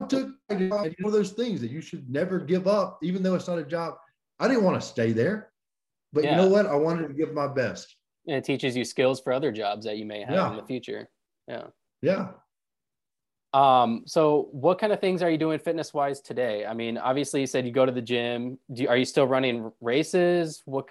I 0.00 0.06
took 0.06 0.30
one 0.48 0.94
of 1.04 1.12
those 1.12 1.32
things 1.32 1.60
that 1.60 1.70
you 1.70 1.80
should 1.80 2.08
never 2.08 2.38
give 2.38 2.66
up, 2.66 2.98
even 3.02 3.22
though 3.22 3.34
it's 3.34 3.48
not 3.48 3.58
a 3.58 3.64
job. 3.64 3.94
I 4.38 4.48
didn't 4.48 4.64
want 4.64 4.80
to 4.80 4.86
stay 4.86 5.12
there, 5.12 5.50
but 6.12 6.24
yeah. 6.24 6.30
you 6.30 6.36
know 6.36 6.48
what? 6.48 6.66
I 6.66 6.74
wanted 6.74 7.08
to 7.08 7.14
give 7.14 7.34
my 7.34 7.46
best. 7.46 7.94
And 8.26 8.36
it 8.36 8.44
teaches 8.44 8.76
you 8.76 8.84
skills 8.84 9.20
for 9.20 9.32
other 9.32 9.52
jobs 9.52 9.84
that 9.86 9.98
you 9.98 10.06
may 10.06 10.20
have 10.20 10.34
yeah. 10.34 10.50
in 10.50 10.56
the 10.56 10.64
future. 10.64 11.08
Yeah. 11.48 11.64
Yeah. 12.02 12.28
Um, 13.52 14.04
so 14.06 14.48
what 14.52 14.78
kind 14.78 14.92
of 14.92 15.00
things 15.00 15.22
are 15.22 15.30
you 15.30 15.38
doing 15.38 15.58
fitness 15.58 15.92
wise 15.92 16.20
today? 16.20 16.64
I 16.66 16.74
mean, 16.74 16.98
obviously 16.98 17.40
you 17.40 17.46
said 17.46 17.66
you 17.66 17.72
go 17.72 17.84
to 17.84 17.92
the 17.92 18.02
gym. 18.02 18.58
Do, 18.72 18.86
are 18.88 18.96
you 18.96 19.04
still 19.04 19.26
running 19.26 19.72
races? 19.80 20.62
What 20.64 20.86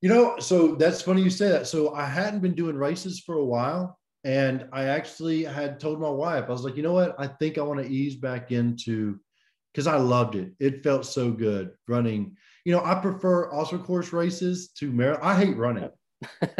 you 0.00 0.08
know, 0.08 0.38
so 0.38 0.74
that's 0.74 1.02
funny 1.02 1.22
you 1.22 1.30
say 1.30 1.48
that. 1.48 1.66
So 1.66 1.94
I 1.94 2.06
hadn't 2.06 2.40
been 2.40 2.54
doing 2.54 2.76
races 2.76 3.20
for 3.20 3.36
a 3.36 3.44
while. 3.44 3.98
And 4.24 4.68
I 4.72 4.84
actually 4.84 5.44
had 5.44 5.78
told 5.78 6.00
my 6.00 6.10
wife, 6.10 6.44
I 6.48 6.52
was 6.52 6.62
like, 6.62 6.76
you 6.76 6.82
know 6.82 6.92
what? 6.92 7.14
I 7.18 7.28
think 7.28 7.58
I 7.58 7.62
want 7.62 7.80
to 7.80 7.88
ease 7.88 8.16
back 8.16 8.50
into 8.50 9.20
because 9.72 9.86
I 9.86 9.96
loved 9.96 10.34
it. 10.34 10.52
It 10.58 10.82
felt 10.82 11.06
so 11.06 11.30
good 11.30 11.70
running. 11.86 12.36
You 12.64 12.72
know, 12.72 12.84
I 12.84 12.96
prefer 12.96 13.52
obstacle 13.52 13.86
course 13.86 14.12
races 14.12 14.70
to 14.78 14.90
marathon. 14.90 15.24
I 15.24 15.36
hate 15.36 15.56
running. 15.56 15.88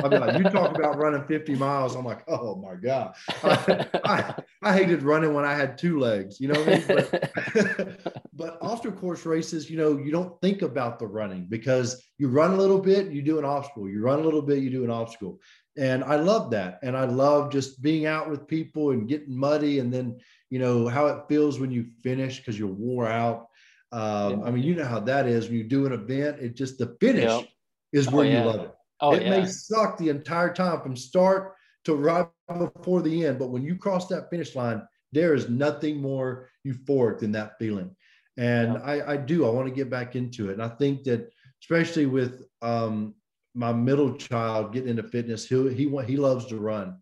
I'll 0.03 0.11
be 0.11 0.19
like, 0.19 0.38
you 0.38 0.45
talk 0.45 0.77
about 0.77 0.99
running 0.99 1.25
50 1.25 1.55
miles. 1.55 1.95
I'm 1.95 2.05
like, 2.05 2.23
oh 2.29 2.57
my 2.57 2.75
God. 2.75 3.14
I, 3.42 3.87
I, 4.05 4.35
I, 4.62 4.77
hated 4.77 5.03
running 5.03 5.33
when 5.33 5.45
I 5.45 5.55
had 5.55 5.79
two 5.79 5.99
legs, 5.99 6.40
you 6.40 6.49
know 6.49 6.62
I 6.62 6.66
mean? 6.66 6.85
but, 6.87 8.23
but 8.35 8.59
after 8.62 8.92
course 8.92 9.25
races, 9.25 9.71
you 9.71 9.79
know, 9.79 9.97
you 9.97 10.12
don't 10.12 10.38
think 10.40 10.62
about 10.62 10.99
the 10.99 11.07
running 11.07 11.47
because 11.49 12.03
you 12.19 12.29
run 12.29 12.53
a 12.53 12.57
little 12.57 12.79
bit, 12.79 13.11
you 13.11 13.23
do 13.23 13.38
an 13.38 13.45
obstacle. 13.45 13.88
You 13.88 14.03
run 14.03 14.21
a 14.21 14.23
little 14.23 14.42
bit, 14.42 14.59
you 14.59 14.71
do 14.71 14.85
an 14.85 14.90
obstacle. 14.90 15.40
And 15.79 16.05
I 16.05 16.16
love 16.16 16.51
that. 16.51 16.79
And 16.83 16.97
I 16.97 17.05
love 17.05 17.51
just 17.51 17.83
being 17.83 18.07
out 18.07 18.31
with 18.31 18.47
people 18.47 18.90
and 18.90 19.09
getting 19.09 19.37
muddy 19.38 19.79
and 19.79 19.92
then, 19.92 20.19
you 20.51 20.59
know, 20.59 20.88
how 20.88 21.07
it 21.07 21.25
feels 21.29 21.59
when 21.59 21.71
you 21.71 21.87
finish 22.03 22.38
because 22.38 22.59
you're 22.59 22.69
wore 22.69 23.07
out. 23.07 23.49
Um, 23.92 24.40
yeah. 24.40 24.47
I 24.47 24.51
mean, 24.51 24.64
you 24.64 24.75
know 24.75 24.85
how 24.85 25.01
that 25.01 25.27
is 25.27 25.49
when 25.49 25.57
you 25.57 25.64
do 25.64 25.87
an 25.87 25.92
event, 25.92 26.40
it 26.40 26.57
just 26.57 26.79
the 26.79 26.97
finish 27.01 27.25
yep. 27.25 27.49
is 27.92 28.11
where 28.11 28.27
oh, 28.27 28.29
yeah. 28.29 28.40
you 28.40 28.47
love 28.47 28.61
it. 28.61 28.73
Oh, 29.01 29.13
it 29.13 29.23
yeah. 29.23 29.31
may 29.31 29.47
suck 29.47 29.99
the 29.99 30.09
entire 30.09 30.53
time 30.53 30.81
from 30.81 30.97
start 30.97 31.55
to 31.85 31.95
right 31.95 32.27
before 32.59 33.03
the 33.03 33.27
end, 33.27 33.39
but 33.39 33.51
when 33.51 33.63
you 33.63 33.77
cross 33.77 34.09
that 34.09 34.31
finish 34.31 34.57
line, 34.57 34.83
there 35.13 35.35
is 35.35 35.49
nothing 35.49 36.01
more 36.01 36.49
euphoric 36.67 37.19
than 37.19 37.33
that 37.33 37.53
feeling. 37.59 37.95
And 38.37 38.75
yeah. 38.75 38.81
I, 38.81 39.13
I, 39.13 39.17
do, 39.17 39.47
I 39.47 39.51
want 39.51 39.69
to 39.69 39.75
get 39.75 39.91
back 39.91 40.17
into 40.17 40.51
it. 40.51 40.55
And 40.55 40.63
I 40.63 40.69
think 40.69 41.05
that, 41.05 41.31
especially 41.63 42.07
with 42.07 42.43
um, 42.63 43.15
my 43.55 43.73
middle 43.73 44.15
child 44.17 44.73
getting 44.73 44.91
into 44.91 45.03
fitness, 45.05 45.47
he, 45.47 45.73
he, 45.75 45.97
he 46.07 46.17
loves 46.17 46.47
to 46.47 46.59
run. 46.59 46.99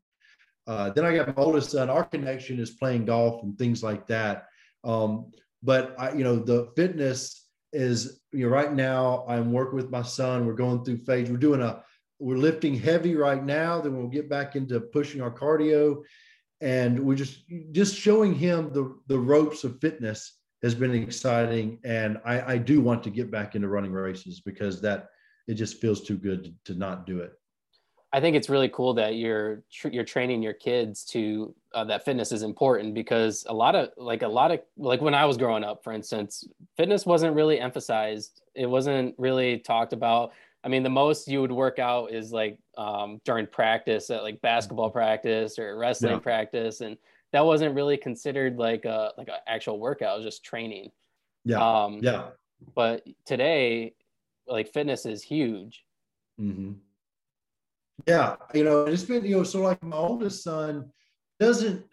Uh, 0.66 0.90
then 0.90 1.04
I 1.04 1.14
got 1.14 1.36
my 1.36 1.42
oldest 1.42 1.70
son, 1.70 1.90
our 1.90 2.04
connection 2.04 2.58
is 2.58 2.70
playing 2.70 3.04
golf 3.04 3.42
and 3.42 3.58
things 3.58 3.82
like 3.82 4.06
that. 4.06 4.46
Um, 4.82 5.30
but 5.62 5.94
I, 5.98 6.12
you 6.12 6.24
know, 6.24 6.36
the 6.36 6.72
fitness 6.76 7.43
is, 7.74 8.20
you 8.32 8.46
know, 8.46 8.54
right 8.54 8.72
now 8.72 9.24
I'm 9.28 9.52
working 9.52 9.76
with 9.76 9.90
my 9.90 10.02
son. 10.02 10.46
We're 10.46 10.54
going 10.54 10.84
through 10.84 10.98
phase. 10.98 11.30
We're 11.30 11.36
doing 11.36 11.60
a, 11.60 11.82
we're 12.18 12.36
lifting 12.36 12.78
heavy 12.78 13.16
right 13.16 13.44
now. 13.44 13.80
Then 13.80 13.96
we'll 13.96 14.08
get 14.08 14.30
back 14.30 14.56
into 14.56 14.80
pushing 14.80 15.20
our 15.20 15.30
cardio 15.30 16.02
and 16.60 16.98
we're 16.98 17.16
just 17.16 17.44
just 17.72 17.94
showing 17.94 18.34
him 18.34 18.72
the 18.72 18.96
the 19.08 19.18
ropes 19.18 19.64
of 19.64 19.78
fitness 19.80 20.38
has 20.62 20.74
been 20.74 20.94
exciting 20.94 21.78
and 21.84 22.18
i 22.24 22.54
i 22.54 22.58
do 22.58 22.80
want 22.80 23.02
to 23.02 23.10
get 23.10 23.30
back 23.30 23.54
into 23.54 23.68
running 23.68 23.92
races 23.92 24.40
because 24.40 24.80
that 24.80 25.08
it 25.46 25.54
just 25.54 25.80
feels 25.80 26.00
too 26.02 26.16
good 26.16 26.44
to, 26.44 26.72
to 26.72 26.78
not 26.78 27.06
do 27.06 27.20
it 27.20 27.34
i 28.14 28.20
think 28.20 28.34
it's 28.36 28.48
really 28.48 28.68
cool 28.68 28.94
that 28.94 29.16
you're 29.16 29.62
you're 29.90 30.04
training 30.04 30.42
your 30.42 30.52
kids 30.52 31.04
to 31.04 31.54
uh, 31.74 31.84
that 31.84 32.04
fitness 32.04 32.32
is 32.32 32.42
important 32.42 32.94
because 32.94 33.44
a 33.48 33.54
lot 33.54 33.74
of 33.74 33.90
like 33.96 34.22
a 34.22 34.28
lot 34.28 34.50
of 34.50 34.60
like 34.76 35.00
when 35.00 35.14
i 35.14 35.24
was 35.24 35.36
growing 35.36 35.64
up 35.64 35.84
for 35.84 35.92
instance 35.92 36.46
fitness 36.76 37.04
wasn't 37.04 37.34
really 37.34 37.60
emphasized 37.60 38.40
it 38.54 38.66
wasn't 38.66 39.14
really 39.18 39.58
talked 39.58 39.92
about 39.92 40.32
I 40.64 40.68
mean, 40.68 40.82
the 40.82 40.90
most 40.90 41.28
you 41.28 41.42
would 41.42 41.52
work 41.52 41.78
out 41.78 42.10
is 42.10 42.32
like 42.32 42.58
um, 42.78 43.20
during 43.24 43.46
practice 43.46 44.08
at 44.08 44.22
like 44.22 44.40
basketball 44.40 44.90
practice 44.90 45.58
or 45.58 45.76
wrestling 45.76 46.12
yeah. 46.12 46.18
practice, 46.20 46.80
and 46.80 46.96
that 47.32 47.44
wasn't 47.44 47.74
really 47.74 47.98
considered 47.98 48.56
like 48.56 48.86
a 48.86 49.12
like 49.18 49.28
an 49.28 49.34
actual 49.46 49.78
workout. 49.78 50.14
It 50.14 50.16
was 50.16 50.24
just 50.24 50.42
training. 50.42 50.90
Yeah. 51.44 51.58
Um, 51.58 52.00
yeah. 52.02 52.28
But 52.74 53.06
today, 53.26 53.92
like 54.46 54.72
fitness 54.72 55.04
is 55.04 55.22
huge. 55.22 55.84
Mm-hmm. 56.40 56.72
Yeah, 58.06 58.36
you 58.52 58.64
know, 58.64 58.84
it's 58.84 59.04
been 59.04 59.24
you 59.24 59.38
know, 59.38 59.44
so 59.44 59.62
like 59.62 59.82
my 59.82 59.96
oldest 59.96 60.42
son 60.42 60.90
doesn't 61.38 61.84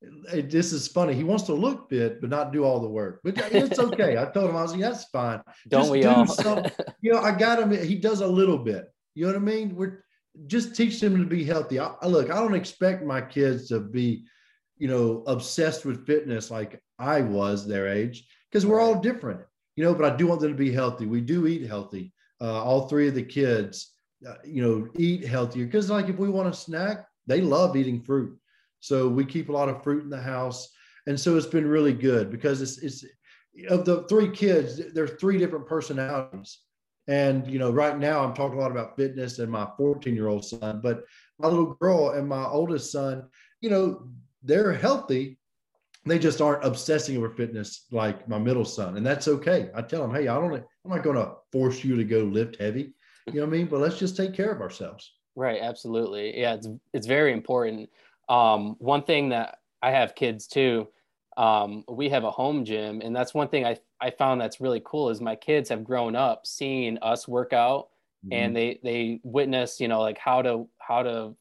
it, 0.00 0.50
this 0.50 0.72
is 0.72 0.86
funny. 0.86 1.14
He 1.14 1.24
wants 1.24 1.44
to 1.44 1.54
look 1.54 1.88
fit, 1.90 2.20
but 2.20 2.30
not 2.30 2.52
do 2.52 2.64
all 2.64 2.80
the 2.80 2.88
work. 2.88 3.20
But 3.24 3.36
it's 3.52 3.78
okay. 3.78 4.16
I 4.16 4.26
told 4.26 4.50
him 4.50 4.56
I 4.56 4.62
was 4.62 4.72
like, 4.72 4.80
that's 4.80 5.04
fine. 5.06 5.40
Don't 5.68 5.82
just 5.82 5.90
we 5.90 6.02
do 6.02 6.08
all? 6.08 6.26
some, 6.26 6.64
you 7.00 7.12
know, 7.12 7.20
I 7.20 7.32
got 7.32 7.58
him. 7.58 7.70
He 7.70 7.96
does 7.96 8.20
a 8.20 8.26
little 8.26 8.58
bit. 8.58 8.86
You 9.14 9.26
know 9.26 9.32
what 9.32 9.42
I 9.42 9.44
mean? 9.44 9.74
We're 9.74 10.04
just 10.46 10.76
teach 10.76 11.00
them 11.00 11.18
to 11.18 11.24
be 11.24 11.44
healthy. 11.44 11.80
I, 11.80 11.94
look, 12.06 12.30
I 12.30 12.36
don't 12.36 12.54
expect 12.54 13.04
my 13.04 13.20
kids 13.20 13.68
to 13.68 13.80
be, 13.80 14.24
you 14.76 14.86
know, 14.86 15.24
obsessed 15.26 15.84
with 15.84 16.06
fitness 16.06 16.50
like 16.50 16.80
I 16.98 17.22
was 17.22 17.66
their 17.66 17.88
age 17.88 18.28
because 18.50 18.64
we're 18.64 18.80
all 18.80 19.00
different. 19.00 19.40
You 19.74 19.84
know, 19.84 19.94
but 19.94 20.12
I 20.12 20.16
do 20.16 20.26
want 20.26 20.40
them 20.40 20.52
to 20.52 20.58
be 20.58 20.72
healthy. 20.72 21.06
We 21.06 21.20
do 21.20 21.46
eat 21.46 21.66
healthy. 21.66 22.12
Uh, 22.40 22.62
all 22.62 22.88
three 22.88 23.08
of 23.08 23.14
the 23.14 23.22
kids, 23.22 23.94
uh, 24.26 24.34
you 24.44 24.62
know, 24.62 24.88
eat 24.96 25.24
healthier 25.24 25.66
because 25.66 25.90
like 25.90 26.08
if 26.08 26.16
we 26.16 26.28
want 26.28 26.48
a 26.48 26.52
snack, 26.52 27.06
they 27.26 27.40
love 27.40 27.76
eating 27.76 28.02
fruit 28.02 28.38
so 28.80 29.08
we 29.08 29.24
keep 29.24 29.48
a 29.48 29.52
lot 29.52 29.68
of 29.68 29.82
fruit 29.82 30.04
in 30.04 30.10
the 30.10 30.20
house. 30.20 30.68
And 31.06 31.18
so 31.18 31.36
it's 31.36 31.46
been 31.46 31.66
really 31.66 31.92
good 31.92 32.30
because 32.30 32.60
it's, 32.60 32.78
it's 32.78 33.04
of 33.70 33.84
the 33.84 34.04
three 34.04 34.30
kids, 34.30 34.80
there's 34.92 35.12
three 35.12 35.38
different 35.38 35.66
personalities. 35.66 36.58
And, 37.08 37.46
you 37.48 37.58
know, 37.58 37.70
right 37.70 37.98
now 37.98 38.22
I'm 38.22 38.34
talking 38.34 38.58
a 38.58 38.60
lot 38.60 38.70
about 38.70 38.96
fitness 38.96 39.38
and 39.38 39.50
my 39.50 39.66
14 39.76 40.14
year 40.14 40.28
old 40.28 40.44
son, 40.44 40.80
but 40.82 41.04
my 41.38 41.48
little 41.48 41.74
girl 41.74 42.10
and 42.10 42.28
my 42.28 42.44
oldest 42.44 42.92
son, 42.92 43.28
you 43.60 43.70
know, 43.70 44.08
they're 44.42 44.72
healthy. 44.72 45.38
They 46.04 46.18
just 46.18 46.40
aren't 46.40 46.64
obsessing 46.64 47.16
over 47.16 47.30
fitness 47.30 47.86
like 47.90 48.28
my 48.28 48.38
middle 48.38 48.64
son. 48.64 48.96
And 48.96 49.04
that's 49.04 49.28
okay. 49.28 49.70
I 49.74 49.82
tell 49.82 50.02
them, 50.02 50.14
hey, 50.14 50.28
I 50.28 50.34
don't, 50.34 50.54
I'm 50.54 50.90
not 50.90 51.02
going 51.02 51.16
to 51.16 51.32
force 51.50 51.82
you 51.82 51.96
to 51.96 52.04
go 52.04 52.20
lift 52.20 52.60
heavy. 52.60 52.94
You 53.34 53.40
know 53.40 53.46
what 53.46 53.54
I 53.54 53.58
mean? 53.58 53.66
But 53.66 53.80
let's 53.80 53.98
just 53.98 54.16
take 54.16 54.34
care 54.34 54.50
of 54.50 54.60
ourselves. 54.60 55.12
Right. 55.36 55.60
Absolutely. 55.62 56.40
Yeah. 56.40 56.54
It's, 56.54 56.68
it's 56.92 57.06
very 57.06 57.32
important 57.32 57.88
um, 58.28 58.76
one 58.78 59.02
thing 59.02 59.30
that 59.30 59.58
I 59.82 59.90
have 59.90 60.14
kids 60.14 60.46
too. 60.46 60.88
Um, 61.36 61.84
we 61.88 62.08
have 62.08 62.24
a 62.24 62.30
home 62.30 62.64
gym, 62.64 63.00
and 63.02 63.14
that's 63.14 63.32
one 63.32 63.48
thing 63.48 63.64
I 63.64 63.78
I 64.00 64.10
found 64.10 64.40
that's 64.40 64.60
really 64.60 64.82
cool 64.84 65.08
is 65.10 65.20
my 65.20 65.36
kids 65.36 65.68
have 65.68 65.84
grown 65.84 66.16
up 66.16 66.46
seeing 66.46 66.98
us 66.98 67.28
work 67.28 67.52
out, 67.52 67.88
mm-hmm. 68.24 68.32
and 68.32 68.56
they 68.56 68.80
they 68.82 69.20
witness 69.22 69.80
you 69.80 69.88
know 69.88 70.00
like 70.00 70.18
how 70.18 70.42
to 70.42 70.68
how 70.78 71.02
to 71.02 71.34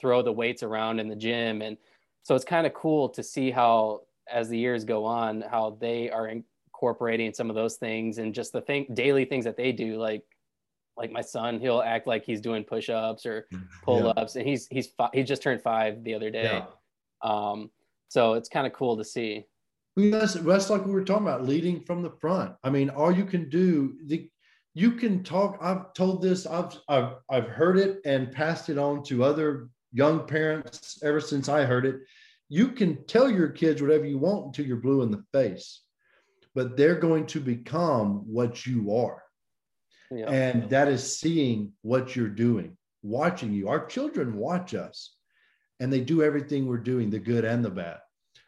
throw 0.00 0.20
the 0.20 0.32
weights 0.32 0.62
around 0.62 0.98
in 0.98 1.08
the 1.08 1.16
gym, 1.16 1.62
and 1.62 1.76
so 2.22 2.34
it's 2.34 2.44
kind 2.44 2.66
of 2.66 2.74
cool 2.74 3.08
to 3.10 3.22
see 3.22 3.50
how 3.50 4.02
as 4.30 4.48
the 4.48 4.58
years 4.58 4.84
go 4.84 5.04
on 5.04 5.42
how 5.42 5.78
they 5.80 6.10
are 6.10 6.28
incorporating 6.28 7.32
some 7.32 7.48
of 7.48 7.54
those 7.54 7.76
things 7.76 8.18
and 8.18 8.34
just 8.34 8.52
the 8.52 8.60
thing 8.60 8.84
daily 8.92 9.24
things 9.24 9.44
that 9.44 9.56
they 9.56 9.70
do 9.70 9.96
like 9.96 10.24
like 10.96 11.12
my 11.12 11.20
son, 11.20 11.60
he'll 11.60 11.82
act 11.82 12.06
like 12.06 12.24
he's 12.24 12.40
doing 12.40 12.64
push-ups 12.64 13.26
or 13.26 13.46
pull-ups, 13.82 14.34
yeah. 14.34 14.40
and 14.40 14.48
he's 14.48 14.66
he's 14.68 14.88
he 15.12 15.22
just 15.22 15.42
turned 15.42 15.62
five 15.62 16.02
the 16.04 16.14
other 16.14 16.30
day. 16.30 16.44
Yeah. 16.44 16.66
Um, 17.22 17.70
so 18.08 18.34
it's 18.34 18.48
kind 18.48 18.66
of 18.66 18.72
cool 18.72 18.96
to 18.96 19.04
see. 19.04 19.44
That's, 19.96 20.34
that's 20.34 20.70
like 20.70 20.84
we 20.84 20.92
were 20.92 21.04
talking 21.04 21.26
about 21.26 21.44
leading 21.44 21.80
from 21.80 22.02
the 22.02 22.10
front. 22.20 22.54
I 22.62 22.70
mean, 22.70 22.90
all 22.90 23.10
you 23.10 23.24
can 23.24 23.48
do, 23.48 23.96
the, 24.06 24.28
you 24.74 24.92
can 24.92 25.22
talk. 25.22 25.58
I've 25.60 25.94
told 25.94 26.22
this. 26.22 26.46
I've 26.46 26.78
I've 26.88 27.14
I've 27.30 27.48
heard 27.48 27.78
it 27.78 28.00
and 28.04 28.32
passed 28.32 28.68
it 28.68 28.78
on 28.78 29.02
to 29.04 29.24
other 29.24 29.68
young 29.92 30.26
parents 30.26 30.98
ever 31.02 31.20
since 31.20 31.48
I 31.48 31.64
heard 31.64 31.86
it. 31.86 31.96
You 32.48 32.68
can 32.68 33.04
tell 33.06 33.30
your 33.30 33.48
kids 33.48 33.82
whatever 33.82 34.04
you 34.04 34.18
want 34.18 34.46
until 34.46 34.66
you're 34.66 34.76
blue 34.76 35.02
in 35.02 35.10
the 35.10 35.24
face, 35.32 35.80
but 36.54 36.76
they're 36.76 37.00
going 37.00 37.26
to 37.28 37.40
become 37.40 38.22
what 38.26 38.66
you 38.66 38.94
are. 38.94 39.22
And 40.10 40.68
that 40.70 40.88
is 40.88 41.18
seeing 41.18 41.72
what 41.82 42.14
you're 42.14 42.28
doing, 42.28 42.76
watching 43.02 43.52
you. 43.52 43.68
Our 43.68 43.86
children 43.86 44.36
watch 44.36 44.74
us 44.74 45.14
and 45.80 45.92
they 45.92 46.00
do 46.00 46.22
everything 46.22 46.66
we're 46.66 46.78
doing, 46.78 47.10
the 47.10 47.18
good 47.18 47.44
and 47.44 47.64
the 47.64 47.70
bad. 47.70 47.98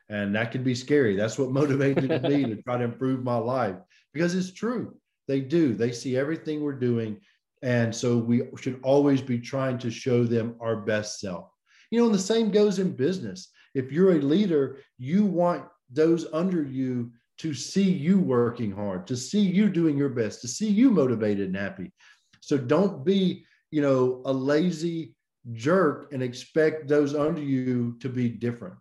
And 0.08 0.34
that 0.34 0.52
can 0.52 0.62
be 0.62 0.74
scary. 0.74 1.16
That's 1.16 1.38
what 1.38 1.50
motivated 1.60 2.22
me 2.22 2.44
to 2.44 2.62
try 2.62 2.78
to 2.78 2.84
improve 2.84 3.22
my 3.22 3.36
life 3.36 3.76
because 4.12 4.34
it's 4.34 4.52
true. 4.52 4.96
They 5.26 5.40
do. 5.40 5.74
They 5.74 5.92
see 5.92 6.16
everything 6.16 6.62
we're 6.62 6.72
doing. 6.72 7.20
And 7.62 7.94
so 7.94 8.16
we 8.16 8.42
should 8.60 8.80
always 8.82 9.20
be 9.20 9.38
trying 9.38 9.78
to 9.78 9.90
show 9.90 10.24
them 10.24 10.56
our 10.60 10.76
best 10.76 11.20
self. 11.20 11.50
You 11.90 11.98
know, 11.98 12.06
and 12.06 12.14
the 12.14 12.18
same 12.18 12.50
goes 12.50 12.78
in 12.78 12.92
business. 12.92 13.48
If 13.74 13.92
you're 13.92 14.12
a 14.12 14.22
leader, 14.22 14.78
you 14.96 15.24
want 15.24 15.66
those 15.90 16.26
under 16.32 16.62
you 16.62 17.12
to 17.38 17.54
see 17.54 17.90
you 17.90 18.18
working 18.18 18.72
hard, 18.72 19.06
to 19.06 19.16
see 19.16 19.40
you 19.40 19.68
doing 19.68 19.96
your 19.96 20.08
best, 20.08 20.40
to 20.42 20.48
see 20.48 20.68
you 20.68 20.90
motivated 20.90 21.46
and 21.46 21.56
happy. 21.56 21.92
So 22.40 22.58
don't 22.58 23.04
be, 23.04 23.44
you 23.70 23.80
know, 23.80 24.22
a 24.24 24.32
lazy 24.32 25.14
jerk 25.52 26.12
and 26.12 26.22
expect 26.22 26.88
those 26.88 27.14
under 27.14 27.40
you 27.40 27.96
to 28.00 28.08
be 28.08 28.28
different. 28.28 28.74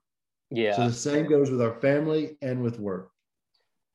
Yeah. 0.49 0.75
So 0.75 0.87
the 0.87 0.93
same 0.93 1.27
goes 1.27 1.51
with 1.51 1.61
our 1.61 1.79
family 1.79 2.37
and 2.41 2.61
with 2.61 2.79
work. 2.79 3.11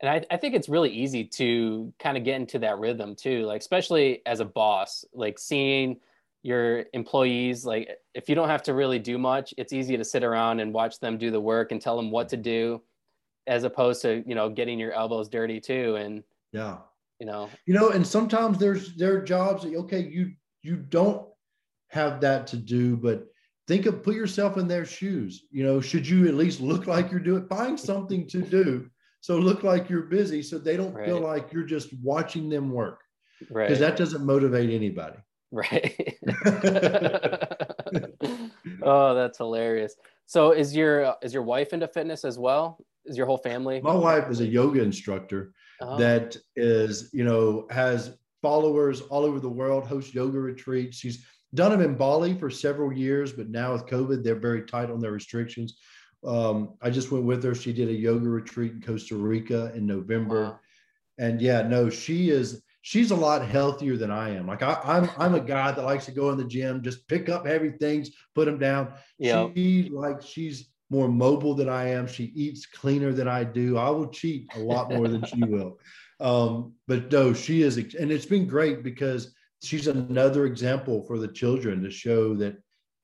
And 0.01 0.09
I, 0.09 0.23
I 0.31 0.37
think 0.37 0.53
it's 0.53 0.69
really 0.69 0.91
easy 0.91 1.23
to 1.25 1.93
kind 1.99 2.17
of 2.17 2.23
get 2.23 2.35
into 2.35 2.59
that 2.59 2.77
rhythm 2.77 3.15
too, 3.15 3.45
like 3.45 3.61
especially 3.61 4.21
as 4.25 4.39
a 4.39 4.45
boss, 4.45 5.05
like 5.13 5.39
seeing 5.39 5.97
your 6.41 6.85
employees, 6.93 7.65
like 7.65 7.89
if 8.13 8.27
you 8.27 8.35
don't 8.35 8.49
have 8.49 8.63
to 8.63 8.73
really 8.73 8.99
do 8.99 9.17
much, 9.17 9.53
it's 9.57 9.71
easy 9.71 9.95
to 9.97 10.03
sit 10.03 10.23
around 10.23 10.59
and 10.59 10.73
watch 10.73 10.99
them 10.99 11.17
do 11.17 11.31
the 11.31 11.39
work 11.39 11.71
and 11.71 11.81
tell 11.81 11.95
them 11.95 12.11
what 12.11 12.29
to 12.29 12.37
do 12.37 12.81
as 13.47 13.63
opposed 13.63 14.01
to 14.01 14.23
you 14.25 14.35
know 14.35 14.49
getting 14.49 14.79
your 14.79 14.93
elbows 14.93 15.29
dirty 15.29 15.59
too 15.59 15.95
and 15.95 16.23
yeah. 16.51 16.77
you 17.19 17.25
know. 17.25 17.49
You 17.65 17.73
know 17.73 17.89
and 17.89 18.05
sometimes 18.05 18.57
there's 18.57 18.95
there 18.95 19.15
are 19.15 19.21
jobs 19.21 19.63
that 19.63 19.75
okay 19.75 20.01
you 20.01 20.31
you 20.61 20.77
don't 20.77 21.27
have 21.89 22.21
that 22.21 22.47
to 22.47 22.57
do 22.57 22.97
but 22.97 23.27
think 23.67 23.85
of 23.85 24.03
put 24.03 24.15
yourself 24.15 24.57
in 24.57 24.67
their 24.67 24.85
shoes. 24.85 25.45
You 25.51 25.63
know 25.63 25.81
should 25.81 26.07
you 26.07 26.27
at 26.27 26.35
least 26.35 26.61
look 26.61 26.87
like 26.87 27.11
you're 27.11 27.19
doing 27.19 27.47
find 27.47 27.79
something 27.79 28.27
to 28.27 28.41
do. 28.41 28.89
So 29.21 29.37
look 29.37 29.63
like 29.63 29.89
you're 29.89 30.03
busy 30.03 30.43
so 30.43 30.57
they 30.57 30.75
don't 30.75 30.93
right. 30.93 31.05
feel 31.05 31.19
like 31.19 31.53
you're 31.53 31.63
just 31.63 31.89
watching 32.01 32.49
them 32.49 32.71
work. 32.71 32.99
Right. 33.49 33.67
Because 33.67 33.79
that 33.79 33.95
doesn't 33.95 34.25
motivate 34.25 34.69
anybody. 34.69 35.17
Right. 35.51 36.17
Oh 38.83 39.15
that's 39.15 39.37
hilarious. 39.37 39.95
So 40.25 40.51
is 40.51 40.75
your 40.75 41.15
is 41.21 41.33
your 41.33 41.43
wife 41.43 41.73
into 41.73 41.87
fitness 41.87 42.25
as 42.25 42.37
well 42.37 42.83
is 43.05 43.17
your 43.17 43.25
whole 43.25 43.37
family? 43.37 43.81
My 43.81 43.93
wife 43.93 44.29
is 44.29 44.39
a 44.39 44.45
yoga 44.45 44.81
instructor 44.81 45.53
oh. 45.81 45.97
that 45.97 46.37
is, 46.55 47.09
you 47.13 47.23
know, 47.23 47.67
has 47.69 48.17
followers 48.41 49.01
all 49.01 49.23
over 49.23 49.39
the 49.39 49.49
world, 49.49 49.85
hosts 49.85 50.13
yoga 50.13 50.39
retreats. 50.39 50.97
She's 50.97 51.25
done 51.53 51.71
them 51.71 51.81
in 51.81 51.95
Bali 51.95 52.33
for 52.37 52.49
several 52.49 52.91
years, 52.91 53.31
but 53.31 53.49
now 53.49 53.73
with 53.73 53.85
COVID, 53.85 54.23
they're 54.23 54.35
very 54.35 54.63
tight 54.63 54.89
on 54.89 54.99
their 54.99 55.11
restrictions. 55.11 55.77
Um, 56.25 56.75
I 56.81 56.89
just 56.89 57.11
went 57.11 57.25
with 57.25 57.43
her. 57.43 57.53
She 57.53 57.73
did 57.73 57.89
a 57.89 57.93
yoga 57.93 58.27
retreat 58.27 58.73
in 58.73 58.81
Costa 58.81 59.15
Rica 59.15 59.71
in 59.75 59.85
November. 59.85 60.43
Wow. 60.43 60.59
And 61.19 61.41
yeah, 61.41 61.61
no, 61.61 61.89
she 61.89 62.29
is 62.29 62.63
she's 62.81 63.11
a 63.11 63.15
lot 63.15 63.45
healthier 63.45 63.97
than 63.97 64.11
I 64.11 64.29
am. 64.35 64.47
Like 64.47 64.61
I, 64.61 64.73
am 64.83 65.03
I'm, 65.03 65.09
I'm 65.17 65.35
a 65.35 65.39
guy 65.39 65.71
that 65.71 65.83
likes 65.83 66.05
to 66.05 66.11
go 66.11 66.29
in 66.31 66.37
the 66.37 66.45
gym, 66.45 66.81
just 66.81 67.07
pick 67.07 67.29
up 67.29 67.45
heavy 67.45 67.71
things, 67.71 68.11
put 68.35 68.45
them 68.45 68.57
down. 68.57 68.93
Yeah. 69.17 69.47
She 69.55 69.89
like 69.91 70.21
she's 70.21 70.69
more 70.93 71.09
mobile 71.09 71.53
than 71.53 71.67
I 71.67 71.89
am. 71.89 72.07
She 72.07 72.25
eats 72.35 72.65
cleaner 72.65 73.11
than 73.11 73.27
I 73.27 73.43
do. 73.43 73.77
I 73.77 73.89
will 73.89 74.07
cheat 74.07 74.47
a 74.55 74.59
lot 74.59 74.89
more 74.91 75.07
than 75.07 75.25
she 75.25 75.43
will. 75.43 75.79
Um, 76.19 76.75
but 76.87 77.11
no, 77.11 77.33
she 77.33 77.63
is, 77.63 77.75
and 77.75 78.09
it's 78.09 78.27
been 78.27 78.47
great 78.47 78.81
because 78.81 79.33
she's 79.61 79.87
another 79.87 80.45
example 80.45 81.01
for 81.01 81.17
the 81.17 81.27
children 81.27 81.83
to 81.83 81.91
show 81.91 82.33
that, 82.35 82.55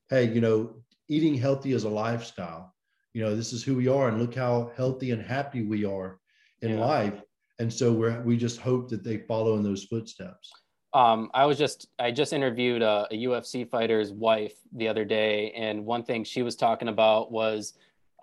hey, 0.10 0.32
you 0.32 0.40
know, 0.40 0.76
eating 1.10 1.36
healthy 1.36 1.74
is 1.74 1.84
a 1.84 1.90
lifestyle. 1.90 2.74
You 3.14 3.24
know, 3.24 3.36
this 3.36 3.52
is 3.52 3.62
who 3.62 3.76
we 3.76 3.90
are, 3.90 4.08
and 4.08 4.22
look 4.22 4.36
how 4.36 4.72
healthy 4.78 5.12
and 5.12 5.22
happy 5.22 5.64
we 5.66 5.84
are 5.84 6.18
in 6.62 6.78
yeah. 6.78 6.86
life 6.86 7.22
and 7.60 7.72
so 7.72 7.92
we're 7.92 8.22
we 8.22 8.38
just 8.38 8.60
hope 8.60 8.90
that 8.90 9.04
they 9.04 9.18
follow 9.18 9.56
in 9.58 9.64
those 9.64 9.84
footsteps 9.84 10.52
um, 10.94 11.30
I 11.34 11.46
was 11.46 11.58
just 11.58 11.88
I 12.00 12.12
just 12.12 12.34
interviewed 12.34 12.82
a, 12.82 13.08
a, 13.12 13.24
UFC 13.26 13.68
fighter's 13.70 14.12
wife 14.12 14.56
the 14.74 14.88
other 14.88 15.06
day, 15.06 15.52
and 15.52 15.86
one 15.86 16.04
thing 16.04 16.24
she 16.24 16.42
was 16.42 16.56
talking 16.56 16.88
about 16.88 17.32
was 17.32 17.74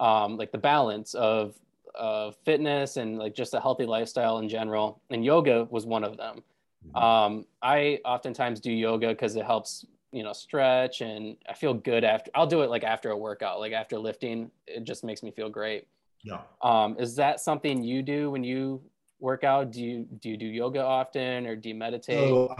um, 0.00 0.36
like 0.36 0.50
the 0.50 0.58
balance 0.58 1.14
of 1.14 1.54
uh, 1.96 2.32
fitness 2.44 2.96
and 2.96 3.18
like 3.18 3.34
just 3.34 3.54
a 3.54 3.60
healthy 3.60 3.86
lifestyle 3.86 4.38
in 4.38 4.48
general. 4.48 5.00
And 5.10 5.24
yoga 5.24 5.68
was 5.70 5.86
one 5.86 6.02
of 6.02 6.16
them. 6.16 6.42
Mm-hmm. 6.88 6.96
Um, 6.96 7.46
I 7.62 8.00
oftentimes 8.04 8.60
do 8.60 8.72
yoga 8.72 9.08
because 9.08 9.36
it 9.36 9.44
helps 9.44 9.86
you 10.10 10.24
know 10.24 10.32
stretch, 10.32 11.02
and 11.02 11.36
I 11.48 11.52
feel 11.52 11.72
good 11.72 12.02
after. 12.02 12.32
I'll 12.34 12.48
do 12.48 12.62
it 12.62 12.70
like 12.70 12.82
after 12.82 13.10
a 13.10 13.16
workout, 13.16 13.60
like 13.60 13.72
after 13.72 13.96
lifting. 13.96 14.50
It 14.66 14.82
just 14.82 15.04
makes 15.04 15.22
me 15.22 15.30
feel 15.30 15.48
great. 15.48 15.86
Yeah. 16.24 16.40
Um, 16.62 16.96
is 16.98 17.14
that 17.16 17.38
something 17.40 17.84
you 17.84 18.02
do 18.02 18.32
when 18.32 18.42
you 18.42 18.82
workout? 19.26 19.72
Do 19.72 19.82
you 19.82 20.06
do 20.20 20.30
you 20.30 20.36
do 20.38 20.46
yoga 20.46 20.82
often 20.82 21.46
or 21.46 21.56
do 21.56 21.68
you 21.68 21.74
meditate? 21.74 22.28
So, 22.28 22.54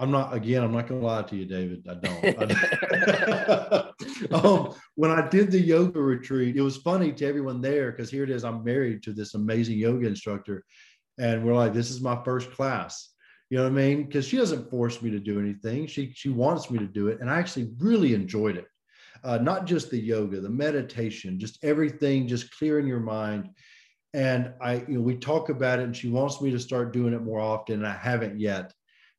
I'm 0.00 0.10
not 0.10 0.34
again, 0.34 0.62
I'm 0.64 0.72
not 0.72 0.88
gonna 0.88 1.00
lie 1.00 1.22
to 1.22 1.36
you, 1.36 1.46
David. 1.46 1.86
I 1.88 1.94
don't. 1.94 2.24
um, 4.44 4.74
when 4.96 5.10
I 5.10 5.28
did 5.28 5.50
the 5.50 5.60
yoga 5.60 6.00
retreat, 6.00 6.56
it 6.56 6.62
was 6.62 6.78
funny 6.78 7.12
to 7.12 7.26
everyone 7.26 7.60
there 7.60 7.92
because 7.92 8.10
here 8.10 8.24
it 8.24 8.30
is, 8.30 8.44
I'm 8.44 8.64
married 8.64 9.02
to 9.04 9.12
this 9.12 9.34
amazing 9.34 9.78
yoga 9.78 10.06
instructor. 10.06 10.64
And 11.18 11.44
we're 11.44 11.54
like, 11.54 11.74
this 11.74 11.90
is 11.90 12.00
my 12.00 12.18
first 12.24 12.50
class. 12.52 13.10
You 13.50 13.58
know 13.58 13.64
what 13.64 13.72
I 13.72 13.74
mean? 13.74 14.04
Because 14.06 14.26
she 14.26 14.36
doesn't 14.36 14.70
force 14.70 15.02
me 15.02 15.10
to 15.10 15.20
do 15.20 15.38
anything. 15.38 15.86
She 15.86 16.12
she 16.14 16.30
wants 16.30 16.70
me 16.70 16.78
to 16.78 16.86
do 16.86 17.08
it. 17.08 17.20
And 17.20 17.30
I 17.30 17.38
actually 17.38 17.70
really 17.78 18.14
enjoyed 18.14 18.56
it. 18.56 18.66
Uh, 19.22 19.38
not 19.38 19.66
just 19.66 19.90
the 19.90 20.00
yoga, 20.00 20.40
the 20.40 20.48
meditation, 20.48 21.38
just 21.38 21.62
everything, 21.62 22.26
just 22.26 22.56
clearing 22.56 22.86
your 22.86 23.00
mind 23.00 23.50
and 24.12 24.52
I, 24.60 24.84
you 24.88 24.94
know, 24.94 25.00
we 25.00 25.16
talk 25.16 25.48
about 25.48 25.78
it, 25.78 25.84
and 25.84 25.96
she 25.96 26.08
wants 26.08 26.40
me 26.40 26.50
to 26.50 26.58
start 26.58 26.92
doing 26.92 27.14
it 27.14 27.22
more 27.22 27.40
often, 27.40 27.76
and 27.76 27.86
I 27.86 27.96
haven't 27.96 28.40
yet, 28.40 28.72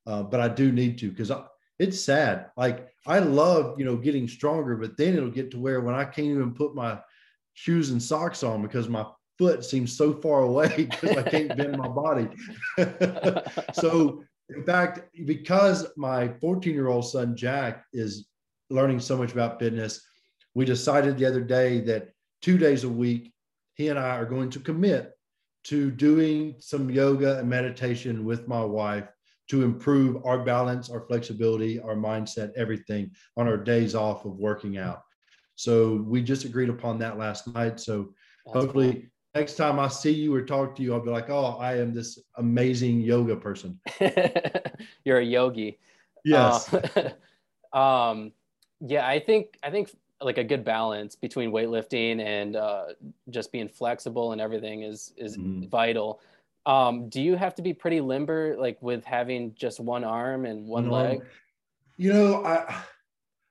uh, 0.06 0.24
but 0.24 0.40
I 0.40 0.48
do 0.48 0.72
need 0.72 0.98
to 1.00 1.10
because 1.10 1.32
it's 1.80 2.04
sad. 2.04 2.48
Like 2.58 2.90
I 3.08 3.20
love, 3.20 3.80
you 3.80 3.86
know, 3.86 3.96
getting 3.96 4.28
stronger, 4.28 4.76
but 4.76 4.98
then 4.98 5.16
it'll 5.16 5.30
get 5.30 5.52
to 5.52 5.60
where 5.60 5.82
when 5.82 5.96
I 5.96 6.04
can't 6.04 6.28
even 6.28 6.54
put 6.54 6.76
my 6.76 7.00
shoes 7.54 7.92
and 7.92 8.02
socks 8.02 8.44
on 8.44 8.62
because 8.62 8.90
my 8.90 9.06
foot 9.38 9.66
seems 9.66 9.98
so 9.98 10.14
far 10.14 10.42
away 10.42 10.72
because 10.90 11.18
I 11.18 11.24
can't 11.24 11.56
bend 11.58 11.78
my 11.78 11.88
body. 11.88 12.28
so, 13.74 14.24
in 14.50 14.64
fact, 14.64 15.02
because 15.26 15.88
my 15.98 16.28
14 16.40 16.74
year 16.74 16.88
old 16.88 17.10
son 17.10 17.36
Jack 17.36 17.86
is 17.94 18.28
learning 18.70 19.00
so 19.00 19.18
much 19.18 19.32
about 19.32 19.60
fitness, 19.60 20.02
we 20.54 20.66
decided 20.66 21.18
the 21.18 21.26
other 21.26 21.42
day 21.42 21.80
that 21.82 22.10
two 22.42 22.58
days 22.58 22.84
a 22.84 22.90
week 22.90 23.34
he 23.76 23.90
and 23.90 24.00
I 24.00 24.18
are 24.18 24.26
going 24.26 24.50
to 24.52 24.60
commit 24.60 25.14
to 25.66 25.92
doing 25.92 26.56
some 26.60 26.90
yoga 26.90 27.40
and 27.40 27.50
meditation 27.50 28.26
with 28.26 28.48
my 28.48 28.64
wife 28.64 29.08
to 29.50 29.64
improve 29.64 30.26
our 30.26 30.44
balance, 30.44 30.90
our 30.90 31.02
flexibility, 31.02 31.80
our 31.80 31.96
mindset, 31.96 32.52
everything 32.56 33.12
on 33.38 33.48
our 33.48 33.58
days 33.58 33.96
off 33.96 34.26
of 34.26 34.38
working 34.38 34.78
out. 34.78 35.02
So 35.56 36.04
we 36.08 36.22
just 36.24 36.46
agreed 36.46 36.70
upon 36.70 37.00
that 37.00 37.18
last 37.18 37.54
night. 37.54 37.80
So 37.80 38.14
That's 38.46 38.58
hopefully 38.58 38.94
cool. 38.94 39.02
next 39.36 39.56
time 39.56 39.80
I 39.80 39.90
see 39.90 40.12
you 40.12 40.34
or 40.34 40.42
talk 40.44 40.76
to 40.78 40.82
you, 40.82 40.94
I'll 40.94 41.04
be 41.04 41.12
like, 41.12 41.30
oh, 41.30 41.58
I 41.60 41.78
am 41.78 41.94
this 41.94 42.18
amazing 42.38 43.02
yoga 43.02 43.36
person. 43.36 43.80
You're 45.06 45.20
a 45.20 45.26
yogi. 45.26 45.80
Yes. 46.24 46.74
Uh, 46.74 47.12
um, 47.78 48.32
yeah, 48.80 49.08
I 49.08 49.20
think 49.20 49.58
I 49.62 49.70
think 49.70 49.92
like 50.22 50.38
a 50.38 50.44
good 50.44 50.64
balance 50.64 51.16
between 51.16 51.52
weightlifting 51.52 52.22
and 52.22 52.56
uh, 52.56 52.86
just 53.30 53.52
being 53.52 53.68
flexible 53.68 54.32
and 54.32 54.42
everything 54.42 54.84
is 54.84 55.14
is 55.18 55.38
mm-hmm. 55.38 55.68
vital. 55.70 56.20
Um, 56.66 57.10
do 57.10 57.22
you 57.22 57.36
have 57.36 57.56
to 57.56 57.62
be 57.62 57.74
pretty 57.74 58.02
limber, 58.02 58.56
like 58.58 58.78
with 58.82 59.04
having 59.04 59.56
just 59.56 59.80
one 59.80 60.04
arm 60.04 60.46
and 60.46 60.68
one, 60.68 60.90
one 60.90 61.10
leg? 61.10 61.22
You 61.98 62.14
know, 62.14 62.46
I 62.46 62.84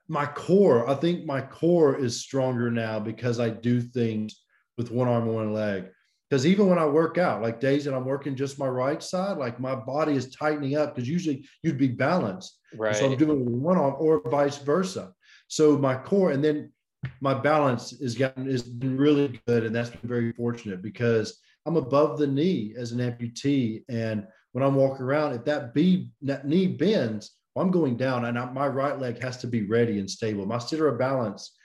my 0.09 0.27
core. 0.27 0.89
I 0.89 0.95
think 0.95 1.25
my 1.25 1.41
core 1.41 1.97
is 1.97 2.21
stronger 2.21 2.71
now 2.71 2.99
because 2.99 3.39
I 3.39 3.49
do 3.49 3.81
things 3.81 4.43
with 4.77 4.91
one 4.91 5.09
arm 5.09 5.25
and 5.25 5.35
one 5.35 5.53
leg. 5.53 5.87
Because 6.29 6.47
even 6.47 6.69
when 6.69 6.79
I 6.79 6.87
work 6.87 7.19
out, 7.19 7.43
like 7.43 7.59
days 7.59 7.85
that 7.85 7.95
I'm 7.95 8.05
working 8.05 8.37
just 8.37 8.59
my 8.59 8.69
right 8.69 9.03
side, 9.03 9.37
like 9.37 9.59
my 9.59 9.75
body 9.75 10.15
is 10.15 10.31
tightening 10.31 10.77
up 10.77 10.95
because 10.95 11.09
usually 11.09 11.45
you'd 11.63 11.79
be 11.79 11.89
balanced. 11.89 12.59
Right. 12.77 12.95
So 12.95 13.11
I'm 13.11 13.17
doing 13.17 13.61
one 13.61 13.77
arm 13.77 13.97
or 13.99 14.23
vice 14.31 14.59
versa. 14.59 15.13
So 15.51 15.77
my 15.77 15.97
core 15.97 16.31
and 16.31 16.43
then 16.43 16.73
my 17.21 17.35
balance 17.35 17.93
is 17.93 18.15
gotten 18.15 18.49
is 18.49 18.71
really 18.81 19.41
good, 19.47 19.65
and 19.65 19.75
that's 19.75 19.91
been 19.91 20.09
very 20.09 20.33
fortunate 20.33 20.81
because 20.81 21.41
I'm 21.67 21.77
above 21.77 22.19
the 22.19 22.27
knee 22.27 22.75
as 22.79 22.93
an 22.93 23.01
amputee, 23.01 23.83
and 23.89 24.27
when 24.53 24.63
I'm 24.63 24.77
walking 24.77 25.05
around, 25.05 25.35
if 25.35 25.45
that, 25.47 25.75
B, 25.75 26.11
that 26.23 26.47
knee 26.47 26.69
bends, 26.69 27.33
well, 27.55 27.65
I'm 27.65 27.73
going 27.73 27.97
down, 27.97 28.27
and 28.27 28.39
I, 28.39 28.51
my 28.53 28.69
right 28.69 28.99
leg 28.99 29.21
has 29.23 29.39
to 29.39 29.49
be 29.49 29.67
ready 29.67 29.99
and 29.99 30.09
stable. 30.09 30.47
My 30.47 30.59
center 30.59 30.87
of 30.87 30.99
balance 30.99 31.57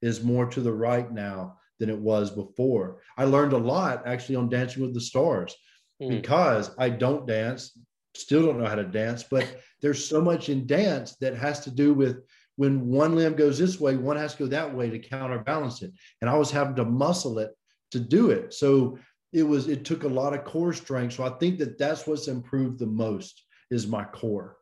is 0.00 0.24
more 0.24 0.46
to 0.46 0.60
the 0.60 0.72
right 0.72 1.10
now 1.12 1.58
than 1.78 1.90
it 1.90 1.98
was 1.98 2.30
before. 2.30 3.00
I 3.18 3.24
learned 3.24 3.52
a 3.52 3.58
lot 3.58 4.06
actually 4.06 4.36
on 4.36 4.48
Dancing 4.48 4.82
with 4.82 4.94
the 4.94 5.00
Stars 5.00 5.54
mm. 6.02 6.08
because 6.08 6.70
I 6.78 6.88
don't 6.88 7.26
dance, 7.26 7.78
still 8.14 8.46
don't 8.46 8.58
know 8.58 8.68
how 8.68 8.74
to 8.74 8.84
dance, 8.84 9.22
but 9.22 9.60
there's 9.82 10.04
so 10.04 10.22
much 10.22 10.48
in 10.48 10.66
dance 10.66 11.16
that 11.20 11.36
has 11.36 11.60
to 11.60 11.70
do 11.70 11.92
with 11.92 12.22
when 12.56 12.86
one 12.86 13.16
limb 13.16 13.34
goes 13.34 13.58
this 13.58 13.80
way, 13.80 13.96
one 13.96 14.16
has 14.16 14.34
to 14.34 14.44
go 14.44 14.46
that 14.48 14.74
way 14.74 14.90
to 14.90 14.98
counterbalance 14.98 15.82
it. 15.82 15.92
And 16.20 16.30
I 16.30 16.36
was 16.36 16.50
having 16.50 16.76
to 16.76 16.84
muscle 16.84 17.38
it 17.38 17.50
to 17.90 18.00
do 18.00 18.30
it. 18.30 18.54
So 18.54 18.98
it 19.32 19.42
was, 19.42 19.68
it 19.68 19.84
took 19.84 20.04
a 20.04 20.08
lot 20.08 20.34
of 20.34 20.44
core 20.44 20.72
strength. 20.72 21.14
So 21.14 21.24
I 21.24 21.30
think 21.38 21.58
that 21.58 21.78
that's 21.78 22.06
what's 22.06 22.28
improved 22.28 22.78
the 22.78 22.86
most 22.86 23.42
is 23.70 23.86
my 23.86 24.04
core. 24.04 24.56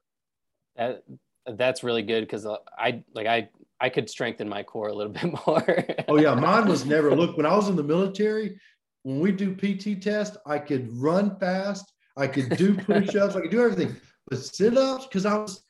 That, 0.76 1.02
that's 1.46 1.82
really 1.82 2.02
good 2.02 2.22
because 2.22 2.46
uh, 2.46 2.56
I 2.78 3.02
like 3.14 3.26
I 3.26 3.48
I 3.80 3.88
could 3.88 4.08
strengthen 4.08 4.48
my 4.48 4.62
core 4.62 4.88
a 4.88 4.94
little 4.94 5.12
bit 5.20 5.32
more. 5.46 5.84
oh 6.08 6.16
yeah, 6.16 6.34
mine 6.34 6.68
was 6.68 6.84
never. 6.84 7.14
Look, 7.14 7.36
when 7.36 7.46
I 7.46 7.54
was 7.54 7.68
in 7.68 7.76
the 7.76 7.82
military, 7.82 8.58
when 9.02 9.20
we 9.20 9.32
do 9.32 9.54
PT 9.54 10.00
test, 10.00 10.36
I 10.46 10.58
could 10.58 10.88
run 10.96 11.38
fast, 11.38 11.92
I 12.16 12.26
could 12.26 12.56
do 12.56 12.74
push-ups, 12.78 13.34
I 13.34 13.40
could 13.40 13.50
do 13.50 13.62
everything, 13.62 13.96
but 14.28 14.38
sit-ups 14.38 15.06
because 15.06 15.26
I 15.26 15.36
was. 15.36 15.64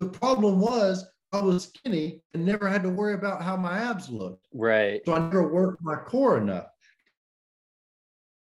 The 0.00 0.08
problem 0.08 0.58
was 0.58 1.06
I 1.34 1.42
was 1.42 1.64
skinny 1.64 2.20
and 2.32 2.44
never 2.44 2.68
had 2.68 2.82
to 2.84 2.90
worry 2.90 3.14
about 3.14 3.42
how 3.42 3.56
my 3.56 3.78
abs 3.78 4.08
looked. 4.08 4.46
Right. 4.52 5.02
So 5.04 5.14
I 5.14 5.18
never 5.18 5.52
worked 5.52 5.82
my 5.82 5.96
core 5.96 6.38
enough. 6.38 6.66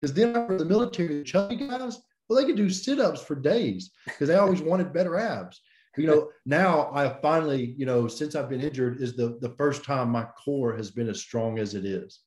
Because 0.02 0.14
then 0.14 0.36
after 0.36 0.58
the 0.58 0.66
military, 0.66 1.20
the 1.20 1.24
chubby 1.24 1.56
guys, 1.56 2.00
well, 2.28 2.40
they 2.40 2.46
could 2.46 2.58
do 2.58 2.70
sit-ups 2.70 3.22
for 3.22 3.36
days 3.36 3.92
because 4.06 4.28
they 4.28 4.36
always 4.36 4.62
wanted 4.62 4.94
better 4.94 5.18
abs. 5.18 5.62
You 5.98 6.08
know, 6.08 6.30
now 6.46 6.92
I 6.94 7.10
finally, 7.22 7.76
you 7.78 7.86
know, 7.86 8.08
since 8.08 8.36
I've 8.36 8.50
been 8.50 8.62
injured, 8.62 9.02
is 9.02 9.16
the 9.16 9.38
the 9.42 9.54
first 9.58 9.84
time 9.84 10.10
my 10.10 10.24
core 10.44 10.76
has 10.76 10.92
been 10.92 11.10
as 11.10 11.22
strong 11.22 11.60
as 11.60 11.76
it 11.76 11.86
is. 11.86 12.20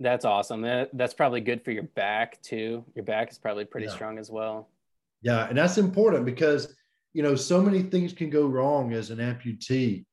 That's 0.00 0.24
awesome. 0.24 0.62
That, 0.62 0.90
That's 0.92 1.14
probably 1.14 1.40
good 1.40 1.64
for 1.64 1.72
your 1.72 1.82
back 1.82 2.40
too. 2.42 2.84
Your 2.94 3.04
back 3.04 3.30
is 3.30 3.38
probably 3.38 3.64
pretty 3.64 3.88
yeah. 3.88 3.92
strong 3.92 4.18
as 4.18 4.30
well. 4.30 4.70
Yeah, 5.22 5.48
and 5.48 5.58
that's 5.58 5.78
important 5.78 6.24
because 6.24 6.74
you 7.18 7.24
know, 7.24 7.34
so 7.34 7.60
many 7.60 7.82
things 7.82 8.12
can 8.12 8.30
go 8.30 8.46
wrong 8.46 8.92
as 8.92 9.10
an 9.10 9.18
amputee. 9.18 10.04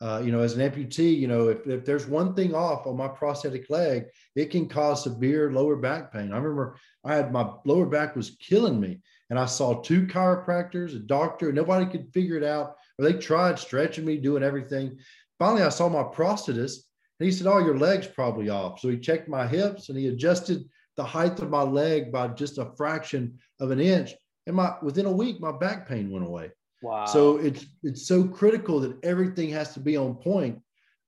Uh, 0.00 0.22
you 0.24 0.32
know, 0.32 0.40
as 0.40 0.56
an 0.56 0.66
amputee, 0.66 1.14
you 1.14 1.28
know, 1.28 1.48
if, 1.48 1.66
if 1.66 1.84
there's 1.84 2.06
one 2.06 2.34
thing 2.34 2.54
off 2.54 2.86
on 2.86 2.96
my 2.96 3.06
prosthetic 3.06 3.68
leg, 3.68 4.06
it 4.34 4.46
can 4.46 4.66
cause 4.66 5.04
severe 5.04 5.52
lower 5.52 5.76
back 5.76 6.10
pain. 6.10 6.32
I 6.32 6.38
remember 6.38 6.78
I 7.04 7.16
had 7.16 7.30
my 7.32 7.50
lower 7.66 7.84
back 7.84 8.16
was 8.16 8.38
killing 8.40 8.80
me, 8.80 9.00
and 9.28 9.38
I 9.38 9.44
saw 9.44 9.82
two 9.82 10.06
chiropractors, 10.06 10.96
a 10.96 11.00
doctor, 11.00 11.52
nobody 11.52 11.84
could 11.84 12.10
figure 12.14 12.38
it 12.38 12.44
out. 12.44 12.76
Or 12.98 13.04
they 13.04 13.18
tried 13.18 13.58
stretching 13.58 14.06
me, 14.06 14.16
doing 14.16 14.42
everything. 14.42 14.96
Finally, 15.38 15.64
I 15.64 15.68
saw 15.68 15.90
my 15.90 16.04
prosthetist, 16.04 16.78
And 17.20 17.26
he 17.26 17.30
said, 17.30 17.46
Oh, 17.46 17.58
your 17.58 17.76
leg's 17.76 18.06
probably 18.06 18.48
off. 18.48 18.80
So 18.80 18.88
he 18.88 18.96
checked 18.96 19.28
my 19.28 19.46
hips 19.46 19.90
and 19.90 19.98
he 19.98 20.08
adjusted 20.08 20.64
the 20.96 21.04
height 21.04 21.40
of 21.40 21.50
my 21.50 21.62
leg 21.62 22.10
by 22.10 22.28
just 22.28 22.56
a 22.56 22.72
fraction 22.74 23.38
of 23.60 23.70
an 23.70 23.80
inch. 23.80 24.14
And 24.46 24.56
my 24.56 24.74
within 24.82 25.06
a 25.06 25.12
week, 25.12 25.40
my 25.40 25.52
back 25.52 25.88
pain 25.88 26.10
went 26.10 26.26
away. 26.26 26.50
Wow. 26.82 27.06
So 27.06 27.38
it's 27.38 27.66
it's 27.82 28.06
so 28.06 28.24
critical 28.24 28.80
that 28.80 29.02
everything 29.02 29.50
has 29.50 29.72
to 29.74 29.80
be 29.80 29.96
on 29.96 30.14
point. 30.16 30.60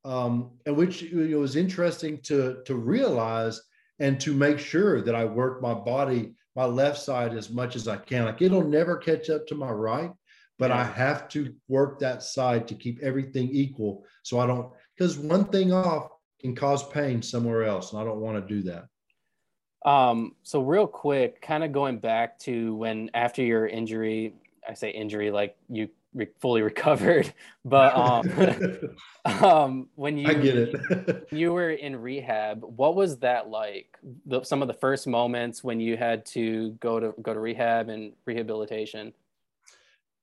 Um, 0.05 0.53
and 0.65 0.77
which 0.77 1.03
you 1.03 1.29
know, 1.29 1.39
was 1.39 1.57
interesting 1.57 2.21
to 2.23 2.63
to 2.65 2.75
realize 2.75 3.61
and 3.99 4.21
to 4.21 4.33
make 4.33 4.59
sure 4.59 5.03
that 5.03 5.15
I 5.15 5.25
work 5.25 5.61
my 5.61 5.75
body, 5.75 6.35
my 6.55 6.65
left 6.65 6.99
side 7.01 7.35
as 7.35 7.51
much 7.51 7.77
as 7.77 7.89
I 7.89 7.97
can. 7.97 8.25
Like 8.25 8.43
it'll 8.43 8.67
never 8.67 8.97
catch 8.97 9.31
up 9.31 9.47
to 9.49 9.55
my 9.55 9.71
right, 9.71 10.11
but 10.59 10.71
yeah. 10.71 10.81
I 10.81 10.85
have 10.85 11.29
to 11.31 11.55
work 11.69 11.99
that 12.01 12.23
side 12.23 12.69
to 12.69 12.75
keep 12.75 13.03
everything 13.03 13.49
equal. 13.51 14.05
So 14.23 14.39
I 14.39 14.47
don't 14.47 14.71
because 14.97 15.19
one 15.19 15.47
thing 15.47 15.73
off 15.73 16.09
can 16.41 16.55
cause 16.55 16.89
pain 16.89 17.21
somewhere 17.21 17.65
else, 17.65 17.93
and 17.93 18.01
I 18.01 18.05
don't 18.05 18.21
want 18.21 18.37
to 18.37 18.55
do 18.55 18.63
that. 18.71 18.87
Um, 19.87 20.35
so 20.43 20.61
real 20.61 20.89
quick, 20.89 21.41
kind 21.41 21.63
of 21.63 21.73
going 21.73 21.99
back 21.99 22.39
to 22.41 22.75
when 22.75 23.09
after 23.15 23.43
your 23.43 23.67
injury, 23.67 24.35
I 24.69 24.75
say 24.75 24.91
injury 24.91 25.31
like 25.31 25.57
you 25.69 25.89
re- 26.13 26.29
fully 26.41 26.63
recovered, 26.73 27.33
but 27.65 27.95
um, 27.97 28.91
um, 29.45 29.89
when 29.95 30.19
you 30.19 30.29
I 30.29 30.35
get 30.35 30.57
it, 30.57 31.29
you 31.31 31.53
were 31.53 31.71
in 31.71 31.95
rehab. 31.95 32.65
What 32.65 32.97
was 32.97 33.19
that 33.19 33.49
like? 33.49 33.97
The, 34.27 34.43
some 34.43 34.61
of 34.61 34.67
the 34.67 34.75
first 34.75 35.07
moments 35.07 35.63
when 35.63 35.79
you 35.79 35.97
had 35.97 36.27
to 36.27 36.73
go 36.81 36.99
to 36.99 37.15
go 37.23 37.33
to 37.33 37.39
rehab 37.39 37.89
and 37.89 38.13
rehabilitation. 38.25 39.13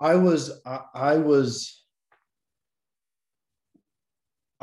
I 0.01 0.15
was 0.15 0.59
I, 0.65 0.81
I 0.93 1.15
was 1.15 1.82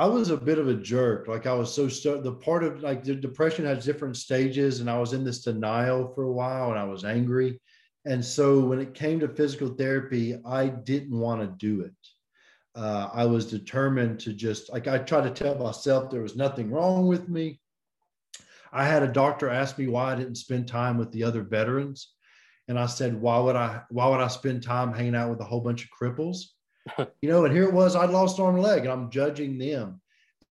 I 0.00 0.06
was 0.06 0.30
a 0.30 0.36
bit 0.38 0.58
of 0.58 0.66
a 0.66 0.74
jerk. 0.74 1.28
Like 1.28 1.46
I 1.46 1.52
was 1.52 1.74
so 1.74 1.86
st- 1.86 2.22
the 2.22 2.32
part 2.32 2.64
of 2.64 2.80
like 2.80 3.04
the 3.04 3.14
depression 3.14 3.66
has 3.66 3.84
different 3.84 4.16
stages, 4.16 4.80
and 4.80 4.88
I 4.88 4.98
was 4.98 5.12
in 5.12 5.24
this 5.24 5.42
denial 5.42 6.14
for 6.14 6.22
a 6.22 6.32
while, 6.32 6.70
and 6.70 6.78
I 6.78 6.84
was 6.84 7.04
angry. 7.04 7.60
And 8.06 8.24
so 8.24 8.60
when 8.60 8.80
it 8.80 8.94
came 8.94 9.20
to 9.20 9.28
physical 9.28 9.68
therapy, 9.68 10.40
I 10.42 10.68
didn't 10.68 11.18
want 11.18 11.42
to 11.42 11.66
do 11.66 11.82
it. 11.82 11.92
Uh, 12.74 13.10
I 13.12 13.26
was 13.26 13.50
determined 13.50 14.20
to 14.20 14.32
just 14.32 14.72
like 14.72 14.88
I 14.88 14.96
tried 15.00 15.24
to 15.24 15.44
tell 15.44 15.62
myself 15.62 16.10
there 16.10 16.22
was 16.22 16.34
nothing 16.34 16.70
wrong 16.70 17.06
with 17.06 17.28
me. 17.28 17.60
I 18.72 18.86
had 18.86 19.02
a 19.02 19.12
doctor 19.12 19.50
ask 19.50 19.76
me 19.76 19.86
why 19.86 20.14
I 20.14 20.16
didn't 20.16 20.36
spend 20.36 20.66
time 20.66 20.96
with 20.96 21.12
the 21.12 21.24
other 21.24 21.42
veterans, 21.42 22.14
and 22.68 22.78
I 22.78 22.86
said, 22.86 23.20
"Why 23.20 23.38
would 23.38 23.54
I? 23.54 23.82
Why 23.90 24.08
would 24.08 24.20
I 24.20 24.28
spend 24.28 24.62
time 24.62 24.94
hanging 24.94 25.14
out 25.14 25.28
with 25.28 25.40
a 25.40 25.44
whole 25.44 25.60
bunch 25.60 25.84
of 25.84 25.90
cripples?" 25.90 26.38
You 27.20 27.28
know, 27.28 27.44
and 27.44 27.54
here 27.54 27.64
it 27.64 27.72
was, 27.72 27.96
I'd 27.96 28.10
lost 28.10 28.40
arm 28.40 28.56
and 28.56 28.64
leg, 28.64 28.82
and 28.82 28.92
I'm 28.92 29.10
judging 29.10 29.58
them. 29.58 30.00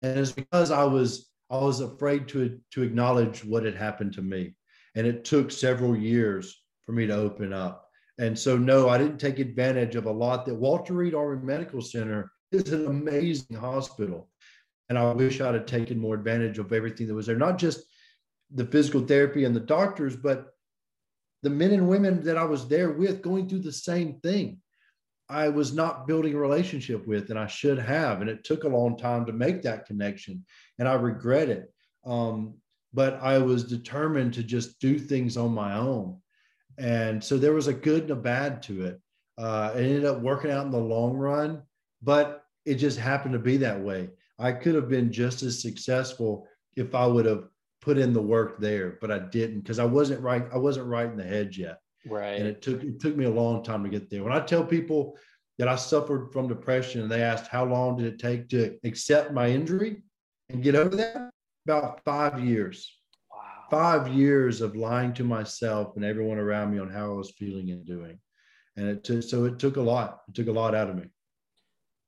And 0.02 0.18
it's 0.18 0.32
because 0.32 0.70
I 0.70 0.84
was 0.84 1.30
I 1.50 1.58
was 1.58 1.80
afraid 1.80 2.28
to 2.28 2.58
to 2.72 2.82
acknowledge 2.82 3.44
what 3.44 3.64
had 3.64 3.76
happened 3.76 4.12
to 4.14 4.22
me. 4.22 4.54
And 4.94 5.06
it 5.06 5.24
took 5.24 5.50
several 5.50 5.96
years 5.96 6.62
for 6.84 6.92
me 6.92 7.06
to 7.06 7.14
open 7.14 7.52
up. 7.52 7.88
And 8.18 8.38
so 8.38 8.56
no, 8.56 8.88
I 8.88 8.98
didn't 8.98 9.18
take 9.18 9.38
advantage 9.38 9.94
of 9.94 10.06
a 10.06 10.10
lot 10.10 10.46
that 10.46 10.54
Walter 10.54 10.94
Reed 10.94 11.14
Army 11.14 11.44
Medical 11.44 11.82
Center 11.82 12.30
is 12.52 12.72
an 12.72 12.86
amazing 12.86 13.56
hospital. 13.56 14.30
And 14.88 14.96
I 14.98 15.12
wish 15.12 15.40
I'd 15.40 15.54
have 15.54 15.66
taken 15.66 15.98
more 15.98 16.14
advantage 16.14 16.58
of 16.58 16.72
everything 16.72 17.08
that 17.08 17.14
was 17.14 17.26
there, 17.26 17.36
not 17.36 17.58
just 17.58 17.84
the 18.52 18.64
physical 18.64 19.00
therapy 19.00 19.44
and 19.44 19.54
the 19.54 19.60
doctors, 19.60 20.16
but 20.16 20.46
the 21.42 21.50
men 21.50 21.72
and 21.72 21.88
women 21.88 22.22
that 22.24 22.38
I 22.38 22.44
was 22.44 22.68
there 22.68 22.90
with 22.90 23.22
going 23.22 23.48
through 23.48 23.62
the 23.62 23.72
same 23.72 24.20
thing. 24.20 24.60
I 25.28 25.48
was 25.48 25.72
not 25.72 26.06
building 26.06 26.34
a 26.34 26.38
relationship 26.38 27.06
with, 27.06 27.30
and 27.30 27.38
I 27.38 27.46
should 27.46 27.78
have. 27.78 28.20
And 28.20 28.30
it 28.30 28.44
took 28.44 28.64
a 28.64 28.68
long 28.68 28.96
time 28.96 29.26
to 29.26 29.32
make 29.32 29.62
that 29.62 29.86
connection, 29.86 30.44
and 30.78 30.88
I 30.88 30.94
regret 30.94 31.48
it. 31.48 31.72
Um, 32.04 32.54
but 32.94 33.20
I 33.20 33.38
was 33.38 33.64
determined 33.64 34.34
to 34.34 34.42
just 34.42 34.80
do 34.80 34.98
things 34.98 35.36
on 35.36 35.52
my 35.52 35.76
own. 35.76 36.18
And 36.78 37.22
so 37.22 37.36
there 37.36 37.52
was 37.52 37.66
a 37.66 37.74
good 37.74 38.02
and 38.02 38.12
a 38.12 38.16
bad 38.16 38.62
to 38.64 38.86
it. 38.86 39.00
Uh, 39.38 39.72
it 39.74 39.80
ended 39.80 40.04
up 40.04 40.20
working 40.20 40.50
out 40.50 40.64
in 40.64 40.72
the 40.72 40.78
long 40.78 41.14
run, 41.14 41.62
but 42.02 42.44
it 42.64 42.76
just 42.76 42.98
happened 42.98 43.34
to 43.34 43.38
be 43.38 43.56
that 43.58 43.80
way. 43.80 44.10
I 44.38 44.52
could 44.52 44.74
have 44.74 44.88
been 44.88 45.12
just 45.12 45.42
as 45.42 45.60
successful 45.60 46.46
if 46.76 46.94
I 46.94 47.06
would 47.06 47.26
have 47.26 47.44
put 47.80 47.98
in 47.98 48.12
the 48.12 48.22
work 48.22 48.60
there, 48.60 48.98
but 49.00 49.10
I 49.10 49.18
didn't 49.18 49.60
because 49.60 49.78
I 49.78 49.84
wasn't 49.84 50.20
right. 50.20 50.46
I 50.52 50.58
wasn't 50.58 50.86
right 50.86 51.06
in 51.06 51.16
the 51.16 51.24
head 51.24 51.56
yet. 51.56 51.78
Right. 52.06 52.38
And 52.38 52.46
it 52.46 52.62
took 52.62 52.82
it 52.82 53.00
took 53.00 53.16
me 53.16 53.24
a 53.24 53.30
long 53.30 53.62
time 53.62 53.82
to 53.84 53.90
get 53.90 54.10
there. 54.10 54.22
When 54.22 54.32
I 54.32 54.40
tell 54.40 54.64
people 54.64 55.16
that 55.58 55.68
I 55.68 55.76
suffered 55.76 56.32
from 56.32 56.48
depression 56.48 57.02
and 57.02 57.10
they 57.10 57.22
asked 57.22 57.48
how 57.48 57.64
long 57.64 57.96
did 57.96 58.06
it 58.06 58.18
take 58.18 58.48
to 58.50 58.78
accept 58.84 59.32
my 59.32 59.48
injury 59.48 60.02
and 60.50 60.62
get 60.62 60.74
over 60.74 60.94
that, 60.96 61.30
about 61.66 62.02
five 62.04 62.44
years. 62.44 62.98
Wow. 63.32 63.38
Five 63.70 64.08
years 64.08 64.60
of 64.60 64.76
lying 64.76 65.12
to 65.14 65.24
myself 65.24 65.96
and 65.96 66.04
everyone 66.04 66.38
around 66.38 66.72
me 66.72 66.78
on 66.78 66.90
how 66.90 67.12
I 67.12 67.16
was 67.16 67.30
feeling 67.30 67.70
and 67.70 67.84
doing. 67.84 68.18
And 68.76 68.86
it 68.86 69.04
took 69.04 69.22
so 69.22 69.44
it 69.44 69.58
took 69.58 69.76
a 69.76 69.82
lot. 69.82 70.22
It 70.28 70.34
took 70.34 70.48
a 70.48 70.52
lot 70.52 70.74
out 70.74 70.90
of 70.90 70.96
me. 70.96 71.04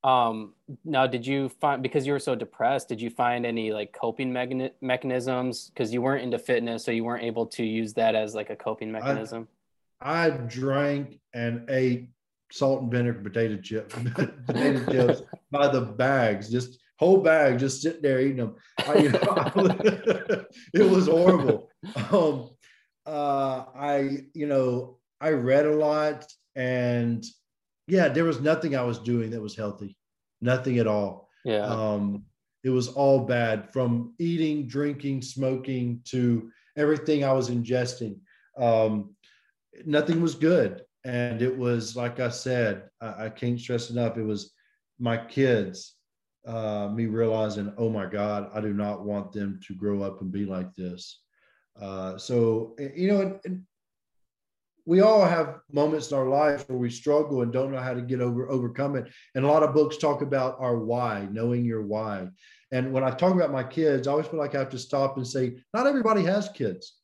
Um, 0.04 0.54
now, 0.84 1.06
did 1.06 1.26
you 1.26 1.48
find 1.48 1.82
because 1.82 2.06
you 2.06 2.12
were 2.12 2.20
so 2.20 2.34
depressed? 2.34 2.88
Did 2.88 3.00
you 3.00 3.10
find 3.10 3.44
any 3.44 3.72
like 3.72 3.92
coping 3.92 4.32
mechanisms? 4.32 5.70
Because 5.70 5.92
you 5.92 6.02
weren't 6.02 6.22
into 6.22 6.38
fitness, 6.38 6.84
so 6.84 6.92
you 6.92 7.04
weren't 7.04 7.24
able 7.24 7.46
to 7.46 7.64
use 7.64 7.94
that 7.94 8.14
as 8.14 8.34
like 8.34 8.50
a 8.50 8.56
coping 8.56 8.92
mechanism. 8.92 9.48
I 10.00 10.30
drank 10.30 11.20
and 11.34 11.68
ate 11.68 12.10
salt 12.52 12.82
and 12.82 12.90
vinegar 12.90 13.20
potato 13.20 13.60
chips, 13.60 13.94
potato 14.46 14.90
chips 14.90 15.22
by 15.50 15.68
the 15.68 15.80
bags, 15.80 16.50
just 16.50 16.78
whole 16.98 17.18
bag, 17.18 17.58
just 17.58 17.82
sitting 17.82 18.02
there 18.02 18.20
eating 18.20 18.36
them. 18.36 18.56
I, 18.86 18.98
you 18.98 19.10
know, 19.10 19.20
it 20.74 20.90
was 20.90 21.06
horrible. 21.06 21.70
Um, 22.10 22.50
uh, 23.06 23.64
I, 23.74 24.26
you 24.34 24.46
know, 24.46 24.98
I 25.20 25.30
read 25.30 25.66
a 25.66 25.74
lot, 25.74 26.26
and 26.54 27.24
yeah, 27.86 28.08
there 28.08 28.24
was 28.24 28.40
nothing 28.40 28.76
I 28.76 28.82
was 28.82 28.98
doing 28.98 29.30
that 29.30 29.40
was 29.40 29.56
healthy, 29.56 29.96
nothing 30.40 30.78
at 30.78 30.86
all. 30.86 31.28
Yeah. 31.44 31.64
Um, 31.64 32.24
it 32.64 32.70
was 32.70 32.88
all 32.88 33.20
bad 33.20 33.72
from 33.72 34.14
eating, 34.18 34.66
drinking, 34.66 35.22
smoking 35.22 36.00
to 36.06 36.50
everything 36.76 37.24
I 37.24 37.32
was 37.32 37.50
ingesting. 37.50 38.18
Um, 38.58 39.14
nothing 39.84 40.20
was 40.20 40.34
good. 40.34 40.82
And 41.04 41.42
it 41.42 41.56
was, 41.56 41.96
like 41.96 42.20
I 42.20 42.28
said, 42.28 42.88
I, 43.00 43.26
I 43.26 43.28
can't 43.30 43.60
stress 43.60 43.90
enough, 43.90 44.18
it 44.18 44.24
was 44.24 44.52
my 44.98 45.16
kids, 45.16 45.94
uh, 46.46 46.88
me 46.88 47.06
realizing, 47.06 47.72
oh 47.78 47.88
my 47.88 48.06
God, 48.06 48.50
I 48.52 48.60
do 48.60 48.72
not 48.72 49.04
want 49.04 49.32
them 49.32 49.60
to 49.66 49.74
grow 49.74 50.02
up 50.02 50.20
and 50.20 50.32
be 50.32 50.44
like 50.44 50.74
this. 50.74 51.20
Uh, 51.80 52.18
so, 52.18 52.74
you 52.94 53.08
know, 53.08 53.20
and, 53.20 53.40
and 53.44 53.62
we 54.88 55.00
all 55.02 55.24
have 55.24 55.60
moments 55.70 56.10
in 56.10 56.16
our 56.16 56.28
life 56.28 56.68
where 56.68 56.78
we 56.78 56.90
struggle 56.90 57.42
and 57.42 57.52
don't 57.52 57.70
know 57.70 57.78
how 57.80 57.92
to 57.92 58.00
get 58.00 58.22
over 58.22 58.50
overcome 58.50 58.96
it. 58.96 59.06
And 59.34 59.44
a 59.44 59.48
lot 59.48 59.62
of 59.62 59.74
books 59.74 59.98
talk 59.98 60.22
about 60.22 60.56
our 60.58 60.78
why, 60.78 61.28
knowing 61.30 61.64
your 61.64 61.82
why. 61.82 62.28
And 62.72 62.92
when 62.92 63.04
I 63.04 63.10
talk 63.10 63.34
about 63.34 63.52
my 63.52 63.62
kids, 63.62 64.08
I 64.08 64.12
always 64.12 64.26
feel 64.26 64.40
like 64.40 64.54
I 64.54 64.60
have 64.60 64.70
to 64.70 64.78
stop 64.78 65.18
and 65.18 65.26
say, 65.26 65.58
not 65.74 65.86
everybody 65.86 66.24
has 66.24 66.48
kids 66.48 66.94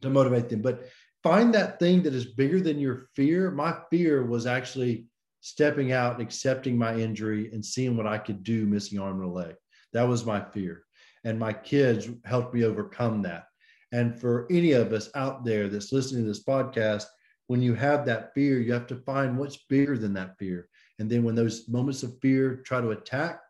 to 0.00 0.08
motivate 0.10 0.48
them, 0.48 0.62
but 0.62 0.84
find 1.22 1.54
that 1.54 1.78
thing 1.78 2.02
that 2.02 2.14
is 2.14 2.26
bigger 2.26 2.60
than 2.60 2.78
your 2.78 3.08
fear. 3.14 3.50
My 3.50 3.76
fear 3.90 4.24
was 4.24 4.46
actually 4.46 5.06
stepping 5.40 5.92
out 5.92 6.14
and 6.14 6.22
accepting 6.22 6.76
my 6.76 6.94
injury 6.94 7.50
and 7.52 7.64
seeing 7.64 7.96
what 7.96 8.06
I 8.06 8.18
could 8.18 8.42
do 8.44 8.66
missing 8.66 8.98
arm 8.98 9.20
and 9.20 9.30
a 9.30 9.32
leg. 9.32 9.54
That 9.92 10.08
was 10.08 10.26
my 10.26 10.40
fear. 10.40 10.84
And 11.24 11.38
my 11.38 11.52
kids 11.52 12.08
helped 12.24 12.54
me 12.54 12.64
overcome 12.64 13.22
that. 13.22 13.44
And 13.92 14.18
for 14.18 14.46
any 14.50 14.72
of 14.72 14.92
us 14.92 15.10
out 15.14 15.44
there 15.44 15.68
that's 15.68 15.92
listening 15.92 16.22
to 16.22 16.28
this 16.28 16.44
podcast, 16.44 17.04
when 17.46 17.60
you 17.60 17.74
have 17.74 18.06
that 18.06 18.32
fear, 18.34 18.60
you 18.60 18.72
have 18.72 18.86
to 18.86 18.96
find 18.96 19.36
what's 19.36 19.64
bigger 19.68 19.98
than 19.98 20.14
that 20.14 20.38
fear. 20.38 20.68
And 20.98 21.10
then 21.10 21.22
when 21.22 21.34
those 21.34 21.68
moments 21.68 22.02
of 22.02 22.18
fear 22.20 22.62
try 22.64 22.80
to 22.80 22.90
attack, 22.90 23.40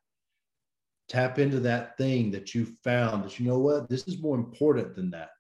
tap 1.09 1.39
into 1.39 1.61
that 1.61 1.97
thing 1.99 2.31
that 2.31 2.55
you 2.55 2.67
found 2.83 3.25
that 3.25 3.39
you 3.39 3.47
know 3.47 3.59
what, 3.59 3.89
this 3.89 4.09
is 4.09 4.21
more 4.21 4.37
important 4.37 4.97
than 4.97 5.11
that. 5.11 5.31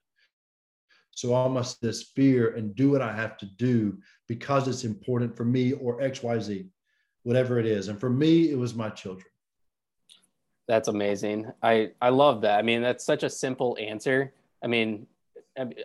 So 1.12 1.34
I 1.34 1.46
must 1.48 1.80
this 1.80 2.02
fear 2.02 2.54
and 2.54 2.74
do 2.74 2.90
what 2.90 3.02
I 3.02 3.14
have 3.14 3.36
to 3.38 3.46
do 3.46 3.98
because 4.28 4.66
it's 4.66 4.84
important 4.84 5.36
for 5.36 5.44
me 5.44 5.72
or 5.72 6.00
XYZ, 6.00 6.66
whatever 7.22 7.58
it 7.58 7.66
is. 7.66 7.88
And 7.88 8.00
for 8.00 8.10
me, 8.10 8.50
it 8.50 8.58
was 8.58 8.74
my 8.74 8.88
children. 8.88 9.26
That's 10.68 10.88
amazing. 10.88 11.52
I, 11.62 11.90
I 12.00 12.08
love 12.08 12.40
that. 12.42 12.58
I 12.58 12.62
mean, 12.62 12.82
that's 12.82 13.04
such 13.04 13.24
a 13.24 13.30
simple 13.30 13.76
answer. 13.78 14.32
I 14.64 14.68
mean, 14.68 15.06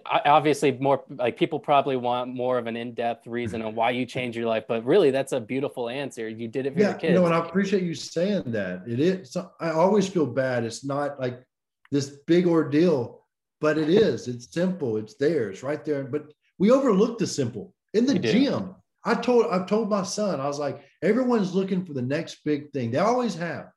obviously 0.05 0.71
more 0.71 1.03
like 1.09 1.37
people 1.37 1.59
probably 1.59 1.97
want 1.97 2.33
more 2.33 2.57
of 2.57 2.67
an 2.67 2.77
in-depth 2.77 3.27
reason 3.27 3.61
on 3.61 3.75
why 3.75 3.89
you 3.89 4.05
changed 4.05 4.37
your 4.37 4.47
life 4.47 4.63
but 4.65 4.83
really 4.85 5.11
that's 5.11 5.33
a 5.33 5.41
beautiful 5.41 5.89
answer 5.89 6.29
you 6.29 6.47
did 6.47 6.65
it 6.65 6.73
for 6.73 6.79
yeah, 6.79 6.89
your 6.89 6.97
kids 6.97 7.11
you 7.11 7.19
know 7.19 7.25
and 7.25 7.35
i 7.35 7.39
appreciate 7.39 7.83
you 7.83 7.93
saying 7.93 8.43
that 8.45 8.81
it 8.87 9.01
is 9.01 9.35
i 9.59 9.71
always 9.71 10.07
feel 10.07 10.25
bad 10.25 10.63
it's 10.63 10.85
not 10.85 11.19
like 11.19 11.43
this 11.91 12.11
big 12.27 12.47
ordeal 12.47 13.25
but 13.59 13.77
it 13.77 13.89
is. 13.89 14.27
It's 14.27 14.51
simple. 14.51 14.97
It's 14.97 15.15
there. 15.15 15.49
It's 15.49 15.63
right 15.63 15.83
there. 15.83 16.03
But 16.03 16.33
we 16.57 16.71
overlook 16.71 17.17
the 17.17 17.27
simple 17.27 17.73
in 17.93 18.05
the 18.05 18.19
gym. 18.19 18.75
I 19.03 19.15
told 19.15 19.45
I've 19.51 19.67
told 19.67 19.89
my 19.89 20.03
son, 20.03 20.41
I 20.41 20.47
was 20.47 20.59
like, 20.59 20.83
everyone's 21.01 21.55
looking 21.55 21.85
for 21.85 21.93
the 21.93 22.01
next 22.01 22.43
big 22.43 22.71
thing. 22.71 22.91
They 22.91 22.97
always 22.97 23.35
have. 23.35 23.69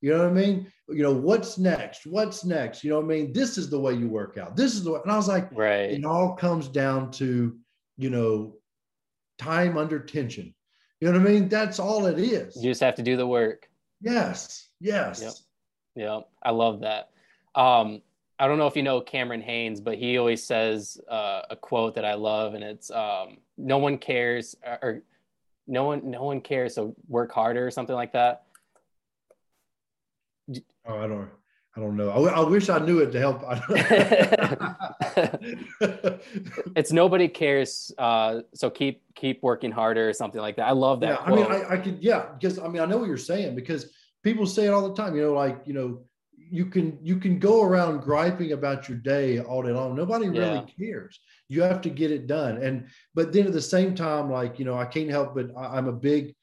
You 0.00 0.12
know 0.12 0.24
what 0.24 0.30
I 0.30 0.32
mean? 0.32 0.72
You 0.88 1.02
know, 1.04 1.12
what's 1.12 1.58
next? 1.58 2.06
What's 2.06 2.44
next? 2.44 2.82
You 2.82 2.90
know 2.90 2.96
what 2.96 3.04
I 3.04 3.08
mean? 3.08 3.32
This 3.32 3.56
is 3.56 3.70
the 3.70 3.78
way 3.78 3.94
you 3.94 4.08
work 4.08 4.36
out. 4.36 4.56
This 4.56 4.74
is 4.74 4.82
the 4.82 4.92
way. 4.92 5.00
And 5.02 5.12
I 5.12 5.16
was 5.16 5.28
like, 5.28 5.48
right. 5.52 5.92
It 5.92 6.04
all 6.04 6.34
comes 6.34 6.66
down 6.66 7.12
to, 7.12 7.56
you 7.96 8.10
know, 8.10 8.56
time 9.38 9.78
under 9.78 10.00
tension. 10.00 10.52
You 11.00 11.12
know 11.12 11.18
what 11.18 11.28
I 11.28 11.32
mean? 11.32 11.48
That's 11.48 11.78
all 11.78 12.06
it 12.06 12.18
is. 12.18 12.56
You 12.56 12.70
just 12.70 12.80
have 12.80 12.96
to 12.96 13.02
do 13.02 13.16
the 13.16 13.26
work. 13.26 13.68
Yes. 14.00 14.68
Yes. 14.80 15.22
Yep. 15.22 15.32
Yep. 15.94 16.28
I 16.42 16.50
love 16.50 16.80
that. 16.80 17.10
Um, 17.54 18.02
I 18.42 18.48
don't 18.48 18.58
know 18.58 18.66
if 18.66 18.74
you 18.74 18.82
know 18.82 19.00
Cameron 19.00 19.40
Hanes, 19.40 19.80
but 19.80 19.96
he 19.96 20.18
always 20.18 20.42
says 20.42 21.00
uh, 21.08 21.42
a 21.48 21.54
quote 21.54 21.94
that 21.94 22.04
I 22.04 22.14
love, 22.14 22.54
and 22.54 22.64
it's 22.64 22.90
um, 22.90 23.36
"No 23.56 23.78
one 23.78 23.98
cares," 23.98 24.56
or, 24.66 24.78
or 24.82 25.02
"No 25.68 25.84
one, 25.84 26.10
no 26.10 26.24
one 26.24 26.40
cares, 26.40 26.74
so 26.74 26.96
work 27.06 27.30
harder," 27.30 27.64
or 27.64 27.70
something 27.70 27.94
like 27.94 28.14
that. 28.14 28.42
Oh, 30.84 30.98
I 30.98 31.06
don't. 31.06 31.28
I 31.76 31.80
don't 31.80 31.96
know. 31.96 32.10
I, 32.10 32.40
I 32.40 32.42
wish 32.48 32.68
I 32.68 32.80
knew 32.80 32.98
it 32.98 33.12
to 33.12 33.20
help. 33.20 33.44
it's 36.74 36.90
nobody 36.90 37.28
cares. 37.28 37.92
Uh, 37.96 38.40
so 38.54 38.68
keep 38.68 39.02
keep 39.14 39.40
working 39.44 39.70
harder 39.70 40.08
or 40.08 40.12
something 40.12 40.40
like 40.40 40.56
that. 40.56 40.66
I 40.66 40.72
love 40.72 40.98
that. 40.98 41.10
Yeah, 41.10 41.26
quote. 41.28 41.48
I 41.48 41.52
mean, 41.52 41.64
I, 41.64 41.74
I 41.74 41.76
could. 41.76 42.02
Yeah, 42.02 42.26
because 42.36 42.58
I 42.58 42.66
mean, 42.66 42.82
I 42.82 42.86
know 42.86 42.98
what 42.98 43.06
you're 43.06 43.18
saying 43.18 43.54
because 43.54 43.92
people 44.24 44.46
say 44.46 44.66
it 44.66 44.70
all 44.70 44.88
the 44.88 44.96
time. 44.96 45.14
You 45.14 45.22
know, 45.22 45.32
like 45.32 45.62
you 45.64 45.74
know, 45.74 46.00
you 46.52 46.66
can 46.66 46.98
you 47.02 47.16
can 47.16 47.38
go 47.38 47.62
around 47.62 48.02
griping 48.02 48.52
about 48.52 48.86
your 48.86 48.98
day 48.98 49.40
all 49.40 49.62
day 49.62 49.72
long. 49.72 49.96
Nobody 49.96 50.28
really 50.28 50.62
yeah. 50.78 50.86
cares. 50.86 51.18
You 51.48 51.62
have 51.62 51.80
to 51.80 51.88
get 51.88 52.10
it 52.10 52.26
done. 52.26 52.62
And 52.62 52.88
but 53.14 53.32
then 53.32 53.46
at 53.46 53.54
the 53.54 53.62
same 53.62 53.94
time, 53.94 54.30
like 54.30 54.58
you 54.58 54.66
know, 54.66 54.76
I 54.76 54.84
can't 54.84 55.08
help 55.08 55.34
but 55.34 55.50
I'm 55.56 55.88
a 55.88 55.92
big 55.92 56.34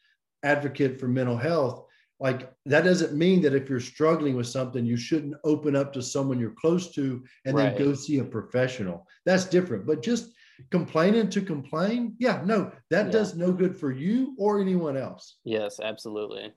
advocate 0.42 1.00
for 1.00 1.08
mental 1.08 1.38
health. 1.38 1.86
Like 2.20 2.52
that 2.66 2.84
doesn't 2.84 3.14
mean 3.16 3.44
that 3.44 3.54
if 3.54 3.70
you're 3.70 3.80
struggling 3.80 4.36
with 4.36 4.48
something, 4.48 4.84
you 4.84 4.98
shouldn't 4.98 5.36
open 5.44 5.76
up 5.76 5.94
to 5.94 6.02
someone 6.02 6.40
you're 6.40 6.56
close 6.60 6.92
to 6.96 7.24
and 7.46 7.56
right. 7.56 7.78
then 7.78 7.88
go 7.88 7.94
see 7.94 8.18
a 8.18 8.24
professional. 8.24 9.06
That's 9.28 9.46
different. 9.46 9.86
But 9.86 10.02
just 10.02 10.32
complaining 10.72 11.30
to 11.30 11.42
complain, 11.42 12.16
yeah, 12.18 12.42
no, 12.44 12.72
that 12.90 13.06
yeah. 13.06 13.12
does 13.12 13.36
no 13.36 13.52
good 13.52 13.78
for 13.78 13.92
you 13.92 14.34
or 14.40 14.60
anyone 14.60 14.98
else. 14.98 15.38
Yes, 15.44 15.80
absolutely. 15.80 16.52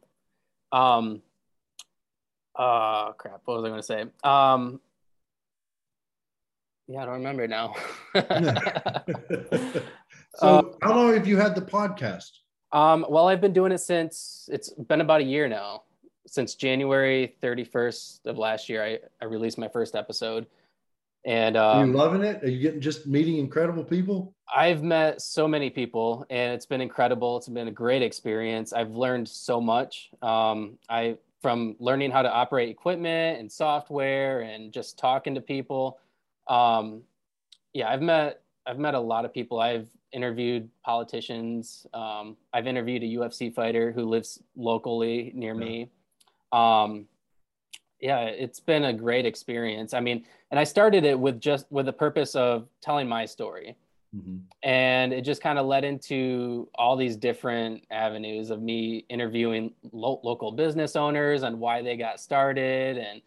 Um, 0.72 1.20
uh 2.56 3.12
crap. 3.12 3.40
What 3.44 3.62
was 3.62 3.64
i 3.64 3.68
going 3.68 3.80
to 3.80 3.82
say? 3.82 4.04
Um 4.24 4.80
yeah 6.88 7.02
i 7.02 7.04
don't 7.06 7.14
remember 7.14 7.46
now. 7.48 7.74
So 10.36 10.46
uh, 10.46 10.62
how 10.80 10.96
long 10.96 11.12
have 11.12 11.28
you 11.28 11.36
had 11.36 11.54
the 11.54 11.60
podcast? 11.62 12.30
um 12.72 13.04
well 13.10 13.28
i've 13.28 13.42
been 13.42 13.52
doing 13.52 13.70
it 13.70 13.82
since 13.82 14.48
it's 14.50 14.70
been 14.70 15.02
about 15.02 15.20
a 15.20 15.24
year 15.24 15.46
now. 15.48 15.82
Since 16.26 16.54
january 16.54 17.36
31st 17.42 18.26
of 18.26 18.38
last 18.38 18.68
year 18.68 18.82
i, 18.82 18.98
I 19.20 19.26
released 19.26 19.58
my 19.58 19.68
first 19.68 19.94
episode. 19.94 20.46
And 21.24 21.56
um, 21.56 21.90
you 21.90 21.96
loving 21.96 22.22
it? 22.22 22.42
Are 22.42 22.48
you 22.48 22.58
getting 22.58 22.80
just 22.80 23.06
meeting 23.06 23.36
incredible 23.36 23.84
people? 23.84 24.34
I've 24.54 24.82
met 24.82 25.20
so 25.20 25.46
many 25.46 25.70
people 25.70 26.26
and 26.30 26.52
it's 26.54 26.66
been 26.66 26.80
incredible. 26.80 27.36
It's 27.36 27.48
been 27.48 27.68
a 27.68 27.72
great 27.72 28.02
experience. 28.02 28.72
I've 28.72 28.90
learned 28.92 29.28
so 29.28 29.60
much. 29.60 30.10
Um, 30.22 30.78
i 30.88 31.16
from 31.42 31.76
learning 31.80 32.10
how 32.12 32.22
to 32.22 32.32
operate 32.32 32.68
equipment 32.68 33.40
and 33.40 33.50
software 33.50 34.40
and 34.40 34.72
just 34.72 34.98
talking 34.98 35.34
to 35.34 35.40
people. 35.40 35.98
Um, 36.48 37.02
yeah, 37.74 37.90
I've 37.90 38.02
met 38.02 38.42
I've 38.66 38.78
met 38.78 38.94
a 38.94 39.00
lot 39.00 39.24
of 39.24 39.34
people. 39.34 39.60
I've 39.60 39.88
interviewed 40.12 40.68
politicians. 40.84 41.86
Um, 41.92 42.36
I've 42.52 42.66
interviewed 42.66 43.02
a 43.02 43.06
UFC 43.06 43.52
fighter 43.52 43.90
who 43.90 44.04
lives 44.04 44.40
locally 44.56 45.32
near 45.34 45.54
yeah. 45.54 45.60
me. 45.60 45.90
Um, 46.52 47.06
yeah, 48.00 48.20
it's 48.20 48.60
been 48.60 48.84
a 48.84 48.92
great 48.92 49.26
experience. 49.26 49.94
I 49.94 50.00
mean, 50.00 50.24
and 50.50 50.60
I 50.60 50.64
started 50.64 51.04
it 51.04 51.18
with 51.18 51.40
just 51.40 51.66
with 51.70 51.86
the 51.86 51.92
purpose 51.92 52.34
of 52.34 52.68
telling 52.80 53.08
my 53.08 53.24
story. 53.24 53.76
Mm-hmm. 54.14 54.38
And 54.62 55.12
it 55.12 55.22
just 55.22 55.42
kind 55.42 55.58
of 55.58 55.66
led 55.66 55.84
into 55.84 56.68
all 56.74 56.96
these 56.96 57.16
different 57.16 57.84
avenues 57.90 58.50
of 58.50 58.60
me 58.60 59.06
interviewing 59.08 59.72
lo- 59.92 60.20
local 60.22 60.52
business 60.52 60.96
owners 60.96 61.42
and 61.42 61.58
why 61.58 61.82
they 61.82 61.96
got 61.96 62.20
started. 62.20 62.98
And 62.98 63.22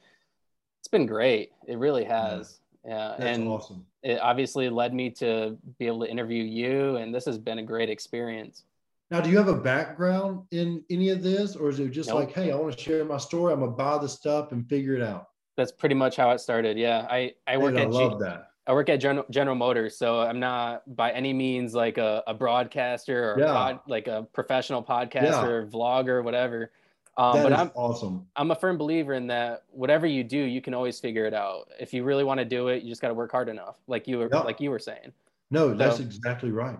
it's 0.79 0.87
been 0.87 1.05
great. 1.05 1.51
It 1.67 1.77
really 1.77 2.03
has. 2.03 2.59
Yeah. 2.85 3.15
That's 3.17 3.37
and 3.37 3.47
awesome. 3.47 3.85
It 4.03 4.19
obviously 4.19 4.69
led 4.69 4.93
me 4.93 5.09
to 5.11 5.57
be 5.79 5.87
able 5.87 6.01
to 6.01 6.09
interview 6.09 6.43
you. 6.43 6.97
And 6.97 7.13
this 7.13 7.25
has 7.25 7.39
been 7.39 7.57
a 7.57 7.63
great 7.63 7.89
experience. 7.89 8.63
Now, 9.11 9.21
do 9.21 9.29
you 9.29 9.37
have 9.37 9.47
a 9.47 9.55
background 9.55 10.43
in 10.51 10.83
any 10.89 11.09
of 11.09 11.21
this, 11.21 11.55
or 11.55 11.69
is 11.69 11.79
it 11.79 11.89
just 11.89 12.09
nope. 12.09 12.19
like, 12.19 12.33
hey, 12.33 12.51
I 12.51 12.55
want 12.55 12.75
to 12.75 12.83
share 12.83 13.05
my 13.05 13.17
story. 13.17 13.53
I'm 13.53 13.59
gonna 13.59 13.71
buy 13.71 13.99
the 13.99 14.09
stuff 14.09 14.51
and 14.51 14.67
figure 14.67 14.95
it 14.95 15.01
out. 15.01 15.29
That's 15.57 15.71
pretty 15.71 15.95
much 15.95 16.15
how 16.15 16.31
it 16.31 16.39
started. 16.39 16.77
Yeah, 16.77 17.07
I 17.09 17.33
I 17.45 17.57
work 17.57 17.75
at 17.75 17.81
I 17.81 17.85
love 17.85 18.13
G- 18.13 18.25
that. 18.25 18.47
I 18.67 18.73
work 18.73 18.89
at 18.89 18.97
General, 18.97 19.25
General 19.29 19.55
Motors, 19.55 19.97
so 19.97 20.21
I'm 20.21 20.39
not 20.39 20.95
by 20.95 21.11
any 21.11 21.33
means 21.33 21.75
like 21.75 21.97
a, 21.97 22.23
a 22.25 22.33
broadcaster 22.33 23.33
or 23.33 23.39
yeah. 23.39 23.45
a 23.45 23.53
pod, 23.53 23.79
like 23.87 24.07
a 24.07 24.27
professional 24.33 24.83
podcaster, 24.83 25.63
yeah. 25.63 25.69
vlogger, 25.69 26.23
whatever. 26.23 26.71
Um, 27.17 27.43
but 27.43 27.53
I'm 27.53 27.71
awesome. 27.75 28.27
I'm 28.35 28.51
a 28.51 28.55
firm 28.55 28.77
believer 28.77 29.13
in 29.13 29.27
that. 29.27 29.63
Whatever 29.69 30.07
you 30.07 30.23
do, 30.23 30.37
you 30.37 30.61
can 30.61 30.73
always 30.73 30.99
figure 30.99 31.25
it 31.25 31.33
out. 31.33 31.69
If 31.79 31.93
you 31.93 32.03
really 32.03 32.23
want 32.23 32.39
to 32.39 32.45
do 32.45 32.69
it, 32.69 32.83
you 32.83 32.89
just 32.89 33.01
got 33.01 33.09
to 33.09 33.13
work 33.13 33.31
hard 33.31 33.49
enough, 33.49 33.75
like 33.87 34.07
you 34.07 34.17
were, 34.17 34.29
yeah. 34.31 34.39
like 34.39 34.59
you 34.59 34.71
were 34.71 34.79
saying. 34.79 35.13
No, 35.51 35.73
that's 35.73 35.97
so, 35.97 36.03
exactly 36.03 36.51
right. 36.51 36.79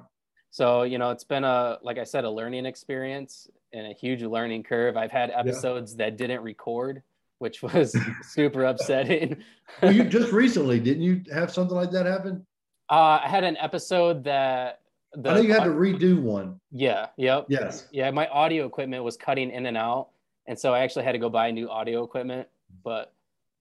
So 0.49 0.83
you 0.83 0.97
know, 0.97 1.11
it's 1.11 1.23
been 1.23 1.43
a 1.43 1.77
like 1.83 1.97
I 1.97 2.03
said, 2.03 2.23
a 2.23 2.29
learning 2.29 2.65
experience 2.65 3.47
and 3.73 3.87
a 3.87 3.93
huge 3.93 4.23
learning 4.23 4.63
curve. 4.63 4.97
I've 4.97 5.11
had 5.11 5.29
episodes 5.31 5.95
that 5.97 6.17
didn't 6.17 6.41
record 6.41 7.03
which 7.45 7.61
was 7.61 7.95
super 8.23 8.65
upsetting. 8.65 9.37
well, 9.83 9.91
you 9.91 10.03
just 10.03 10.31
recently 10.31 10.79
didn't 10.79 11.03
you 11.03 11.21
have 11.31 11.51
something 11.51 11.77
like 11.77 11.91
that 11.91 12.07
happen? 12.07 12.43
Uh, 12.89 13.19
I 13.23 13.27
had 13.27 13.43
an 13.43 13.55
episode 13.57 14.23
that 14.23 14.79
the, 15.13 15.29
I 15.29 15.35
know 15.35 15.41
you 15.41 15.53
had 15.53 15.63
to 15.63 15.69
redo 15.69 16.19
one. 16.19 16.59
Yeah. 16.71 17.07
Yep. 17.17 17.45
Yes. 17.49 17.87
Yeah. 17.91 18.09
My 18.09 18.27
audio 18.29 18.65
equipment 18.65 19.03
was 19.03 19.15
cutting 19.15 19.51
in 19.51 19.67
and 19.67 19.77
out, 19.77 20.09
and 20.47 20.57
so 20.57 20.73
I 20.73 20.79
actually 20.79 21.05
had 21.05 21.11
to 21.11 21.19
go 21.19 21.29
buy 21.29 21.51
new 21.51 21.69
audio 21.69 22.03
equipment. 22.03 22.47
But 22.83 23.13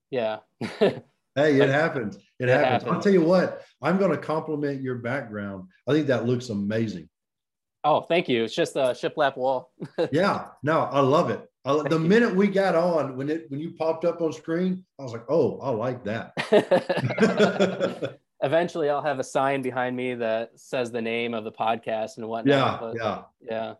yeah. 0.09 0.39
hey, 0.79 0.99
it 1.35 1.69
happens. 1.69 2.15
It, 2.15 2.21
it 2.39 2.49
happens. 2.49 2.71
happens. 2.71 2.91
I'll 2.91 3.01
tell 3.01 3.13
you 3.13 3.21
what. 3.21 3.61
I'm 3.83 3.99
going 3.99 4.11
to 4.11 4.17
compliment 4.17 4.81
your 4.81 4.95
background. 4.95 5.67
I 5.87 5.91
think 5.91 6.07
that 6.07 6.25
looks 6.25 6.49
amazing. 6.49 7.07
Oh, 7.83 8.01
thank 8.01 8.27
you. 8.27 8.45
It's 8.45 8.55
just 8.55 8.75
a 8.75 8.95
shiplap 8.99 9.37
wall. 9.37 9.71
yeah. 10.11 10.47
No, 10.63 10.79
I 10.79 11.01
love 11.01 11.29
it. 11.29 11.47
I, 11.65 11.81
the 11.89 11.99
minute 11.99 12.35
we 12.35 12.47
got 12.47 12.75
on, 12.75 13.17
when 13.17 13.29
it 13.29 13.49
when 13.49 13.59
you 13.59 13.71
popped 13.71 14.05
up 14.05 14.21
on 14.21 14.31
screen, 14.31 14.85
I 14.99 15.03
was 15.03 15.13
like, 15.13 15.25
"Oh, 15.29 15.59
I 15.59 15.69
like 15.71 16.03
that." 16.03 16.33
Eventually, 18.41 18.89
I'll 18.89 19.01
have 19.01 19.17
a 19.17 19.23
sign 19.23 19.63
behind 19.63 19.95
me 19.95 20.13
that 20.15 20.51
says 20.55 20.91
the 20.91 21.01
name 21.01 21.33
of 21.33 21.43
the 21.43 21.51
podcast 21.51 22.17
and 22.17 22.27
whatnot. 22.27 22.55
Yeah, 22.55 22.77
but, 22.79 22.95
yeah, 22.95 23.21
yeah, 23.41 23.73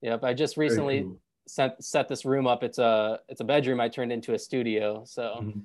yep. 0.00 0.24
I 0.24 0.34
just 0.34 0.56
recently 0.56 1.02
cool. 1.02 1.20
set 1.46 1.82
set 1.82 2.08
this 2.08 2.24
room 2.24 2.48
up. 2.48 2.64
It's 2.64 2.78
a 2.78 3.20
it's 3.28 3.40
a 3.40 3.44
bedroom 3.44 3.80
I 3.80 3.88
turned 3.88 4.10
into 4.10 4.34
a 4.34 4.38
studio. 4.38 5.04
So, 5.06 5.22
mm-hmm. 5.40 5.60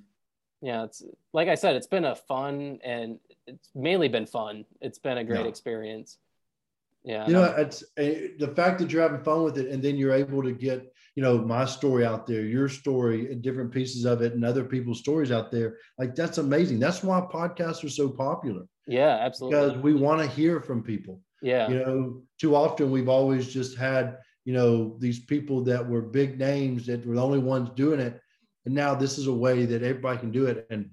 yeah, 0.62 0.84
it's 0.84 1.02
like 1.34 1.48
I 1.48 1.56
said, 1.56 1.76
it's 1.76 1.88
been 1.88 2.06
a 2.06 2.16
fun 2.16 2.80
and 2.84 3.18
it's 3.48 3.70
mainly 3.74 4.10
been 4.10 4.28
fun. 4.28 4.66
It's 4.82 5.00
been 5.00 5.18
a 5.18 5.24
great 5.24 5.42
yeah. 5.42 5.48
experience. 5.48 6.20
Yeah, 7.04 7.26
you 7.26 7.34
know, 7.34 7.46
it's 7.46 7.84
a, 7.98 8.32
the 8.38 8.50
fact 8.50 8.80
that 8.80 8.92
you're 8.92 9.02
having 9.02 9.24
fun 9.24 9.44
with 9.44 9.58
it, 9.58 9.70
and 9.70 9.82
then 9.82 9.98
you're 9.98 10.14
able 10.14 10.44
to 10.44 10.52
get 10.52 10.93
you 11.16 11.22
know 11.22 11.38
my 11.40 11.66
story 11.66 12.06
out 12.06 12.26
there 12.26 12.42
your 12.42 12.68
story 12.68 13.36
different 13.36 13.72
pieces 13.72 14.06
of 14.06 14.22
it 14.22 14.34
and 14.34 14.44
other 14.44 14.64
people's 14.64 15.00
stories 15.00 15.32
out 15.32 15.52
there 15.52 15.78
like 15.98 16.16
that's 16.16 16.38
amazing. 16.38 16.80
That's 16.80 17.04
why 17.04 17.22
podcasts 17.22 17.84
are 17.84 17.90
so 17.90 18.10
popular. 18.10 18.64
Yeah 18.88 19.18
absolutely. 19.22 19.60
Because 19.60 19.78
we 19.84 19.94
want 19.94 20.22
to 20.22 20.28
hear 20.28 20.60
from 20.60 20.84
people. 20.84 21.22
Yeah. 21.42 21.70
You 21.70 21.76
know 21.80 22.22
too 22.40 22.56
often 22.56 22.92
we've 22.92 23.10
always 23.10 23.54
just 23.54 23.78
had 23.78 24.18
you 24.46 24.54
know 24.54 24.98
these 25.00 25.20
people 25.26 25.62
that 25.64 25.88
were 25.88 26.02
big 26.02 26.40
names 26.40 26.86
that 26.88 27.06
were 27.06 27.16
the 27.16 27.24
only 27.24 27.40
ones 27.40 27.70
doing 27.76 28.00
it 28.00 28.20
and 28.66 28.74
now 28.74 28.96
this 28.96 29.18
is 29.18 29.28
a 29.28 29.34
way 29.34 29.66
that 29.66 29.84
everybody 29.84 30.20
can 30.20 30.32
do 30.32 30.48
it 30.48 30.66
and 30.70 30.90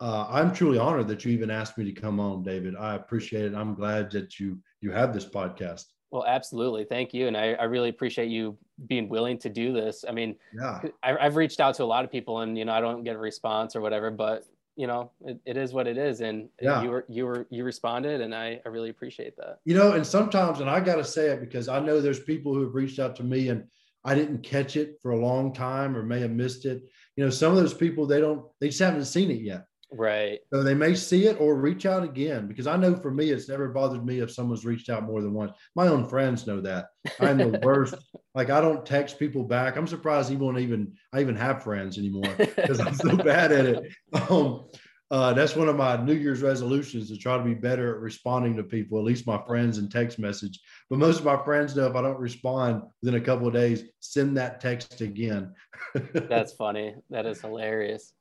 uh, 0.00 0.26
i'm 0.28 0.52
truly 0.52 0.78
honored 0.78 1.08
that 1.08 1.24
you 1.24 1.32
even 1.32 1.50
asked 1.50 1.76
me 1.78 1.84
to 1.84 2.00
come 2.00 2.20
on 2.20 2.42
david. 2.42 2.76
I 2.76 2.94
appreciate 2.94 3.46
it. 3.46 3.54
I'm 3.54 3.74
glad 3.74 4.10
that 4.12 4.38
you 4.38 4.58
you 4.80 4.92
have 4.92 5.12
this 5.12 5.24
podcast 5.24 5.84
well, 6.14 6.24
absolutely. 6.28 6.84
Thank 6.84 7.12
you. 7.12 7.26
And 7.26 7.36
I, 7.36 7.54
I 7.54 7.64
really 7.64 7.88
appreciate 7.88 8.28
you 8.28 8.56
being 8.86 9.08
willing 9.08 9.36
to 9.38 9.48
do 9.48 9.72
this. 9.72 10.04
I 10.08 10.12
mean, 10.12 10.36
yeah, 10.54 10.80
I, 11.02 11.16
have 11.20 11.34
reached 11.34 11.58
out 11.58 11.74
to 11.74 11.82
a 11.82 11.86
lot 11.86 12.04
of 12.04 12.12
people 12.12 12.42
and, 12.42 12.56
you 12.56 12.64
know, 12.64 12.72
I 12.72 12.80
don't 12.80 13.02
get 13.02 13.16
a 13.16 13.18
response 13.18 13.74
or 13.74 13.80
whatever, 13.80 14.12
but 14.12 14.44
you 14.76 14.86
know, 14.86 15.10
it, 15.24 15.40
it 15.44 15.56
is 15.56 15.72
what 15.72 15.88
it 15.88 15.98
is. 15.98 16.20
And 16.20 16.48
yeah. 16.62 16.84
you 16.84 16.90
were, 16.90 17.04
you 17.08 17.26
were, 17.26 17.48
you 17.50 17.64
responded 17.64 18.20
and 18.20 18.32
I, 18.32 18.60
I 18.64 18.68
really 18.68 18.90
appreciate 18.90 19.36
that. 19.38 19.58
You 19.64 19.74
know, 19.74 19.94
and 19.94 20.06
sometimes, 20.06 20.60
and 20.60 20.70
I 20.70 20.78
got 20.78 20.96
to 20.96 21.04
say 21.04 21.30
it 21.30 21.40
because 21.40 21.66
I 21.66 21.80
know 21.80 22.00
there's 22.00 22.20
people 22.20 22.54
who 22.54 22.62
have 22.62 22.76
reached 22.76 23.00
out 23.00 23.16
to 23.16 23.24
me 23.24 23.48
and 23.48 23.64
I 24.04 24.14
didn't 24.14 24.44
catch 24.44 24.76
it 24.76 25.00
for 25.02 25.10
a 25.10 25.18
long 25.18 25.52
time 25.52 25.96
or 25.96 26.04
may 26.04 26.20
have 26.20 26.30
missed 26.30 26.64
it. 26.64 26.84
You 27.16 27.24
know, 27.24 27.30
some 27.30 27.50
of 27.50 27.58
those 27.58 27.74
people, 27.74 28.06
they 28.06 28.20
don't, 28.20 28.46
they 28.60 28.68
just 28.68 28.78
haven't 28.78 29.06
seen 29.06 29.32
it 29.32 29.40
yet. 29.40 29.66
Right. 29.96 30.40
So 30.52 30.62
they 30.62 30.74
may 30.74 30.94
see 30.94 31.26
it 31.26 31.40
or 31.40 31.54
reach 31.54 31.86
out 31.86 32.02
again 32.02 32.48
because 32.48 32.66
I 32.66 32.76
know 32.76 32.96
for 32.96 33.12
me, 33.12 33.30
it's 33.30 33.48
never 33.48 33.68
bothered 33.68 34.04
me 34.04 34.18
if 34.18 34.32
someone's 34.32 34.64
reached 34.64 34.90
out 34.90 35.04
more 35.04 35.22
than 35.22 35.32
once. 35.32 35.52
My 35.76 35.86
own 35.86 36.08
friends 36.08 36.46
know 36.46 36.60
that. 36.62 36.86
I'm 37.20 37.38
the 37.38 37.60
worst. 37.62 37.94
like 38.34 38.50
I 38.50 38.60
don't 38.60 38.84
text 38.84 39.18
people 39.18 39.44
back. 39.44 39.76
I'm 39.76 39.86
surprised 39.86 40.32
even 40.32 40.58
even 40.58 40.92
I 41.12 41.20
even 41.20 41.36
have 41.36 41.62
friends 41.62 41.96
anymore 41.96 42.34
because 42.36 42.80
I'm 42.80 42.94
so 42.94 43.16
bad 43.24 43.52
at 43.52 43.66
it. 43.66 43.92
Um, 44.28 44.64
uh, 45.10 45.32
that's 45.32 45.54
one 45.54 45.68
of 45.68 45.76
my 45.76 45.96
New 46.02 46.14
Year's 46.14 46.42
resolutions 46.42 47.08
to 47.08 47.16
try 47.16 47.36
to 47.36 47.44
be 47.44 47.54
better 47.54 47.94
at 47.94 48.00
responding 48.00 48.56
to 48.56 48.64
people, 48.64 48.98
at 48.98 49.04
least 49.04 49.28
my 49.28 49.40
friends 49.46 49.78
and 49.78 49.88
text 49.92 50.18
message. 50.18 50.58
But 50.90 50.98
most 50.98 51.20
of 51.20 51.24
my 51.24 51.36
friends 51.44 51.76
know 51.76 51.86
if 51.86 51.94
I 51.94 52.02
don't 52.02 52.18
respond 52.18 52.82
within 53.00 53.20
a 53.20 53.24
couple 53.24 53.46
of 53.46 53.52
days, 53.52 53.84
send 54.00 54.36
that 54.38 54.60
text 54.60 55.02
again. 55.02 55.54
that's 56.14 56.54
funny. 56.54 56.96
That 57.10 57.26
is 57.26 57.40
hilarious. 57.40 58.12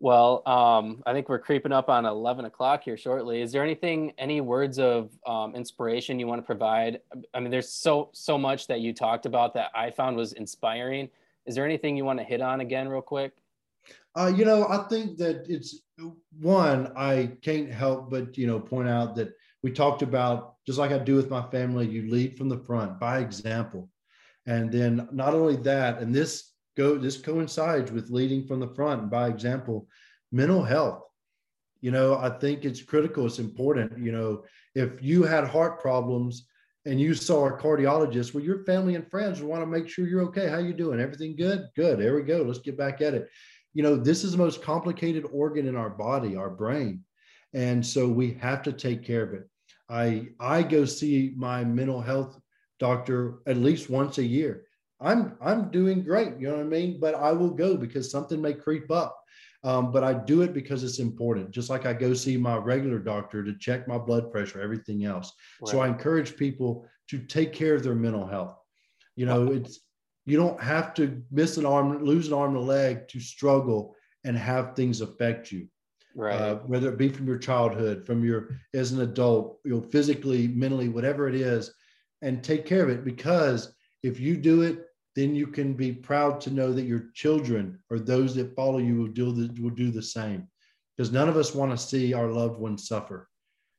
Well, 0.00 0.42
um, 0.46 1.02
I 1.06 1.12
think 1.12 1.28
we're 1.28 1.40
creeping 1.40 1.72
up 1.72 1.88
on 1.88 2.06
11 2.06 2.44
o'clock 2.44 2.84
here 2.84 2.96
shortly. 2.96 3.42
Is 3.42 3.50
there 3.50 3.64
anything, 3.64 4.12
any 4.16 4.40
words 4.40 4.78
of 4.78 5.10
um, 5.26 5.56
inspiration 5.56 6.20
you 6.20 6.28
want 6.28 6.40
to 6.40 6.46
provide? 6.46 7.00
I 7.34 7.40
mean, 7.40 7.50
there's 7.50 7.68
so, 7.68 8.10
so 8.12 8.38
much 8.38 8.68
that 8.68 8.80
you 8.80 8.92
talked 8.92 9.26
about 9.26 9.54
that 9.54 9.70
I 9.74 9.90
found 9.90 10.16
was 10.16 10.34
inspiring. 10.34 11.08
Is 11.46 11.56
there 11.56 11.64
anything 11.64 11.96
you 11.96 12.04
want 12.04 12.20
to 12.20 12.24
hit 12.24 12.40
on 12.40 12.60
again, 12.60 12.88
real 12.88 13.02
quick? 13.02 13.32
Uh, 14.16 14.32
you 14.34 14.44
know, 14.44 14.68
I 14.68 14.86
think 14.88 15.18
that 15.18 15.46
it's 15.48 15.80
one, 16.40 16.92
I 16.96 17.32
can't 17.42 17.70
help 17.70 18.08
but, 18.10 18.38
you 18.38 18.46
know, 18.46 18.60
point 18.60 18.88
out 18.88 19.16
that 19.16 19.34
we 19.64 19.72
talked 19.72 20.02
about, 20.02 20.54
just 20.64 20.78
like 20.78 20.92
I 20.92 20.98
do 20.98 21.16
with 21.16 21.28
my 21.28 21.42
family, 21.50 21.88
you 21.88 22.08
lead 22.08 22.38
from 22.38 22.48
the 22.48 22.58
front 22.58 23.00
by 23.00 23.18
example. 23.18 23.88
And 24.46 24.70
then 24.70 25.08
not 25.10 25.34
only 25.34 25.56
that, 25.56 25.98
and 25.98 26.14
this 26.14 26.47
go 26.78 26.96
this 26.96 27.18
coincides 27.18 27.92
with 27.92 28.10
leading 28.10 28.46
from 28.46 28.60
the 28.60 28.74
front 28.74 29.10
by 29.10 29.28
example, 29.28 29.88
mental 30.32 30.62
health. 30.62 31.02
You 31.80 31.90
know, 31.90 32.16
I 32.16 32.30
think 32.30 32.64
it's 32.64 32.82
critical, 32.82 33.26
it's 33.26 33.38
important. 33.38 33.98
You 33.98 34.12
know, 34.12 34.44
if 34.74 35.02
you 35.02 35.24
had 35.24 35.44
heart 35.44 35.80
problems 35.80 36.46
and 36.86 37.00
you 37.00 37.12
saw 37.14 37.46
a 37.46 37.58
cardiologist, 37.58 38.32
well, 38.32 38.42
your 38.42 38.64
family 38.64 38.94
and 38.94 39.10
friends 39.10 39.42
want 39.42 39.62
to 39.62 39.66
make 39.66 39.88
sure 39.88 40.08
you're 40.08 40.22
okay. 40.22 40.48
How 40.48 40.58
you 40.58 40.72
doing? 40.72 41.00
Everything 41.00 41.36
good? 41.36 41.68
Good. 41.76 41.98
There 41.98 42.14
we 42.14 42.22
go. 42.22 42.42
Let's 42.42 42.60
get 42.60 42.78
back 42.78 43.00
at 43.02 43.14
it 43.14 43.28
you 43.74 43.82
know, 43.82 43.96
this 43.96 44.24
is 44.24 44.32
the 44.32 44.38
most 44.38 44.62
complicated 44.62 45.24
organ 45.32 45.68
in 45.68 45.76
our 45.76 45.90
body, 45.90 46.36
our 46.36 46.50
brain. 46.50 47.04
And 47.54 47.84
so 47.86 48.08
we 48.08 48.32
have 48.34 48.62
to 48.64 48.72
take 48.72 49.04
care 49.04 49.22
of 49.22 49.34
it. 49.34 49.48
I 49.88 50.28
I 50.38 50.62
go 50.62 50.84
see 50.84 51.32
my 51.36 51.64
mental 51.64 52.00
health 52.00 52.38
doctor 52.78 53.38
at 53.46 53.56
least 53.56 53.88
once 53.88 54.18
a 54.18 54.24
year. 54.24 54.64
I'm 55.00 55.36
I'm 55.40 55.70
doing 55.70 56.02
great, 56.02 56.38
you 56.38 56.48
know 56.48 56.56
what 56.56 56.66
I 56.66 56.68
mean? 56.68 56.98
But 57.00 57.14
I 57.14 57.32
will 57.32 57.50
go 57.50 57.76
because 57.76 58.10
something 58.10 58.40
may 58.40 58.54
creep 58.54 58.90
up. 58.90 59.16
Um, 59.64 59.90
but 59.90 60.04
I 60.04 60.14
do 60.14 60.42
it 60.42 60.54
because 60.54 60.84
it's 60.84 61.00
important. 61.00 61.50
Just 61.50 61.68
like 61.68 61.84
I 61.84 61.92
go 61.92 62.14
see 62.14 62.36
my 62.36 62.56
regular 62.56 62.98
doctor 62.98 63.42
to 63.42 63.58
check 63.58 63.88
my 63.88 63.98
blood 63.98 64.30
pressure, 64.30 64.60
everything 64.60 65.04
else. 65.04 65.32
Right. 65.60 65.70
So 65.70 65.80
I 65.80 65.88
encourage 65.88 66.36
people 66.36 66.86
to 67.08 67.18
take 67.18 67.52
care 67.52 67.74
of 67.74 67.82
their 67.82 67.96
mental 67.96 68.26
health. 68.26 68.56
You 69.16 69.26
know, 69.26 69.50
it's 69.50 69.80
you 70.26 70.36
don't 70.36 70.62
have 70.62 70.94
to 70.94 71.22
miss 71.32 71.56
an 71.56 71.66
arm, 71.66 72.04
lose 72.04 72.28
an 72.28 72.34
arm 72.34 72.54
and 72.54 72.62
a 72.62 72.66
leg 72.66 73.08
to 73.08 73.18
struggle 73.18 73.96
and 74.24 74.36
have 74.36 74.76
things 74.76 75.00
affect 75.00 75.50
you. 75.50 75.66
Right. 76.14 76.40
Uh, 76.40 76.56
whether 76.66 76.88
it 76.90 76.98
be 76.98 77.08
from 77.08 77.26
your 77.26 77.38
childhood, 77.38 78.06
from 78.06 78.24
your 78.24 78.60
as 78.74 78.92
an 78.92 79.00
adult, 79.00 79.58
you 79.64 79.72
know, 79.72 79.80
physically, 79.80 80.48
mentally, 80.48 80.88
whatever 80.88 81.28
it 81.28 81.34
is, 81.34 81.72
and 82.22 82.44
take 82.44 82.66
care 82.66 82.82
of 82.82 82.90
it. 82.90 83.04
Because 83.04 83.74
if 84.02 84.20
you 84.20 84.36
do 84.36 84.62
it, 84.62 84.84
then 85.18 85.34
you 85.34 85.48
can 85.48 85.74
be 85.74 85.92
proud 85.92 86.40
to 86.42 86.52
know 86.52 86.72
that 86.72 86.84
your 86.84 87.06
children 87.12 87.76
or 87.90 87.98
those 87.98 88.36
that 88.36 88.54
follow 88.54 88.78
you 88.78 88.96
will 88.96 89.08
do 89.08 89.32
the, 89.32 89.60
will 89.60 89.74
do 89.74 89.90
the 89.90 90.02
same. 90.02 90.46
Because 90.96 91.10
none 91.10 91.28
of 91.28 91.36
us 91.36 91.54
want 91.54 91.72
to 91.72 91.76
see 91.76 92.14
our 92.14 92.28
loved 92.28 92.60
ones 92.60 92.86
suffer. 92.86 93.28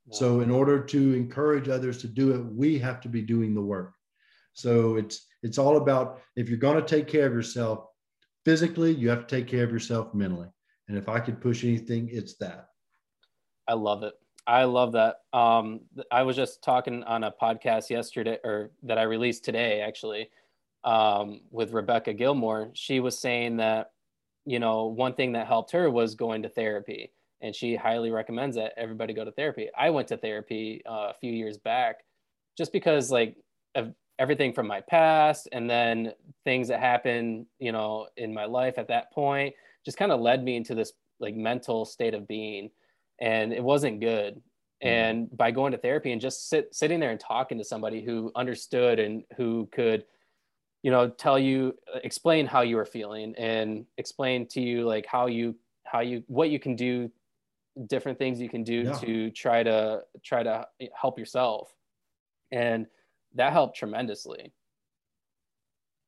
No. 0.08 0.18
So, 0.18 0.42
in 0.42 0.52
order 0.52 0.84
to 0.84 1.14
encourage 1.14 1.70
others 1.70 2.00
to 2.02 2.08
do 2.08 2.34
it, 2.36 2.44
we 2.54 2.78
have 2.80 3.00
to 3.02 3.10
be 3.10 3.22
doing 3.22 3.54
the 3.54 3.62
work. 3.62 3.94
So 4.54 4.98
it's 4.98 5.28
it's 5.42 5.58
all 5.58 5.78
about 5.78 6.20
if 6.36 6.50
you're 6.50 6.58
going 6.58 6.76
to 6.84 6.96
take 6.96 7.08
care 7.08 7.26
of 7.26 7.34
yourself 7.34 7.86
physically, 8.44 8.94
you 8.94 9.10
have 9.10 9.26
to 9.26 9.36
take 9.36 9.48
care 9.48 9.64
of 9.64 9.72
yourself 9.72 10.14
mentally. 10.14 10.50
And 10.90 10.98
if 10.98 11.08
I 11.08 11.22
could 11.22 11.40
push 11.40 11.64
anything, 11.64 12.10
it's 12.12 12.36
that. 12.38 12.68
I 13.70 13.74
love 13.74 14.04
it. 14.04 14.16
I 14.46 14.66
love 14.66 14.92
that. 14.94 15.18
Um, 15.32 15.82
I 16.12 16.24
was 16.24 16.36
just 16.36 16.62
talking 16.62 17.04
on 17.04 17.24
a 17.24 17.32
podcast 17.32 17.90
yesterday, 17.90 18.40
or 18.44 18.72
that 18.84 18.98
I 18.98 19.04
released 19.04 19.46
today, 19.46 19.80
actually, 19.80 20.30
um, 20.84 21.42
with 21.52 21.72
Rebecca 21.72 22.14
Gilmore. 22.14 22.72
She 22.74 23.00
was 23.00 23.18
saying 23.18 23.58
that, 23.58 23.92
you 24.46 24.60
know, 24.60 24.86
one 24.86 25.14
thing 25.14 25.34
that 25.34 25.48
helped 25.48 25.72
her 25.72 25.90
was 25.90 26.16
going 26.16 26.44
to 26.44 26.50
therapy, 26.50 27.12
and 27.42 27.56
she 27.56 27.76
highly 27.76 28.12
recommends 28.12 28.56
that 28.56 28.74
everybody 28.78 29.14
go 29.14 29.26
to 29.26 29.32
therapy. 29.32 29.70
I 29.78 29.90
went 29.90 30.08
to 30.10 30.18
therapy 30.18 30.82
uh, 30.90 31.12
a 31.12 31.16
few 31.20 31.32
years 31.32 31.58
back, 31.58 31.98
just 32.58 32.72
because, 32.72 33.12
like, 33.12 33.36
of 33.76 33.94
everything 34.20 34.52
from 34.54 34.68
my 34.68 34.82
past 34.82 35.48
and 35.54 35.70
then 35.70 36.12
things 36.44 36.68
that 36.68 36.80
happened 36.80 37.46
you 37.58 37.72
know 37.72 38.08
in 38.18 38.34
my 38.34 38.46
life 38.46 38.78
at 38.78 38.88
that 38.88 39.12
point 39.14 39.56
just 39.86 39.98
kind 39.98 40.12
of 40.12 40.20
led 40.20 40.44
me 40.44 40.58
into 40.58 40.76
this 40.76 40.92
like 41.20 41.36
mental 41.36 41.86
state 41.86 42.14
of 42.14 42.28
being 42.28 42.70
and 43.22 43.54
it 43.54 43.64
wasn't 43.64 44.00
good 44.00 44.36
mm-hmm. 44.36 44.88
and 44.88 45.38
by 45.38 45.50
going 45.50 45.72
to 45.72 45.78
therapy 45.78 46.12
and 46.12 46.22
just 46.22 46.50
sit, 46.50 46.74
sitting 46.76 47.00
there 47.00 47.12
and 47.12 47.20
talking 47.20 47.58
to 47.58 47.64
somebody 47.64 48.04
who 48.04 48.32
understood 48.36 49.00
and 49.00 49.24
who 49.38 49.68
could 49.72 50.04
you 50.84 50.92
know 50.92 51.10
tell 51.10 51.38
you 51.38 51.76
uh, 51.94 52.00
explain 52.04 52.46
how 52.46 52.62
you 52.62 52.78
are 52.78 52.86
feeling 52.86 53.36
and 53.38 53.86
explain 53.98 54.48
to 54.48 54.62
you 54.62 54.86
like 54.86 55.06
how 55.06 55.28
you 55.28 55.56
how 55.84 56.00
you 56.00 56.24
what 56.28 56.50
you 56.50 56.60
can 56.60 56.76
do 56.76 57.12
different 57.88 58.18
things 58.18 58.40
you 58.40 58.50
can 58.50 58.64
do 58.64 58.82
yeah. 58.82 58.94
to 58.94 59.32
try 59.32 59.64
to 59.64 60.02
try 60.24 60.44
to 60.44 60.66
eh, 60.82 60.88
help 61.00 61.18
yourself 61.18 61.74
and 62.52 62.88
that 63.36 63.54
helped 63.54 63.78
tremendously. 63.78 64.54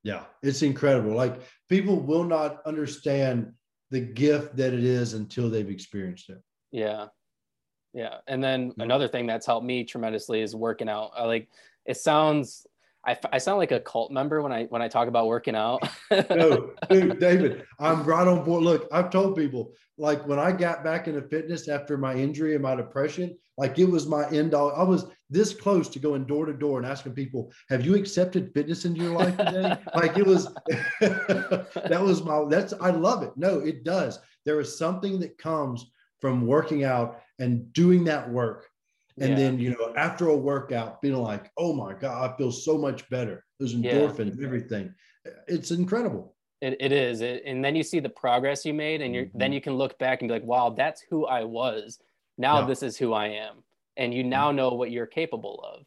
Yeah, 0.04 0.24
it's 0.42 0.64
incredible. 0.64 1.14
Like 1.14 1.40
people 1.70 2.00
will 2.00 2.24
not 2.24 2.62
understand 2.66 3.54
the 3.92 4.00
gift 4.00 4.56
that 4.56 4.74
it 4.74 4.84
is 4.84 5.14
until 5.14 5.50
they've 5.50 5.70
experienced 5.70 6.30
it. 6.30 6.42
Yeah. 6.72 7.08
Yeah. 7.94 8.18
And 8.28 8.44
then 8.44 8.74
another 8.80 9.08
thing 9.08 9.28
that's 9.28 9.46
helped 9.46 9.66
me 9.66 9.84
tremendously 9.84 10.42
is 10.42 10.56
working 10.56 10.90
out. 10.90 11.12
I 11.16 11.26
like 11.26 11.50
it 11.86 11.98
sounds 11.98 12.66
I, 13.06 13.18
I 13.32 13.38
sound 13.40 13.58
like 13.58 13.72
a 13.72 13.80
cult 13.80 14.12
member 14.12 14.42
when 14.42 14.52
I 14.52 14.66
when 14.66 14.82
I 14.82 14.88
talk 14.88 15.08
about 15.08 15.28
working 15.28 15.56
out. 15.56 15.82
no, 16.12 16.72
dude, 16.90 17.20
David, 17.20 17.66
I'm 17.80 18.04
right 18.04 18.28
on 18.28 18.44
board. 18.44 18.64
Look, 18.64 18.88
I've 18.92 19.10
told 19.10 19.36
people 19.36 19.74
like 19.98 20.26
when 20.28 20.40
I 20.40 20.52
got 20.52 20.84
back 20.84 21.08
into 21.08 21.22
fitness 21.22 21.68
after 21.68 21.98
my 21.98 22.14
injury 22.14 22.54
and 22.54 22.62
my 22.62 22.76
depression, 22.76 23.38
like 23.58 23.80
it 23.80 23.86
was 23.86 24.08
my 24.08 24.30
end 24.30 24.54
all. 24.54 24.72
I 24.72 24.84
was 24.84 25.06
this 25.30 25.54
close 25.54 25.90
to 25.90 26.00
going 26.00 26.26
door 26.26 26.46
to 26.46 26.54
door 26.54 26.78
and 26.78 26.88
asking 26.88 27.14
people, 27.14 27.52
"Have 27.70 27.86
you 27.86 27.96
accepted 27.96 28.54
fitness 28.54 28.86
into 28.86 29.02
your 29.02 29.14
life 29.14 29.36
today?" 29.38 29.78
like 29.96 30.18
it 30.18 30.26
was. 30.26 30.54
that 31.00 32.00
was 32.02 32.24
my. 32.24 32.46
That's 32.50 32.74
I 32.80 32.92
love 32.92 33.24
it. 33.24 33.32
No, 33.36 33.60
it 33.60 33.84
does. 33.84 34.20
There 34.46 34.60
is 34.60 34.78
something 34.78 35.20
that 35.20 35.38
comes 35.40 35.92
from 36.20 36.46
working 36.46 36.84
out 36.84 37.22
and 37.40 37.74
doing 37.74 38.04
that 38.04 38.30
work 38.30 38.71
and 39.22 39.32
yeah. 39.32 39.36
then, 39.36 39.60
you 39.60 39.70
know, 39.70 39.94
after 39.96 40.30
a 40.30 40.36
workout, 40.36 41.02
being 41.02 41.16
like, 41.16 41.52
oh 41.56 41.74
my 41.74 41.94
God, 41.94 42.32
I 42.32 42.36
feel 42.38 42.52
so 42.52 42.76
much 42.78 43.08
better. 43.10 43.46
There's 43.60 43.76
endorphins, 43.76 44.40
yeah. 44.40 44.46
everything. 44.46 44.94
It's 45.48 45.70
incredible. 45.70 46.36
It, 46.62 46.78
it 46.80 46.92
is. 46.92 47.22
It, 47.22 47.44
and 47.46 47.64
then 47.64 47.76
you 47.76 47.84
see 47.84 48.00
the 48.00 48.10
progress 48.10 48.66
you 48.66 48.74
made, 48.74 49.02
and 49.02 49.14
you're 49.14 49.26
mm-hmm. 49.26 49.38
then 49.38 49.54
you 49.54 49.62
can 49.62 49.76
look 49.76 49.98
back 50.00 50.22
and 50.22 50.28
be 50.28 50.34
like, 50.34 50.44
wow, 50.44 50.72
that's 50.76 51.04
who 51.10 51.28
I 51.28 51.44
was. 51.44 52.00
Now 52.40 52.62
yeah. 52.62 52.66
this 52.66 52.82
is 52.82 52.98
who 52.98 53.14
I 53.14 53.28
am. 53.28 53.64
And 53.96 54.12
you 54.12 54.24
now 54.24 54.48
mm-hmm. 54.48 54.58
know 54.58 54.74
what 54.74 54.90
you're 54.90 55.06
capable 55.06 55.64
of. 55.64 55.86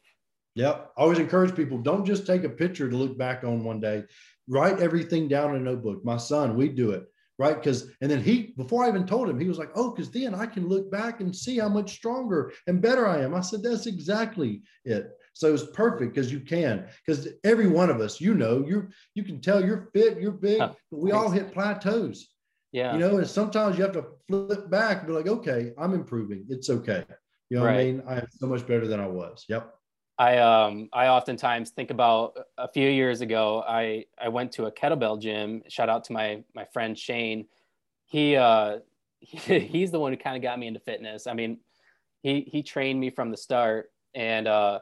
Yep. 0.55 0.91
I 0.97 1.01
always 1.01 1.19
encourage 1.19 1.53
people 1.53 1.77
don't 1.77 2.05
just 2.05 2.25
take 2.25 2.45
a 2.45 2.49
picture 2.49 2.89
to 2.89 2.95
look 2.95 3.17
back 3.17 3.43
on 3.43 3.65
one 3.65 3.81
day. 3.81 4.03
Write 4.47 4.79
everything 4.79 5.27
down 5.27 5.55
in 5.55 5.61
a 5.61 5.65
notebook. 5.65 6.05
My 6.05 6.15
son, 6.15 6.55
we 6.55 6.69
do 6.69 6.91
it 6.91 7.05
right? 7.37 7.55
Because 7.55 7.91
and 8.01 8.09
then 8.09 8.21
he 8.21 8.53
before 8.57 8.85
I 8.85 8.89
even 8.89 9.05
told 9.05 9.29
him, 9.29 9.39
he 9.39 9.47
was 9.47 9.57
like, 9.57 9.71
"Oh, 9.75 9.91
because 9.91 10.11
then 10.11 10.33
I 10.33 10.45
can 10.45 10.67
look 10.67 10.91
back 10.91 11.19
and 11.19 11.35
see 11.35 11.59
how 11.59 11.69
much 11.69 11.93
stronger 11.93 12.53
and 12.67 12.81
better 12.81 13.07
I 13.07 13.21
am." 13.21 13.33
I 13.33 13.41
said, 13.41 13.63
"That's 13.63 13.87
exactly 13.87 14.61
it." 14.83 15.11
So 15.33 15.53
it's 15.53 15.65
perfect 15.73 16.13
because 16.13 16.31
you 16.31 16.39
can, 16.39 16.87
because 17.05 17.27
every 17.43 17.67
one 17.67 17.89
of 17.89 17.99
us, 17.99 18.21
you 18.21 18.33
know, 18.33 18.65
you 18.65 18.87
you 19.15 19.23
can 19.23 19.41
tell 19.41 19.63
you're 19.63 19.89
fit, 19.93 20.19
you're 20.19 20.31
big, 20.31 20.59
but 20.59 20.77
we 20.91 21.11
all 21.11 21.29
hit 21.29 21.51
plateaus. 21.51 22.27
Yeah. 22.71 22.93
You 22.93 22.99
know, 22.99 23.17
and 23.17 23.27
sometimes 23.27 23.77
you 23.77 23.83
have 23.83 23.93
to 23.93 24.05
flip 24.27 24.69
back 24.69 24.99
and 24.99 25.07
be 25.07 25.13
like, 25.13 25.27
okay, 25.27 25.71
I'm 25.77 25.93
improving. 25.93 26.45
It's 26.49 26.69
okay. 26.69 27.05
You 27.49 27.57
know 27.57 27.65
right. 27.65 27.73
what 27.73 27.79
I 27.79 27.83
mean? 27.85 28.03
I 28.07 28.17
am 28.17 28.27
so 28.31 28.47
much 28.47 28.67
better 28.67 28.85
than 28.85 28.99
I 28.99 29.07
was. 29.07 29.45
Yep. 29.47 29.73
I 30.17 30.37
um 30.37 30.89
I 30.93 31.07
oftentimes 31.07 31.71
think 31.71 31.91
about 31.91 32.37
a 32.57 32.67
few 32.67 32.89
years 32.89 33.21
ago 33.21 33.63
I 33.67 34.05
I 34.21 34.29
went 34.29 34.51
to 34.53 34.65
a 34.65 34.71
kettlebell 34.71 35.21
gym. 35.21 35.63
Shout 35.67 35.89
out 35.89 36.05
to 36.05 36.13
my 36.13 36.43
my 36.53 36.65
friend 36.65 36.97
Shane. 36.97 37.47
He 38.05 38.35
uh 38.35 38.79
he, 39.19 39.59
he's 39.59 39.91
the 39.91 39.99
one 39.99 40.13
who 40.13 40.17
kind 40.17 40.35
of 40.35 40.41
got 40.41 40.57
me 40.57 40.67
into 40.67 40.79
fitness. 40.79 41.27
I 41.27 41.33
mean, 41.33 41.59
he 42.21 42.47
he 42.47 42.63
trained 42.63 42.99
me 42.99 43.09
from 43.09 43.29
the 43.29 43.37
start 43.37 43.91
and 44.13 44.47
uh 44.47 44.79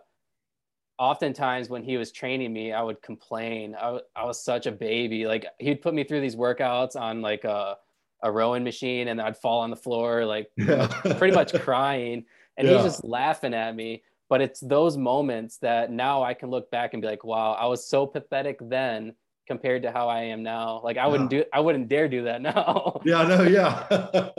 oftentimes 1.00 1.68
when 1.68 1.84
he 1.84 1.98
was 1.98 2.12
training 2.12 2.54
me, 2.54 2.72
I 2.72 2.82
would 2.82 3.02
complain. 3.02 3.76
I, 3.76 4.00
I 4.16 4.26
was 4.26 4.44
such 4.44 4.68
a 4.68 4.72
baby. 4.72 5.26
Like 5.26 5.48
he'd 5.60 5.82
put 5.82 5.96
me 5.96 6.04
through 6.04 6.22
these 6.22 6.36
workouts 6.36 6.96
on 6.96 7.22
like 7.22 7.44
a 7.44 7.78
a 8.22 8.32
rowing 8.32 8.64
machine 8.64 9.10
and 9.10 9.20
I'd 9.22 9.38
fall 9.38 9.60
on 9.62 9.70
the 9.70 9.76
floor, 9.76 10.26
like 10.26 10.50
yeah. 10.58 10.88
pretty 11.18 11.34
much 11.34 11.54
crying. 11.54 12.26
And 12.56 12.68
yeah. 12.68 12.76
he's 12.76 12.84
just 12.84 13.04
laughing 13.04 13.54
at 13.54 13.76
me. 13.76 14.04
But 14.34 14.42
it's 14.42 14.62
those 14.62 14.98
moments 14.98 15.60
that 15.60 15.92
now 15.92 16.24
I 16.24 16.34
can 16.34 16.50
look 16.50 16.72
back 16.72 16.94
and 16.94 17.04
be 17.04 17.08
like, 17.08 17.24
wow, 17.24 17.52
I 17.52 17.68
was 17.68 17.88
so 17.88 18.08
pathetic 18.08 18.58
then 18.60 19.14
compared 19.46 19.84
to 19.84 19.92
how 19.92 20.10
I 20.10 20.22
am 20.22 20.42
now. 20.42 20.82
Like 20.84 20.98
I 20.98 21.06
wouldn't 21.06 21.30
do 21.30 21.44
I 21.54 21.60
wouldn't 21.60 21.88
dare 21.88 22.08
do 22.08 22.24
that 22.24 22.42
now. 22.56 23.00
yeah, 23.06 23.28
no, 23.28 23.44
yeah. 23.44 23.86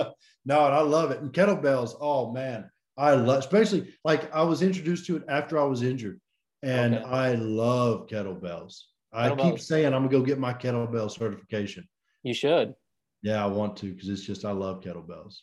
no, 0.45 0.66
and 0.66 0.74
I 0.74 0.80
love 0.80 1.12
it. 1.12 1.20
And 1.20 1.32
kettlebells, 1.32 1.95
oh 2.01 2.32
man, 2.32 2.68
I 2.99 3.14
love 3.14 3.38
especially 3.38 3.95
like 4.05 4.34
I 4.34 4.42
was 4.42 4.62
introduced 4.62 5.07
to 5.07 5.16
it 5.18 5.22
after 5.28 5.61
I 5.61 5.64
was 5.64 5.84
injured. 5.84 6.20
And 6.64 6.97
okay. 6.97 7.05
I 7.05 7.34
love 7.34 8.09
kettlebells. 8.09 8.80
I 9.12 9.32
keep 9.36 9.61
saying 9.61 9.95
I'm 9.95 10.09
gonna 10.09 10.09
go 10.09 10.22
get 10.22 10.40
my 10.40 10.55
kettlebell 10.55 11.09
certification. 11.09 11.86
You 12.24 12.34
should. 12.34 12.74
Yeah, 13.22 13.45
I 13.45 13.47
want 13.47 13.76
to 13.76 13.92
because 13.92 14.09
it's 14.09 14.22
just 14.22 14.45
I 14.45 14.51
love 14.51 14.80
kettlebells. 14.80 15.36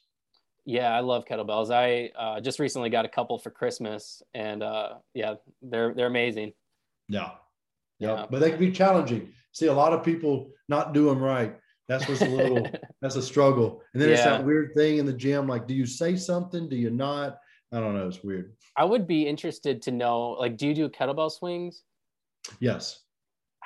Yeah, 0.65 0.95
I 0.95 0.99
love 0.99 1.25
kettlebells. 1.25 1.71
I 1.71 2.11
uh, 2.17 2.39
just 2.39 2.59
recently 2.59 2.89
got 2.89 3.05
a 3.05 3.09
couple 3.09 3.39
for 3.39 3.49
Christmas, 3.49 4.21
and 4.33 4.61
uh, 4.61 4.95
yeah, 5.13 5.35
they're 5.61 5.93
they're 5.93 6.07
amazing. 6.07 6.53
Yeah. 7.09 7.31
yeah, 7.99 8.15
yeah, 8.15 8.25
but 8.29 8.39
they 8.39 8.51
can 8.51 8.59
be 8.59 8.71
challenging. 8.71 9.33
See, 9.53 9.67
a 9.67 9.73
lot 9.73 9.91
of 9.91 10.03
people 10.03 10.51
not 10.69 10.93
do 10.93 11.05
them 11.05 11.19
right. 11.19 11.55
That's 11.87 12.07
what's 12.07 12.21
a 12.21 12.25
little 12.25 12.67
that's 13.01 13.15
a 13.15 13.21
struggle. 13.21 13.81
And 13.93 14.01
then 14.01 14.09
yeah. 14.09 14.15
it's 14.15 14.23
that 14.23 14.45
weird 14.45 14.73
thing 14.75 14.97
in 14.97 15.05
the 15.05 15.13
gym. 15.13 15.47
Like, 15.47 15.67
do 15.67 15.73
you 15.73 15.85
say 15.85 16.15
something? 16.15 16.69
Do 16.69 16.75
you 16.75 16.91
not? 16.91 17.39
I 17.73 17.79
don't 17.79 17.95
know. 17.95 18.07
It's 18.07 18.23
weird. 18.23 18.53
I 18.77 18.85
would 18.85 19.07
be 19.07 19.27
interested 19.27 19.81
to 19.83 19.91
know. 19.91 20.31
Like, 20.31 20.57
do 20.57 20.67
you 20.67 20.75
do 20.75 20.89
kettlebell 20.89 21.31
swings? 21.31 21.83
Yes 22.59 23.01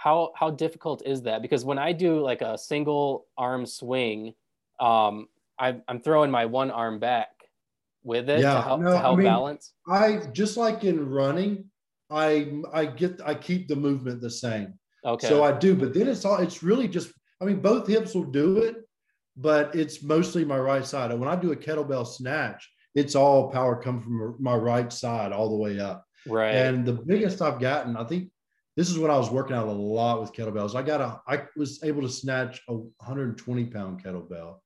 how 0.06 0.32
how 0.36 0.52
difficult 0.52 1.02
is 1.04 1.24
that? 1.24 1.42
Because 1.42 1.66
when 1.66 1.80
I 1.80 1.92
do 1.92 2.20
like 2.20 2.42
a 2.42 2.60
single 2.60 3.26
arm 3.38 3.66
swing, 3.66 4.36
um, 4.80 5.28
I, 5.60 5.82
I'm 5.88 6.00
throwing 6.02 6.32
my 6.32 6.46
one 6.46 6.72
arm 6.72 7.00
back 7.00 7.30
with 8.04 8.30
it 8.30 8.42
yeah, 8.42 8.56
to 8.56 8.62
help, 8.62 8.82
no, 8.82 8.92
to 8.92 8.98
help 8.98 9.14
I 9.14 9.18
mean, 9.18 9.26
balance. 9.26 9.74
I 9.88 10.22
just 10.34 10.58
like 10.58 10.84
in 10.84 11.10
running, 11.10 11.66
I 12.10 12.62
I 12.72 12.86
get 12.86 13.20
I 13.26 13.34
keep 13.36 13.68
the 13.68 13.76
movement 13.76 14.22
the 14.22 14.30
same. 14.30 14.74
Okay. 15.04 15.28
So 15.28 15.44
I 15.44 15.52
do, 15.52 15.76
but 15.76 15.94
then 15.94 16.08
it's 16.08 16.26
all 16.26 16.38
it's 16.38 16.64
really 16.64 16.88
just 16.88 17.12
I 17.42 17.46
mean 17.46 17.62
both 17.62 17.88
hips 17.88 18.14
will 18.14 18.26
do 18.26 18.58
it, 18.60 18.78
but 19.36 19.76
it's 19.76 20.04
mostly 20.04 20.46
my 20.46 20.58
right 20.58 20.86
side. 20.86 21.12
And 21.12 21.20
when 21.20 21.30
I 21.30 21.36
do 21.36 21.52
a 21.52 21.56
kettlebell 21.56 22.08
snatch, 22.08 22.70
it's 22.94 23.16
all 23.16 23.52
power 23.52 23.76
come 23.76 24.02
from 24.02 24.36
my 24.40 24.56
right 24.56 24.92
side 24.92 25.32
all 25.32 25.50
the 25.50 25.56
way 25.56 25.80
up. 25.80 26.06
Right. 26.28 26.56
And 26.56 26.86
the 26.86 26.94
biggest 26.94 27.42
I've 27.42 27.60
gotten, 27.60 27.98
I 27.98 28.04
think 28.04 28.30
this 28.76 28.90
is 28.90 28.98
when 28.98 29.12
I 29.12 29.18
was 29.18 29.30
working 29.30 29.56
out 29.56 29.68
a 29.68 29.72
lot 29.72 30.22
with 30.22 30.34
kettlebells. 30.34 30.76
I 30.76 30.82
got 30.82 31.02
a, 31.02 31.22
I 31.28 31.44
was 31.56 31.84
able 31.84 32.02
to 32.02 32.10
snatch 32.10 32.62
a 32.68 32.74
120 32.74 33.66
pound 33.66 34.04
kettlebell, 34.04 34.58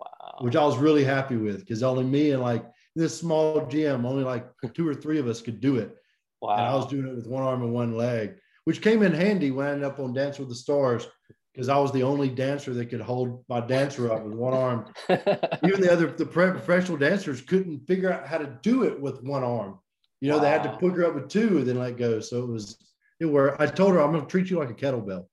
wow. 0.00 0.38
which 0.40 0.56
I 0.56 0.64
was 0.64 0.78
really 0.78 1.04
happy 1.04 1.36
with 1.36 1.60
because 1.60 1.82
only 1.82 2.04
me 2.04 2.32
and 2.32 2.42
like 2.42 2.64
this 2.96 3.18
small 3.18 3.66
gym, 3.66 4.04
only 4.04 4.24
like 4.24 4.46
two 4.74 4.88
or 4.88 4.94
three 4.94 5.18
of 5.18 5.28
us 5.28 5.40
could 5.40 5.60
do 5.60 5.76
it. 5.76 5.96
Wow. 6.40 6.56
And 6.56 6.62
I 6.62 6.74
was 6.74 6.86
doing 6.86 7.06
it 7.06 7.14
with 7.14 7.26
one 7.26 7.42
arm 7.42 7.62
and 7.62 7.72
one 7.72 7.96
leg, 7.96 8.36
which 8.64 8.82
came 8.82 9.02
in 9.02 9.12
handy 9.12 9.50
when 9.50 9.66
I 9.66 9.72
ended 9.72 9.84
up 9.84 9.98
on 10.00 10.12
Dance 10.12 10.38
with 10.38 10.48
the 10.48 10.54
Stars 10.54 11.06
because 11.52 11.68
I 11.68 11.78
was 11.78 11.92
the 11.92 12.02
only 12.02 12.28
dancer 12.28 12.72
that 12.74 12.86
could 12.86 13.00
hold 13.00 13.44
my 13.48 13.60
dancer 13.60 14.12
up 14.12 14.24
with 14.24 14.34
one 14.34 14.54
arm. 14.54 14.92
Even 15.10 15.80
the 15.80 15.92
other, 15.92 16.06
the 16.10 16.24
professional 16.24 16.96
dancers 16.96 17.40
couldn't 17.40 17.86
figure 17.86 18.12
out 18.12 18.26
how 18.26 18.38
to 18.38 18.58
do 18.62 18.84
it 18.84 19.00
with 19.00 19.22
one 19.22 19.42
arm. 19.42 19.78
You 20.20 20.30
know, 20.30 20.36
wow. 20.36 20.42
they 20.42 20.50
had 20.50 20.62
to 20.62 20.76
put 20.78 20.94
her 20.94 21.06
up 21.06 21.14
with 21.14 21.28
two 21.28 21.58
and 21.58 21.66
then 21.66 21.78
let 21.78 21.96
go. 21.96 22.20
So 22.20 22.42
it 22.42 22.48
was, 22.48 22.76
it 23.20 23.26
were 23.26 23.60
I 23.60 23.66
told 23.66 23.94
her 23.94 24.00
I'm 24.00 24.12
going 24.12 24.24
to 24.24 24.30
treat 24.30 24.48
you 24.48 24.58
like 24.58 24.70
a 24.70 24.74
kettlebell. 24.74 25.26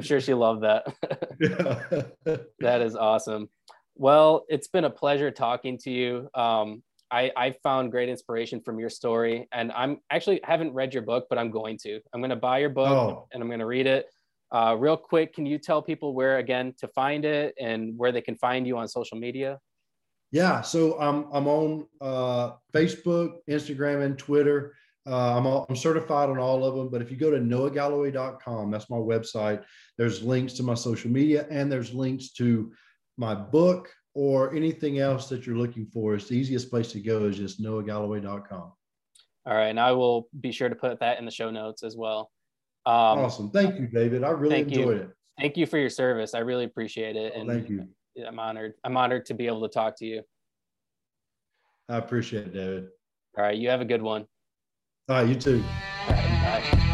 I'm 0.00 0.04
sure 0.06 0.18
she 0.18 0.32
loved 0.32 0.62
that. 0.62 0.86
yeah. 1.40 2.36
that 2.60 2.80
is 2.80 2.96
awesome. 2.96 3.50
Well, 3.96 4.46
it's 4.48 4.66
been 4.66 4.84
a 4.84 4.90
pleasure 4.90 5.30
talking 5.30 5.76
to 5.80 5.90
you. 5.90 6.30
Um, 6.34 6.82
I, 7.10 7.30
I 7.36 7.54
found 7.62 7.90
great 7.90 8.08
inspiration 8.08 8.62
from 8.62 8.78
your 8.78 8.88
story, 8.88 9.46
and 9.52 9.70
I'm 9.72 9.98
actually 10.08 10.40
haven't 10.42 10.72
read 10.72 10.94
your 10.94 11.02
book, 11.02 11.26
but 11.28 11.38
I'm 11.38 11.50
going 11.50 11.76
to. 11.82 12.00
I'm 12.14 12.22
going 12.22 12.30
to 12.30 12.36
buy 12.36 12.60
your 12.60 12.70
book 12.70 12.88
oh. 12.88 13.28
and 13.30 13.42
I'm 13.42 13.48
going 13.50 13.60
to 13.60 13.66
read 13.66 13.86
it. 13.86 14.06
Uh, 14.50 14.74
real 14.78 14.96
quick, 14.96 15.34
can 15.34 15.44
you 15.44 15.58
tell 15.58 15.82
people 15.82 16.14
where 16.14 16.38
again 16.38 16.72
to 16.78 16.88
find 16.88 17.26
it 17.26 17.54
and 17.60 17.92
where 17.98 18.10
they 18.10 18.22
can 18.22 18.36
find 18.36 18.66
you 18.66 18.78
on 18.78 18.88
social 18.88 19.18
media? 19.18 19.58
Yeah, 20.32 20.62
so 20.62 20.98
I'm 20.98 21.26
I'm 21.30 21.46
on 21.46 21.86
uh, 22.00 22.52
Facebook, 22.72 23.34
Instagram, 23.50 24.02
and 24.02 24.16
Twitter. 24.16 24.72
Uh, 25.06 25.36
I'm, 25.36 25.46
all, 25.46 25.66
I'm 25.68 25.76
certified 25.76 26.28
on 26.28 26.38
all 26.38 26.64
of 26.64 26.74
them, 26.74 26.90
but 26.90 27.00
if 27.00 27.10
you 27.10 27.16
go 27.16 27.30
to 27.30 27.38
noahgalloway.com, 27.38 28.70
that's 28.70 28.90
my 28.90 28.98
website. 28.98 29.64
There's 29.96 30.22
links 30.22 30.52
to 30.54 30.62
my 30.62 30.74
social 30.74 31.10
media 31.10 31.46
and 31.50 31.72
there's 31.72 31.94
links 31.94 32.32
to 32.32 32.72
my 33.16 33.34
book 33.34 33.90
or 34.14 34.54
anything 34.54 34.98
else 34.98 35.28
that 35.28 35.46
you're 35.46 35.56
looking 35.56 35.86
for. 35.86 36.14
It's 36.14 36.28
the 36.28 36.34
easiest 36.34 36.70
place 36.70 36.92
to 36.92 37.00
go 37.00 37.24
is 37.24 37.38
just 37.38 37.62
noahgalloway.com. 37.62 38.72
All 39.46 39.56
right, 39.56 39.68
and 39.68 39.80
I 39.80 39.92
will 39.92 40.28
be 40.38 40.52
sure 40.52 40.68
to 40.68 40.74
put 40.74 41.00
that 41.00 41.18
in 41.18 41.24
the 41.24 41.30
show 41.30 41.50
notes 41.50 41.82
as 41.82 41.96
well. 41.96 42.30
Um, 42.84 43.20
awesome, 43.20 43.50
thank 43.50 43.78
you, 43.78 43.86
David. 43.86 44.22
I 44.22 44.30
really 44.30 44.60
enjoyed 44.60 44.96
you. 44.96 45.02
it. 45.04 45.10
Thank 45.38 45.56
you 45.56 45.64
for 45.64 45.78
your 45.78 45.88
service. 45.88 46.34
I 46.34 46.40
really 46.40 46.64
appreciate 46.64 47.16
it, 47.16 47.34
and 47.34 47.48
thank 47.48 47.70
you. 47.70 47.88
I'm 48.26 48.38
honored. 48.38 48.74
I'm 48.84 48.96
honored 48.96 49.24
to 49.26 49.34
be 49.34 49.46
able 49.46 49.62
to 49.62 49.68
talk 49.68 49.96
to 49.98 50.04
you. 50.04 50.22
I 51.88 51.96
appreciate 51.96 52.48
it, 52.48 52.52
David. 52.52 52.88
All 53.38 53.44
right, 53.44 53.56
you 53.56 53.70
have 53.70 53.80
a 53.80 53.86
good 53.86 54.02
one. 54.02 54.26
Right, 55.10 55.26
you 55.26 55.34
too. 55.34 55.64
Bye. 56.06 56.86